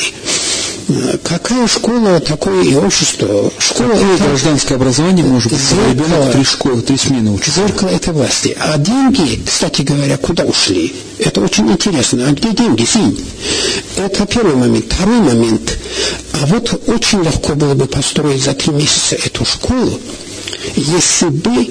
Какая 1.23 1.67
школа, 1.67 2.19
такое 2.19 2.63
и 2.63 2.75
общество. 2.75 3.51
Школа 3.57 3.89
Какое 3.89 4.15
это 4.15 4.23
гражданское 4.25 4.75
образование 4.75 5.25
может 5.25 5.51
быть, 5.51 5.61
когда 5.67 5.89
ребенок 5.89 6.31
три 6.31 6.43
школы, 6.43 6.81
три 6.81 6.97
смены 6.97 7.31
учится? 7.31 7.61
Зеркало 7.61 7.89
это 7.89 8.13
власти. 8.13 8.55
А 8.59 8.77
деньги, 8.77 9.41
кстати 9.45 9.81
говоря, 9.81 10.17
куда 10.17 10.43
ушли? 10.43 10.95
Это 11.17 11.41
очень 11.41 11.71
интересно. 11.71 12.27
А 12.27 12.31
где 12.33 12.51
деньги, 12.51 12.85
Синь? 12.85 13.17
Это 13.97 14.27
первый 14.27 14.55
момент. 14.55 14.85
Второй 14.93 15.21
момент. 15.21 15.77
А 16.33 16.45
вот 16.45 16.81
очень 16.87 17.23
легко 17.23 17.55
было 17.55 17.73
бы 17.73 17.85
построить 17.87 18.43
за 18.43 18.53
три 18.53 18.71
месяца 18.71 19.15
эту 19.15 19.43
школу, 19.43 19.99
если 20.75 21.27
бы 21.29 21.67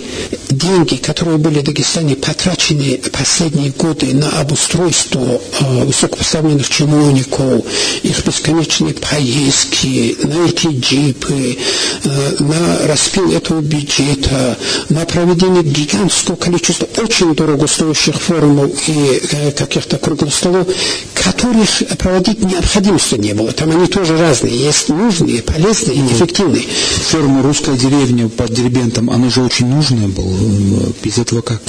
деньги, 0.51 0.97
которые 0.97 1.39
были 1.39 1.61
в 1.61 1.65
Дагестане 1.65 2.17
потрачены 2.17 3.01
последние 3.13 3.71
годы 3.71 4.15
на 4.15 4.41
обустройство 4.41 5.41
э, 5.61 5.85
высокопоставленных 5.85 6.69
чиновников, 6.69 7.65
их 8.03 8.25
бесконечные 8.25 8.95
поездки, 8.95 10.17
на 10.23 10.47
эти 10.47 10.69
джипы, 10.69 11.59
э, 12.05 12.35
на 12.41 12.89
распил 12.89 13.33
этого 13.33 13.61
бюджета, 13.61 14.57
на 14.89 15.05
проведение 15.05 15.63
гигантского 15.63 16.37
количества 16.37 16.89
очень 17.03 17.35
дорогостоящих 17.35 18.17
форумов 18.17 18.71
и 18.89 19.21
э, 19.31 19.51
каких-то 19.53 19.99
круглых 19.99 20.35
столов, 20.35 20.69
которых 21.15 21.69
проводить 21.99 22.43
необходимости 22.43 23.17
не 23.17 23.33
было. 23.33 23.53
Там 23.53 23.71
они 23.71 23.87
тоже 23.87 24.17
разные. 24.17 24.57
Есть 24.57 24.89
нужные, 24.89 25.43
полезные 25.43 25.99
и 25.99 26.07
эффективные. 26.07 26.65
Форум 27.11 27.43
«Русская 27.43 27.77
деревня» 27.77 28.29
под 28.29 28.51
Дербентом, 28.75 29.11
оно 29.11 29.31
же 29.31 29.43
очень 29.43 29.69
нужное 29.69 30.09
было. 30.09 30.93
Без 31.03 31.19
этого 31.19 31.41
как? 31.43 31.63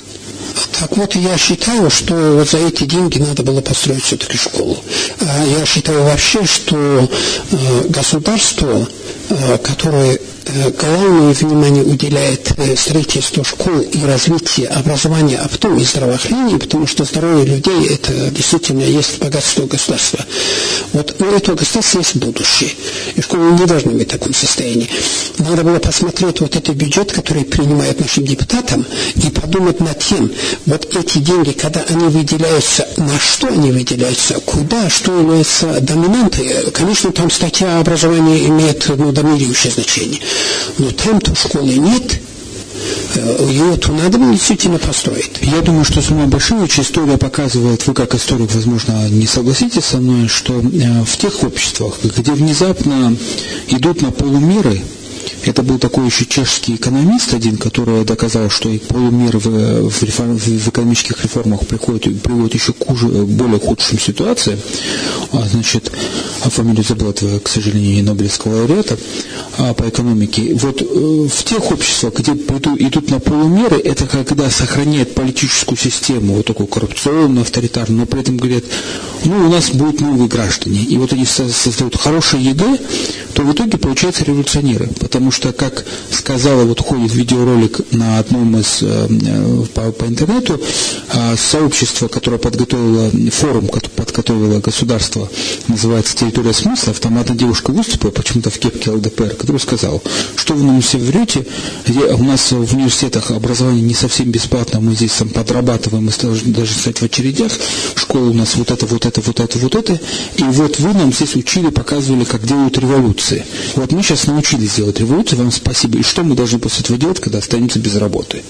Так 0.80 0.98
вот, 0.98 1.16
я 1.16 1.38
считаю, 1.38 1.90
что 1.90 2.16
вот 2.38 2.50
за 2.50 2.58
эти 2.58 2.86
деньги 2.86 3.20
надо 3.20 3.44
было 3.44 3.62
построить 3.62 4.04
все-таки 4.04 4.38
школу. 4.38 4.78
А 5.22 5.46
я 5.46 5.66
считаю 5.66 6.04
вообще, 6.04 6.46
что 6.46 7.10
э, 7.52 7.88
государство, 7.90 8.88
э, 9.30 9.58
которое 9.60 10.20
Э, 10.20 10.35
главное 10.80 11.34
внимание 11.34 11.84
уделяет 11.84 12.54
э, 12.58 12.76
строительству 12.76 13.44
школ 13.44 13.80
и 13.80 14.04
развитию 14.04 14.76
образования, 14.78 15.40
а 15.44 15.48
потом 15.48 15.78
и 15.78 15.84
здравоохранения, 15.84 16.60
потому 16.60 16.88
что 16.88 17.04
здоровье 17.04 17.46
людей 17.46 17.88
это 17.88 18.14
действительно 18.32 18.82
есть 18.82 19.20
богатство 19.20 19.66
государства. 19.66 20.26
Вот 20.94 21.16
у 21.20 21.26
этого 21.26 21.56
государства 21.56 22.00
есть 22.00 22.16
будущее. 22.16 22.72
И 23.16 23.22
школы 23.22 23.52
не 23.60 23.66
должны 23.66 23.92
быть 23.94 24.08
в 24.08 24.12
таком 24.12 24.34
состоянии. 24.34 24.90
Надо 25.40 25.64
было 25.64 25.80
посмотреть 25.80 26.40
вот 26.42 26.56
этот 26.56 26.76
бюджет, 26.76 27.12
который 27.12 27.44
принимают 27.44 28.00
нашим 28.00 28.26
депутатам, 28.26 28.86
и 29.16 29.30
подумать 29.30 29.80
над 29.80 30.00
тем, 30.00 30.32
вот 30.66 30.96
эти 30.96 31.18
деньги, 31.20 31.52
когда 31.52 31.82
они 31.90 32.06
выделяются, 32.06 32.88
на 32.98 33.20
что 33.20 33.48
они 33.48 33.72
выделяются, 33.72 34.36
куда, 34.42 34.90
что 34.90 35.18
является 35.18 35.80
доминантой. 35.82 36.72
Конечно, 36.74 37.12
там 37.12 37.30
статья 37.30 37.80
образования 37.80 38.46
имеет 38.46 38.88
ну, 38.88 39.12
доминирующее 39.12 39.74
значение. 39.74 40.22
Но 40.78 40.92
там-то 40.92 41.36
школы 41.36 41.74
нет, 41.74 42.20
э, 43.16 43.48
ее 43.50 43.78
то 43.78 43.92
надо 43.92 44.18
действительно 44.18 44.78
построить. 44.78 45.32
Я 45.42 45.62
думаю, 45.62 45.86
что 45.86 46.02
самая 46.02 46.28
большая 46.28 46.66
история 46.66 47.18
показывает, 47.18 47.86
вы 47.88 47.94
как 47.94 48.16
историк, 48.16 48.54
возможно, 48.54 49.08
не 49.10 49.28
согласитесь 49.28 49.86
со 49.86 49.98
мной, 49.98 50.28
что 50.28 50.60
э, 50.60 51.04
в 51.04 51.18
тех 51.18 51.44
обществах, 51.44 51.96
где 52.04 52.32
внезапно 52.34 53.16
идут 53.68 54.02
на 54.02 54.12
полумеры, 54.12 54.82
это 55.44 55.64
был 55.64 55.80
такой 55.80 56.06
еще 56.06 56.26
чешский 56.26 56.76
экономист 56.76 57.34
один, 57.34 57.58
который 57.58 58.04
доказал, 58.04 58.50
что 58.50 58.70
и 58.70 58.78
полумер 58.78 59.38
в, 59.38 59.90
в, 59.90 60.04
реформ, 60.04 60.38
в 60.38 60.68
экономических 60.68 61.24
реформах 61.24 61.68
приходит, 61.68 62.22
приводит 62.22 62.54
еще 62.56 62.74
к 62.74 62.86
хуже, 62.86 63.08
более 63.08 63.60
худшим 63.60 64.00
ситуациям. 64.00 64.60
А, 65.32 65.44
значит, 65.48 65.92
а 66.44 66.50
фамилию 66.50 66.84
забыл 66.84 67.10
этого, 67.10 67.40
к 67.40 67.48
сожалению, 67.48 68.04
Нобелевского 68.06 68.56
лауреата 68.56 68.98
а, 69.58 69.74
по 69.74 69.88
экономике. 69.88 70.54
Вот 70.56 70.82
э, 70.82 70.86
в 70.86 71.44
тех 71.44 71.72
обществах, 71.72 72.14
где 72.16 72.32
идут, 72.34 73.10
на 73.10 73.20
полумеры, 73.20 73.78
это 73.78 74.06
когда 74.08 74.50
сохраняют 74.50 75.14
политическую 75.14 75.78
систему, 75.78 76.36
вот 76.36 76.46
такую 76.46 76.68
коррупционную, 76.68 77.42
авторитарную, 77.42 78.02
но 78.02 78.06
при 78.06 78.22
этом 78.22 78.38
говорят, 78.38 78.64
ну, 79.24 79.46
у 79.46 79.50
нас 79.50 79.70
будут 79.70 80.02
новые 80.02 80.28
граждане. 80.28 80.82
И 80.82 80.98
вот 80.98 81.14
они 81.14 81.26
создают 81.26 81.96
хорошее 81.96 82.44
ЕГЭ, 82.44 82.78
то 83.34 83.44
в 83.44 83.52
итоге 83.52 83.78
получаются 83.78 84.24
революционеры. 84.24 84.88
Потому 85.00 85.15
что, 85.32 85.54
как 85.54 85.86
сказала, 86.12 86.64
вот 86.64 86.80
ходит 86.80 87.14
видеоролик 87.14 87.92
на 87.92 88.20
одном 88.20 88.58
из 88.58 88.80
э, 88.82 89.08
э, 89.10 89.66
по, 89.74 89.92
по 89.92 90.06
интернету, 90.06 90.60
э, 91.14 91.36
сообщество, 91.38 92.08
которое 92.08 92.38
подготовило, 92.38 93.10
форум, 93.32 93.68
подготовило 93.96 94.60
государство, 94.60 95.30
называется 95.68 96.16
«Территория 96.16 96.54
смыслов», 96.54 97.00
там 97.00 97.18
одна 97.18 97.36
девушка 97.36 97.72
выступила, 97.72 98.12
почему-то 98.12 98.50
в 98.50 98.58
кепке 98.60 98.92
ЛДПР, 98.92 99.36
которая 99.36 99.60
сказала, 99.60 100.02
что 100.36 100.54
вы 100.54 100.64
нам 100.64 100.82
все 100.82 100.98
врете, 100.98 101.46
у 101.88 102.24
нас 102.24 102.52
в 102.52 102.76
университетах 102.76 103.32
образование 103.32 103.82
не 103.82 103.94
совсем 103.94 104.32
бесплатно, 104.32 104.80
мы 104.80 104.96
здесь 104.96 105.12
там 105.14 105.30
подрабатываем, 105.30 106.06
мы 106.06 106.12
должны 106.22 106.54
даже 106.54 106.74
стать 106.74 107.00
в 107.00 107.04
очередях, 107.04 107.52
школа 107.96 108.30
у 108.30 108.34
нас 108.34 108.56
вот 108.56 108.72
это, 108.72 108.86
вот 108.86 109.06
это, 109.06 109.22
вот 109.22 109.40
это, 109.40 109.60
вот 109.60 109.76
это, 109.76 110.00
и 110.38 110.44
вот 110.44 110.80
вы 110.80 110.94
нам 110.94 111.14
здесь 111.14 111.36
учили, 111.36 111.70
показывали, 111.70 112.24
как 112.24 112.46
делают 112.46 112.78
революции. 112.78 113.46
Вот 113.76 113.92
мы 113.92 114.04
сейчас 114.04 114.28
научились 114.28 114.76
делать 114.76 115.00
революцию, 115.06 115.40
вам 115.40 115.52
спасибо. 115.52 115.98
И 116.00 116.04
что 116.04 116.24
мы 116.24 116.36
должны 116.36 116.60
после 116.60 116.84
этого 116.84 116.98
делать, 117.00 117.20
когда 117.20 117.40
останемся 117.40 117.80
без 117.80 117.96
работы? 117.96 118.44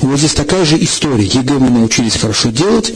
Вот 0.00 0.18
здесь 0.18 0.34
такая 0.34 0.64
же 0.64 0.82
история. 0.82 1.24
ЕГЭ 1.24 1.54
мы 1.54 1.70
научились 1.70 2.16
хорошо 2.16 2.50
делать, 2.50 2.92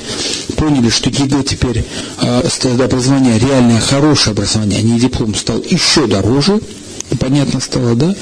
поняли, 0.57 0.91
что 0.91 1.09
ЕГЭ 1.11 1.43
теперь 1.45 1.85
э, 2.21 2.49
образование, 2.85 3.39
реальное 3.39 3.81
хорошее 3.81 4.33
образование, 4.33 4.79
а 4.81 4.83
не 4.83 4.99
диплом, 5.01 5.35
стал 5.35 5.63
еще 5.63 6.07
дороже, 6.07 6.61
понятно 7.21 7.61
стало, 7.61 7.95
да? 7.95 8.15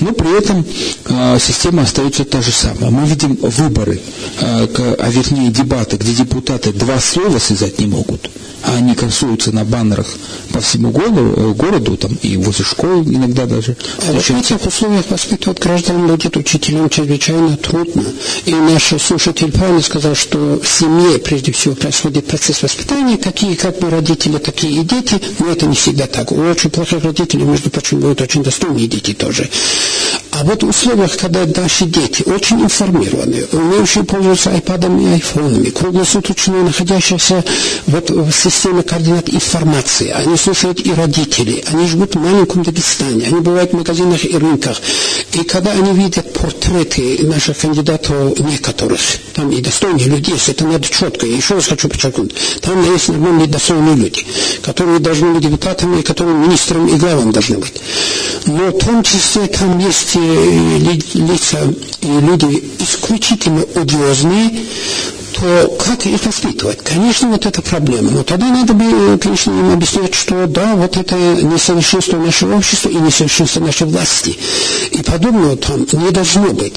Но 0.00 0.12
при 0.12 0.36
этом 0.38 0.64
э, 1.06 1.38
система 1.40 1.82
остается 1.82 2.24
та 2.24 2.42
же 2.42 2.50
самая. 2.52 2.90
Мы 2.90 3.06
видим 3.06 3.36
выборы, 3.40 4.00
э, 4.40 4.66
а 4.98 5.10
вернее 5.10 5.50
дебаты, 5.50 5.96
где 5.96 6.12
депутаты 6.12 6.72
два 6.72 6.98
слова 7.00 7.38
связать 7.38 7.78
не 7.78 7.86
могут– 7.86 8.28
а 8.64 8.76
они 8.76 8.94
красуются 8.94 9.52
на 9.52 9.64
баннерах 9.64 10.06
по 10.52 10.60
всему 10.60 10.90
городу, 10.90 11.34
э, 11.36 11.52
городу 11.54 11.96
там, 11.96 12.14
и 12.22 12.36
возле 12.36 12.64
школ 12.64 13.02
иногда 13.02 13.46
даже. 13.46 13.76
А 14.06 14.12
вот 14.12 14.22
в 14.22 14.30
этих 14.30 14.64
условиях 14.66 15.10
воспитывать 15.10 15.60
граждан 15.60 16.06
будет 16.06 16.36
учителям 16.36 16.88
чрезвычайно 16.88 17.56
трудно. 17.56 18.04
И 18.46 18.54
наш 18.54 18.94
слушатель 19.00 19.50
правильно 19.50 19.82
сказал, 19.82 20.14
что 20.14 20.60
в 20.62 20.68
семье 20.68 21.18
прежде 21.18 21.52
всего 21.52 21.74
происходит 21.74 22.26
процесс 22.26 22.62
воспитания, 22.62 23.16
какие 23.16 23.54
как 23.54 23.78
бы 23.78 23.90
родители, 23.90 24.38
такие 24.38 24.82
и 24.82 24.84
дети, 24.84 25.20
но 25.38 25.50
это 25.50 25.66
не 25.66 25.74
всегда 25.74 26.06
так. 26.06 26.32
У 26.32 26.36
очень 26.36 26.70
плохих 26.70 27.02
родителей, 27.04 27.44
между 27.44 27.70
прочим, 27.70 28.00
будут 28.00 28.20
очень 28.20 28.42
достойные 28.42 28.86
дети 28.86 29.12
тоже. 29.12 29.48
А 30.42 30.44
вот 30.44 30.60
в 30.60 30.68
условиях, 30.70 31.16
когда 31.18 31.46
наши 31.46 31.84
дети 31.84 32.24
очень 32.24 32.62
информированы, 32.62 33.46
умеющие 33.52 34.02
пользоваться 34.02 34.50
айпадами 34.50 35.04
и 35.04 35.12
айфонами, 35.12 35.70
круглосуточно 35.70 36.64
находящиеся 36.64 37.44
вот 37.86 38.10
в 38.10 38.32
системе 38.32 38.82
координат 38.82 39.28
информации, 39.28 40.08
они 40.08 40.36
слушают 40.36 40.84
и 40.84 40.92
родителей, 40.94 41.64
они 41.68 41.86
живут 41.86 42.16
в 42.16 42.18
маленьком 42.18 42.64
Дагестане, 42.64 43.26
они 43.26 43.38
бывают 43.38 43.70
в 43.70 43.76
магазинах 43.76 44.24
и 44.24 44.36
рынках. 44.36 44.80
И 45.32 45.44
когда 45.44 45.70
они 45.70 45.92
видят 45.92 46.32
портреты 46.32 47.20
наших 47.22 47.58
кандидатов 47.58 48.36
некоторых, 48.40 49.00
там 49.34 49.48
и 49.52 49.60
достойные 49.60 50.06
люди 50.06 50.30
есть, 50.30 50.48
это 50.48 50.66
надо 50.66 50.88
четко, 50.88 51.24
я 51.24 51.36
еще 51.36 51.54
раз 51.54 51.68
хочу 51.68 51.88
подчеркнуть, 51.88 52.34
там 52.62 52.82
есть 52.92 53.08
нормальные 53.10 53.46
достойные 53.46 53.94
люди, 53.94 54.26
которые 54.64 54.98
должны 54.98 55.34
быть 55.34 55.44
депутатами, 55.44 56.02
которые 56.02 56.36
министрами 56.36 56.90
и 56.90 56.96
главами 56.96 57.30
должны 57.30 57.58
быть. 57.58 57.80
Но 58.46 58.70
в 58.70 58.78
том 58.78 59.04
числе 59.04 59.46
там 59.46 59.78
есть 59.78 60.16
лица 61.14 61.58
и 62.00 62.20
люди 62.20 62.64
исключительно 62.78 63.62
одиозные, 63.74 64.50
то 65.34 65.76
как 65.84 66.06
их 66.06 66.24
воспитывать? 66.24 66.78
Конечно, 66.82 67.28
вот 67.28 67.46
это 67.46 67.62
проблема. 67.62 68.10
Но 68.10 68.22
тогда 68.22 68.48
надо 68.48 68.72
бы, 68.72 69.18
конечно, 69.18 69.50
им 69.50 69.72
объяснять, 69.72 70.14
что 70.14 70.46
да, 70.46 70.74
вот 70.74 70.96
это 70.96 71.16
несовершенство 71.16 72.18
нашего 72.18 72.56
общества 72.56 72.88
и 72.88 72.96
несовершенство 72.96 73.60
нашей 73.60 73.86
власти. 73.86 74.38
И 74.90 75.02
подобного 75.02 75.56
там 75.56 75.86
не 75.92 76.10
должно 76.10 76.52
быть. 76.52 76.74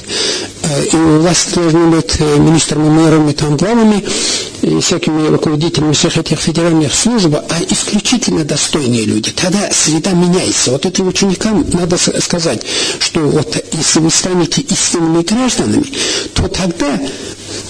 Э, 0.62 0.84
и 0.84 0.96
власть 0.96 1.54
должны 1.54 1.86
быть 1.86 2.14
э, 2.18 2.36
министрами, 2.38 2.88
мэрами, 2.88 3.32
там, 3.32 3.56
главами, 3.56 4.04
и 4.62 4.80
всякими 4.80 5.28
руководителями 5.28 5.92
всех 5.92 6.16
этих 6.16 6.40
федеральных 6.40 6.94
служб, 6.94 7.34
а 7.34 7.56
исключительно 7.70 8.44
достойные 8.44 9.04
люди. 9.04 9.30
Тогда 9.30 9.70
среда 9.70 10.12
меняется. 10.12 10.72
Вот 10.72 10.86
этим 10.86 11.08
ученикам 11.08 11.64
надо 11.72 11.96
сказать, 11.98 12.62
что 12.98 13.20
вот 13.20 13.56
если 13.72 14.00
вы 14.00 14.10
станете 14.10 14.62
истинными 14.62 15.22
гражданами, 15.22 15.86
то 16.34 16.48
тогда 16.48 16.98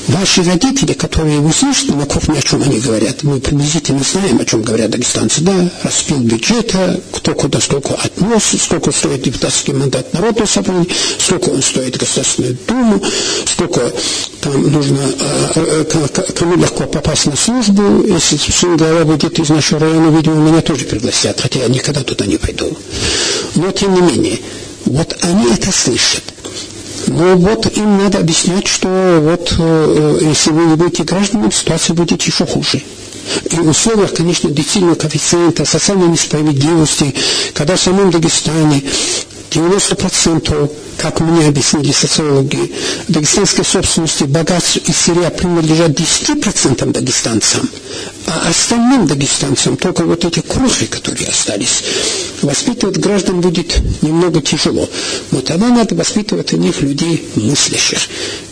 Ваши 0.09 0.45
родители, 0.45 0.76
которые 0.85 1.41
вы 1.41 1.53
слышите 1.53 1.93
на 1.93 2.07
кухне, 2.07 2.39
о 2.39 2.43
чем 2.43 2.63
они 2.63 2.79
говорят, 2.81 3.23
мы 3.23 3.41
приблизительно 3.41 4.03
знаем, 4.03 4.41
о 4.41 4.45
чем 4.45 4.63
говорят 4.63 4.91
дагестанцы, 4.91 5.41
да, 5.41 5.71
распил 5.83 6.19
бюджета, 6.19 7.01
кто 7.13 7.35
куда 7.35 7.61
сколько 7.61 7.95
отнес, 7.95 8.43
сколько 8.61 8.93
стоит 8.93 9.23
депутатский 9.23 9.73
мандат 9.73 10.13
народного 10.13 10.47
собрания, 10.47 10.87
сколько 11.19 11.51
он 11.51 11.63
стоит 11.63 11.97
Государственную 11.97 12.59
Думу, 12.67 13.03
сколько 13.47 13.93
там 14.41 14.71
нужно, 14.71 15.01
э, 15.55 15.85
кому 16.35 16.57
легко 16.57 16.85
попасть 16.85 17.27
на 17.27 17.37
службу, 17.37 18.05
если 18.07 18.37
сын 18.37 18.77
голова 18.77 19.05
будет 19.05 19.39
из 19.39 19.49
нашего 19.49 19.81
района, 19.81 20.15
видимо, 20.17 20.37
меня 20.37 20.61
тоже 20.61 20.85
пригласят, 20.85 21.41
хотя 21.41 21.61
я 21.61 21.69
никогда 21.69 22.03
туда 22.03 22.27
не 22.27 22.37
пойду. 22.37 22.77
Но 23.55 23.71
тем 23.73 23.95
не 23.95 24.01
менее, 24.01 24.39
вот 24.85 25.17
они 25.23 25.53
это 25.53 25.73
слышат. 25.73 26.23
Но 27.07 27.37
вот 27.37 27.77
им 27.77 27.99
надо 27.99 28.19
объяснять, 28.19 28.67
что 28.67 29.21
вот 29.23 29.53
если 30.23 30.51
вы 30.51 30.65
не 30.67 30.77
будете 30.77 31.05
гражданами, 31.05 31.51
ситуация 31.51 31.95
будет 31.95 32.23
еще 32.23 32.47
хуже. 32.47 32.83
И 33.51 33.57
в 33.57 33.69
условиях, 33.69 34.15
конечно, 34.15 34.51
длительного 34.51 34.95
коэффициента, 34.95 35.65
социальной 35.65 36.09
несправедливости, 36.09 37.15
когда 37.55 37.77
в 37.77 37.81
самом 37.81 38.11
Дагестане 38.11 38.83
90%, 39.57 40.71
как 40.99 41.21
мне 41.21 41.49
объяснили 41.49 41.93
социологи, 41.93 42.73
дагестанской 43.09 43.65
собственности 43.65 44.25
богатств 44.25 44.77
из 44.77 44.97
Сирии 44.97 45.29
принадлежат 45.31 45.91
10% 45.93 46.93
дагестанцам, 46.93 47.69
а 48.27 48.49
остальным 48.51 49.07
дагестанцам 49.07 49.77
только 49.77 50.05
вот 50.05 50.25
эти 50.25 50.41
крохи, 50.41 50.87
которые 50.87 51.29
остались, 51.29 51.83
воспитывать 52.43 52.99
граждан 52.99 53.41
будет 53.41 53.77
немного 54.03 54.43
тяжело. 54.43 54.89
Но 55.31 55.41
тогда 55.41 55.69
надо 55.69 55.95
воспитывать 55.95 56.53
у 56.53 56.59
них 56.59 56.83
людей 56.83 57.27
мыслящих. 57.37 57.99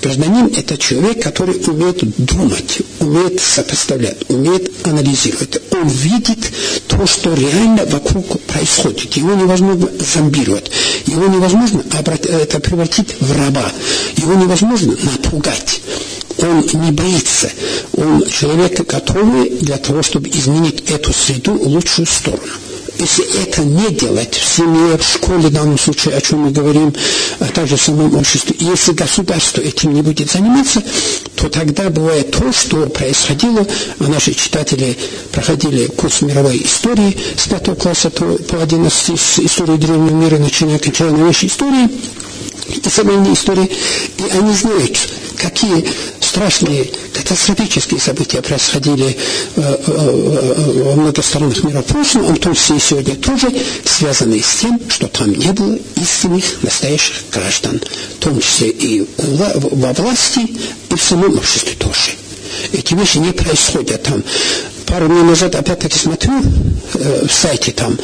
Гражданин– 0.02 0.52
это 0.56 0.78
человек, 0.78 1.22
который 1.22 1.56
умеет 1.66 1.98
думать, 2.16 2.78
умеет 3.00 3.40
сопоставлять, 3.40 4.18
умеет 4.30 4.72
анализировать. 4.86 5.60
Он 5.72 5.88
видит 5.88 6.38
то, 6.86 7.06
что 7.06 7.34
реально 7.34 7.84
вокруг 7.86 8.40
происходит. 8.42 9.12
Его 9.14 9.34
невозможно 9.34 9.88
зомбировать. 9.98 10.70
Его 11.06 11.26
невозможно 11.26 11.82
это 11.82 12.60
превратить 12.60 13.16
в 13.20 13.32
раба. 13.32 13.64
Его 14.16 14.34
невозможно 14.34 14.96
напугать. 15.02 15.80
Он 16.38 16.66
не 16.82 16.92
боится. 16.92 17.50
Он 17.96 18.24
человек 18.26 18.86
готовый 18.86 19.50
для 19.60 19.76
того, 19.76 20.02
чтобы 20.02 20.28
изменить 20.28 20.84
эту 20.90 21.12
среду 21.12 21.54
в 21.54 21.66
лучшую 21.66 22.06
сторону 22.06 22.52
если 22.98 23.42
это 23.42 23.62
не 23.62 23.90
делать 23.90 24.34
в 24.34 24.56
семье, 24.56 24.96
в 24.98 25.02
школе, 25.02 25.48
в 25.48 25.52
данном 25.52 25.78
случае, 25.78 26.16
о 26.16 26.20
чем 26.20 26.40
мы 26.40 26.50
говорим, 26.50 26.94
а 27.40 27.46
также 27.46 27.76
в 27.76 27.82
самом 27.82 28.14
обществе, 28.16 28.54
если 28.58 28.92
государство 28.92 29.60
этим 29.60 29.94
не 29.94 30.02
будет 30.02 30.30
заниматься, 30.30 30.82
то 31.34 31.48
тогда 31.48 31.90
бывает 31.90 32.30
то, 32.30 32.52
что 32.52 32.86
происходило, 32.86 33.66
а 33.98 34.04
наши 34.04 34.34
читатели 34.34 34.96
проходили 35.32 35.86
курс 35.86 36.22
мировой 36.22 36.58
истории 36.58 37.16
с 37.36 37.48
5 37.48 37.78
класса 37.78 38.10
по 38.10 38.62
11 38.62 39.20
с 39.20 39.38
истории 39.40 39.76
древнего 39.76 40.14
мира, 40.14 40.38
начиная 40.38 40.78
кончая 40.78 41.10
новейшей 41.10 41.48
истории, 41.48 41.88
и 42.68 42.88
современной 42.88 43.34
истории, 43.34 43.70
и 44.18 44.38
они 44.38 44.54
знают, 44.54 44.96
какие 45.36 45.86
страшные 46.34 46.90
катастрофические 47.12 48.00
события 48.00 48.42
происходили 48.42 49.16
во 49.54 50.96
многих 50.96 51.24
странах 51.24 51.62
мира 51.62 51.80
в 51.80 51.84
прошлом, 51.84 52.26
а 52.26 52.34
в 52.34 52.38
том 52.40 52.56
числе 52.56 52.76
и 52.76 52.80
сегодня 52.80 53.14
тоже, 53.14 53.52
связанные 53.84 54.42
с 54.42 54.56
тем, 54.56 54.80
что 54.88 55.06
там 55.06 55.32
не 55.32 55.52
было 55.52 55.78
истинных 55.94 56.44
настоящих 56.62 57.22
граждан, 57.30 57.80
в 58.18 58.24
том 58.24 58.40
числе 58.40 58.70
и 58.70 59.06
во 59.16 59.92
власти, 59.92 60.40
и 60.90 60.94
в 60.96 61.00
самом 61.00 61.38
обществе 61.38 61.74
тоже. 61.78 62.10
Эти 62.72 62.94
вещи 62.94 63.18
не 63.18 63.30
происходят 63.30 64.02
там. 64.02 64.24
Пару 64.94 65.08
дней 65.08 65.24
назад 65.24 65.56
опять-таки 65.56 65.98
смотрю 65.98 66.40
в 66.92 67.28
сайте 67.32 67.72
там, 67.72 67.98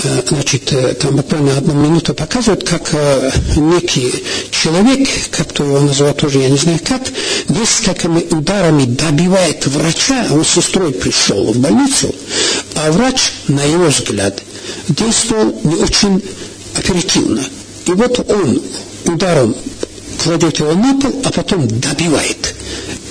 Э, 0.00 0.22
значит, 0.28 0.72
э, 0.72 0.94
там 0.94 1.16
буквально 1.16 1.56
одну 1.56 1.74
минуту 1.74 2.14
показывают, 2.14 2.62
как 2.62 2.90
э, 2.92 3.30
некий 3.56 4.12
человек, 4.52 5.08
как 5.32 5.52
то 5.52 5.64
его 5.64 5.80
называют 5.80 6.18
тоже, 6.18 6.38
я 6.38 6.48
не 6.48 6.56
знаю 6.56 6.78
как, 6.86 7.02
несколькими 7.48 8.20
ударами 8.30 8.84
добивает 8.84 9.66
врача, 9.66 10.26
он 10.30 10.44
сестрой 10.44 10.92
пришел 10.92 11.52
в 11.52 11.58
больницу, 11.58 12.14
а 12.76 12.92
врач, 12.92 13.32
на 13.48 13.64
его 13.64 13.86
взгляд, 13.86 14.40
действовал 14.88 15.58
не 15.64 15.74
очень 15.74 16.22
оперативно. 16.76 17.44
И 17.86 17.90
вот 17.90 18.30
он 18.30 18.62
ударом 19.04 19.56
кладет 20.22 20.60
его 20.60 20.74
на 20.74 21.00
пол, 21.00 21.22
а 21.24 21.30
потом 21.32 21.66
добивает. 21.66 22.54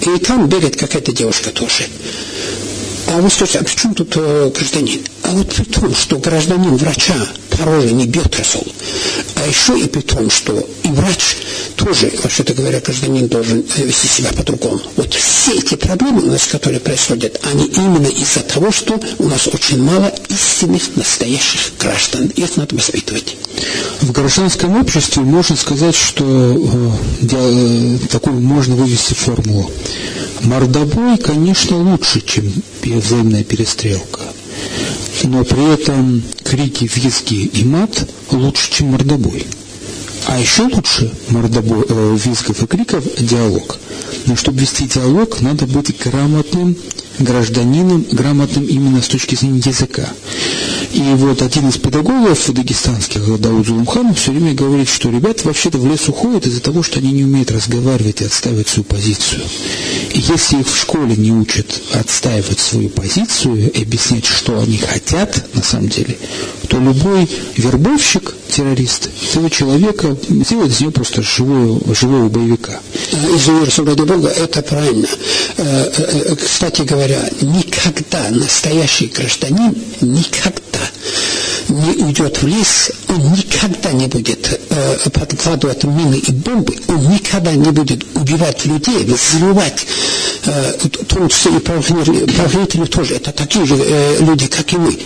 И 0.01 0.19
там 0.19 0.47
бегает 0.47 0.77
какая-то 0.77 1.11
девушка 1.11 1.49
тоже. 1.49 1.83
А 3.09 3.21
вы 3.21 3.29
скажете, 3.29 3.59
а 3.59 3.63
при 3.63 3.73
чем 3.73 3.93
тут 3.95 4.13
э, 4.15 4.51
гражданин? 4.53 4.99
А 5.23 5.29
вот 5.31 5.49
при 5.53 5.63
том, 5.63 5.95
что 5.95 6.17
гражданин 6.17 6.75
врача 6.75 7.15
порой 7.49 7.91
не 7.91 8.05
бьет 8.05 8.37
рассол, 8.37 8.65
а 9.35 9.47
еще 9.47 9.79
и 9.79 9.87
при 9.87 10.01
том, 10.01 10.29
что 10.29 10.53
и 10.83 10.87
врач 10.89 11.37
тоже, 11.75 12.11
вообще-то 12.21 12.53
говоря, 12.53 12.79
гражданин 12.81 13.27
должен 13.27 13.63
э, 13.77 13.83
вести 13.83 14.07
себя 14.07 14.31
по-другому. 14.33 14.81
Вот 14.97 15.13
все 15.13 15.53
эти 15.53 15.75
проблемы 15.75 16.23
у 16.23 16.31
нас, 16.31 16.47
которые 16.47 16.79
происходят, 16.79 17.39
они 17.43 17.65
именно 17.65 18.07
из-за 18.07 18.41
того, 18.41 18.71
что 18.71 18.99
у 19.19 19.27
нас 19.27 19.47
очень 19.47 19.81
мало 19.81 20.11
истинных, 20.29 20.95
настоящих 20.95 21.61
граждан. 21.79 22.27
И 22.35 22.41
это 22.41 22.59
надо 22.59 22.75
воспитывать. 22.75 23.37
В 24.01 24.11
гражданском 24.11 24.79
обществе 24.79 25.21
можно 25.21 25.55
сказать, 25.55 25.95
что 25.95 26.25
э, 26.25 27.27
э, 27.31 27.97
такую 28.09 28.41
можно 28.41 28.75
вывести 28.75 29.13
формулу. 29.13 29.71
Мордобой, 30.41 31.17
конечно, 31.17 31.77
лучше, 31.77 32.21
чем 32.21 32.51
взаимная 32.99 33.43
перестрелка. 33.43 34.21
Но 35.23 35.43
при 35.43 35.73
этом 35.73 36.21
крики, 36.43 36.89
визги 36.93 37.45
и 37.45 37.63
мат 37.63 38.07
лучше, 38.31 38.71
чем 38.71 38.87
мордобой. 38.87 39.45
А 40.27 40.39
еще 40.39 40.63
лучше 40.63 41.11
мордобой, 41.29 41.85
э, 41.87 42.17
визгов 42.23 42.61
и 42.61 42.67
криков 42.67 43.03
диалог. 43.17 43.79
Но 44.25 44.35
чтобы 44.35 44.59
вести 44.59 44.87
диалог, 44.87 45.41
надо 45.41 45.65
быть 45.65 45.97
грамотным 45.97 46.75
гражданином, 47.19 48.05
грамотным 48.11 48.65
именно 48.65 49.01
с 49.01 49.07
точки 49.07 49.35
зрения 49.35 49.61
языка. 49.65 50.07
И 50.93 51.01
вот 51.15 51.41
один 51.41 51.69
из 51.69 51.77
педагогов 51.77 52.51
дагестанских, 52.51 53.39
Дауд 53.39 53.67
Зулумханов, 53.67 54.17
все 54.17 54.31
время 54.31 54.53
говорит, 54.53 54.87
что 54.87 55.09
ребята 55.09 55.45
вообще-то 55.45 55.77
в 55.77 55.87
лес 55.87 56.07
уходят 56.07 56.45
из-за 56.47 56.61
того, 56.61 56.83
что 56.83 56.99
они 56.99 57.11
не 57.11 57.23
умеют 57.23 57.51
разговаривать 57.51 58.21
и 58.21 58.25
отстаивать 58.25 58.67
свою 58.67 58.83
позицию. 58.85 59.41
И 60.13 60.19
если 60.19 60.61
их 60.61 60.67
в 60.67 60.79
школе 60.79 61.15
не 61.15 61.31
учат 61.31 61.67
отстаивать 61.93 62.59
свою 62.59 62.89
позицию 62.89 63.71
и 63.71 63.83
объяснять, 63.83 64.25
что 64.25 64.59
они 64.59 64.77
хотят 64.77 65.43
на 65.53 65.61
самом 65.61 65.89
деле, 65.89 66.17
то 66.67 66.77
любой 66.77 67.29
вербовщик, 67.55 68.33
террорист, 68.49 69.09
этого 69.29 69.49
человека 69.49 70.17
сделает 70.27 70.71
из 70.71 70.81
него 70.81 70.91
просто 70.91 71.21
живого, 71.21 71.93
живого 71.93 72.29
боевика. 72.29 72.79
Извините, 73.11 73.83
ради 73.83 74.01
Бога, 74.01 74.29
это 74.29 74.61
правильно. 74.61 75.07
Э, 75.57 75.91
э, 75.97 76.21
э, 76.31 76.35
кстати 76.35 76.81
говоря, 76.81 77.06
никогда 77.41 78.29
настоящий 78.29 79.07
гражданин, 79.07 79.75
никогда 80.01 80.79
не 81.69 82.03
уйдет 82.03 82.41
в 82.41 82.47
лес, 82.47 82.91
он 83.09 83.33
никогда 83.33 83.91
не 83.91 84.07
будет 84.07 84.59
э, 84.69 85.09
подкладывать 85.09 85.83
мины 85.83 86.15
и 86.15 86.31
бомбы, 86.31 86.75
он 86.87 87.09
никогда 87.09 87.51
не 87.53 87.71
будет 87.71 88.05
убивать 88.15 88.65
людей, 88.65 89.05
взрывать, 89.05 89.85
э, 90.45 90.73
числе 91.29 91.57
и 91.57 91.59
правоохранители, 91.59 92.85
тоже, 92.85 93.15
это 93.15 93.31
такие 93.31 93.65
же 93.65 93.75
э, 93.75 94.17
люди, 94.21 94.47
как 94.47 94.71
и 94.73 94.77
мы. 94.77 94.97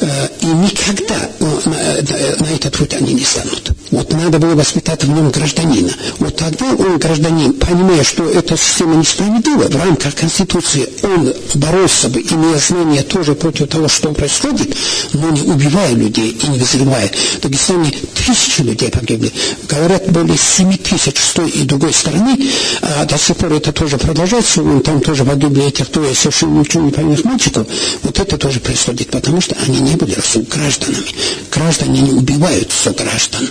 Э, 0.00 0.28
и 0.40 0.46
никогда 0.46 1.30
на, 1.40 2.44
на 2.44 2.54
этот 2.54 2.76
путь 2.76 2.94
они 2.94 3.14
не 3.14 3.24
станут. 3.24 3.70
Вот 3.90 4.12
надо 4.12 4.38
было 4.38 4.54
воспитать 4.54 5.04
в 5.04 5.08
нем 5.08 5.30
гражданина. 5.30 5.90
Вот 6.18 6.36
тогда 6.36 6.66
он, 6.66 6.98
гражданин, 6.98 7.52
понимая, 7.52 8.02
что 8.02 8.28
эта 8.28 8.56
система 8.56 8.96
несправедлива, 8.96 9.68
в 9.68 9.76
рамках 9.76 10.14
Конституции 10.14 10.88
он 11.02 11.32
боролся 11.54 12.08
бы, 12.08 12.20
имея 12.20 12.58
знания 12.58 13.02
тоже 13.02 13.34
против 13.34 13.68
того, 13.68 13.88
что 13.88 14.12
происходит, 14.12 14.76
но 15.12 15.30
не 15.30 15.42
убивая 15.42 15.92
людей 15.92 16.30
и 16.30 16.48
не 16.48 16.58
взрывая. 16.58 17.10
В 17.38 17.40
Дагестане 17.40 17.92
тысячи 18.14 18.62
людей 18.62 18.90
погибли. 18.90 19.32
Говорят, 19.68 20.10
более 20.10 20.36
7 20.36 20.76
тысяч 20.78 21.16
с 21.18 21.32
той 21.32 21.48
и 21.50 21.62
другой 21.62 21.92
стороны. 21.92 22.36
А 22.82 23.04
до 23.04 23.18
сих 23.18 23.36
пор 23.36 23.52
это 23.52 23.72
тоже 23.72 23.98
продолжается. 23.98 24.62
Вон 24.62 24.80
там 24.80 25.00
тоже 25.00 25.24
погибли 25.24 25.64
этих 25.64 25.88
трое 25.88 26.14
совершенно 26.14 26.58
ничего 26.58 26.82
не 26.82 26.90
понятных 26.90 27.24
мальчиков. 27.24 27.66
Вот 28.02 28.18
это 28.18 28.36
тоже 28.36 28.60
происходит, 28.60 29.10
потому 29.10 29.40
что 29.40 29.56
они 29.66 29.78
не 29.78 29.94
были 29.94 30.16
гражданами. 30.50 31.06
Граждане 31.50 32.00
не 32.00 32.12
убивают 32.12 32.70
сограждан. 32.72 33.48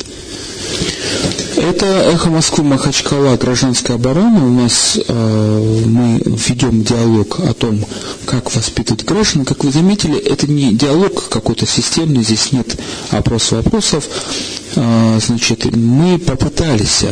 Это 1.58 1.86
«Эхо 1.86 2.30
Москвы» 2.30 2.64
Махачкала 2.64 3.38
«Гражданская 3.38 3.96
оборона». 3.96 4.46
У 4.46 4.50
нас 4.50 5.00
э, 5.08 5.84
мы 5.86 6.22
ведем 6.24 6.84
диалог 6.84 7.40
о 7.40 7.54
том, 7.54 7.84
как 8.26 8.54
воспитывать 8.54 9.04
граждан. 9.06 9.46
Как 9.46 9.64
вы 9.64 9.72
заметили, 9.72 10.18
это 10.18 10.48
не 10.48 10.74
диалог 10.74 11.30
какой-то 11.30 11.66
системный, 11.66 12.24
здесь 12.24 12.52
нет 12.52 12.78
опроса 13.10 13.56
вопросов. 13.56 14.06
Э, 14.76 15.20
значит, 15.26 15.66
мы 15.76 16.20
попытались 16.20 17.06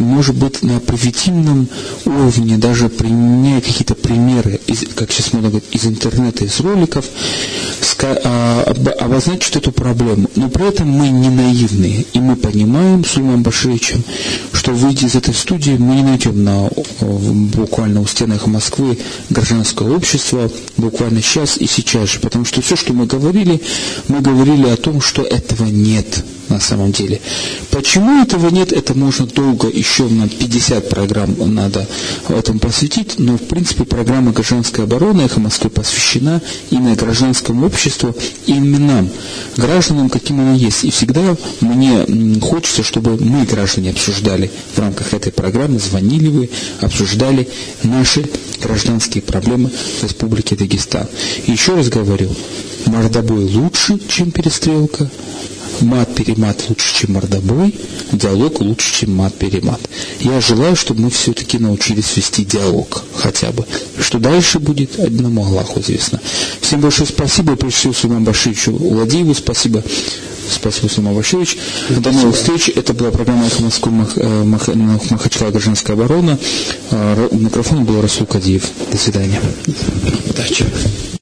может 0.00 0.36
быть, 0.36 0.62
на 0.62 0.80
позитивном 0.80 1.68
уровне, 2.04 2.56
даже 2.56 2.88
применяя 2.88 3.60
какие-то 3.60 3.94
примеры, 3.94 4.60
из, 4.66 4.84
как 4.94 5.12
сейчас 5.12 5.32
много 5.32 5.48
говорить, 5.48 5.68
из 5.72 5.86
интернета, 5.86 6.44
из 6.44 6.58
роликов, 6.60 7.04
а, 8.02 8.74
обозначить 9.00 9.56
эту 9.56 9.72
проблему. 9.72 10.30
Но 10.34 10.48
при 10.48 10.68
этом 10.68 10.88
мы 10.88 11.08
не 11.08 11.28
наивны, 11.28 12.06
и 12.12 12.20
мы 12.20 12.36
понимаем 12.36 13.04
с 13.04 13.16
Умом 13.16 13.42
Башевичем, 13.42 14.02
что 14.52 14.72
выйдя 14.72 15.06
из 15.06 15.14
этой 15.14 15.34
студии, 15.34 15.72
мы 15.72 15.96
не 15.96 16.02
найдем 16.02 16.42
на, 16.42 16.70
буквально 17.00 18.00
у 18.00 18.06
стенах 18.06 18.46
Москвы 18.46 18.98
гражданское 19.28 19.88
общество 19.88 20.50
буквально 20.76 21.20
сейчас 21.20 21.58
и 21.58 21.66
сейчас 21.66 22.10
же, 22.10 22.20
потому 22.20 22.44
что 22.44 22.62
все, 22.62 22.76
что 22.76 22.92
мы 22.94 23.06
говорили, 23.06 23.60
мы 24.08 24.20
говорили 24.20 24.68
о 24.68 24.76
том, 24.76 25.00
что 25.00 25.22
этого 25.22 25.66
нет 25.66 26.24
на 26.50 26.60
самом 26.60 26.92
деле. 26.92 27.20
Почему 27.70 28.22
этого 28.22 28.48
нет, 28.50 28.72
это 28.72 28.94
можно 28.94 29.26
долго, 29.26 29.68
еще 29.68 30.04
на 30.04 30.28
50 30.28 30.88
программ 30.88 31.34
надо 31.54 31.86
этому 32.28 32.58
посвятить, 32.58 33.18
но 33.18 33.36
в 33.36 33.42
принципе 33.42 33.84
программа 33.84 34.32
гражданской 34.32 34.84
обороны 34.84 35.22
«Эхо 35.22 35.40
Москвы» 35.40 35.70
посвящена 35.70 36.42
именно 36.70 36.94
гражданскому 36.94 37.66
обществу, 37.66 38.14
именно 38.46 39.08
гражданам, 39.56 40.10
каким 40.10 40.40
оно 40.40 40.54
есть. 40.54 40.84
И 40.84 40.90
всегда 40.90 41.36
мне 41.60 42.40
хочется, 42.40 42.82
чтобы 42.82 43.16
мы, 43.16 43.44
граждане, 43.44 43.90
обсуждали 43.90 44.50
в 44.74 44.78
рамках 44.78 45.14
этой 45.14 45.32
программы, 45.32 45.78
звонили 45.78 46.28
вы, 46.28 46.50
обсуждали 46.80 47.48
наши 47.82 48.28
гражданские 48.60 49.22
проблемы 49.22 49.70
в 50.00 50.04
Республике 50.04 50.56
Дагестан. 50.56 51.06
И 51.46 51.52
еще 51.52 51.74
раз 51.74 51.88
говорю, 51.88 52.30
мордобой 52.86 53.44
лучше, 53.44 53.98
чем 54.08 54.30
перестрелка, 54.30 55.08
мат-перемат 55.80 56.68
лучше, 56.68 56.94
чем 56.94 57.14
мордобой, 57.14 57.74
диалог 58.12 58.60
лучше, 58.60 59.00
чем 59.00 59.16
мат-перемат. 59.16 59.80
Я 60.20 60.40
желаю, 60.40 60.76
чтобы 60.76 61.02
мы 61.02 61.10
все-таки 61.10 61.58
научились 61.58 62.16
вести 62.16 62.44
диалог 62.44 63.04
хотя 63.14 63.52
бы. 63.52 63.64
Что 64.00 64.18
дальше 64.18 64.58
будет, 64.58 64.98
одному 64.98 65.44
Аллаху 65.44 65.80
известно. 65.80 66.20
Всем 66.60 66.80
большое 66.80 67.08
спасибо, 67.08 67.56
прежде 67.56 67.78
всего 67.78 67.92
Сулейман 67.92 68.24
Башевичу 68.24 68.72
Владимиру, 68.72 69.34
спасибо. 69.34 69.82
Спасибо, 70.50 70.88
Сулейман 70.88 71.16
Башевич. 71.16 71.56
До 71.88 72.10
новых 72.10 72.36
встреч. 72.36 72.70
Это 72.74 72.92
была 72.92 73.10
программа 73.10 73.46
«Эхо 73.46 73.62
Москвы 73.62 73.92
э, 74.16 74.44
Махачкала 74.44 75.50
гражданская 75.50 75.96
оборона. 75.96 76.38
Э, 76.90 77.28
микрофон 77.30 77.84
был 77.84 78.00
Расул 78.00 78.26
Кадиев. 78.26 78.64
До 78.90 78.98
свидания. 78.98 79.40
Удачи. 80.28 80.64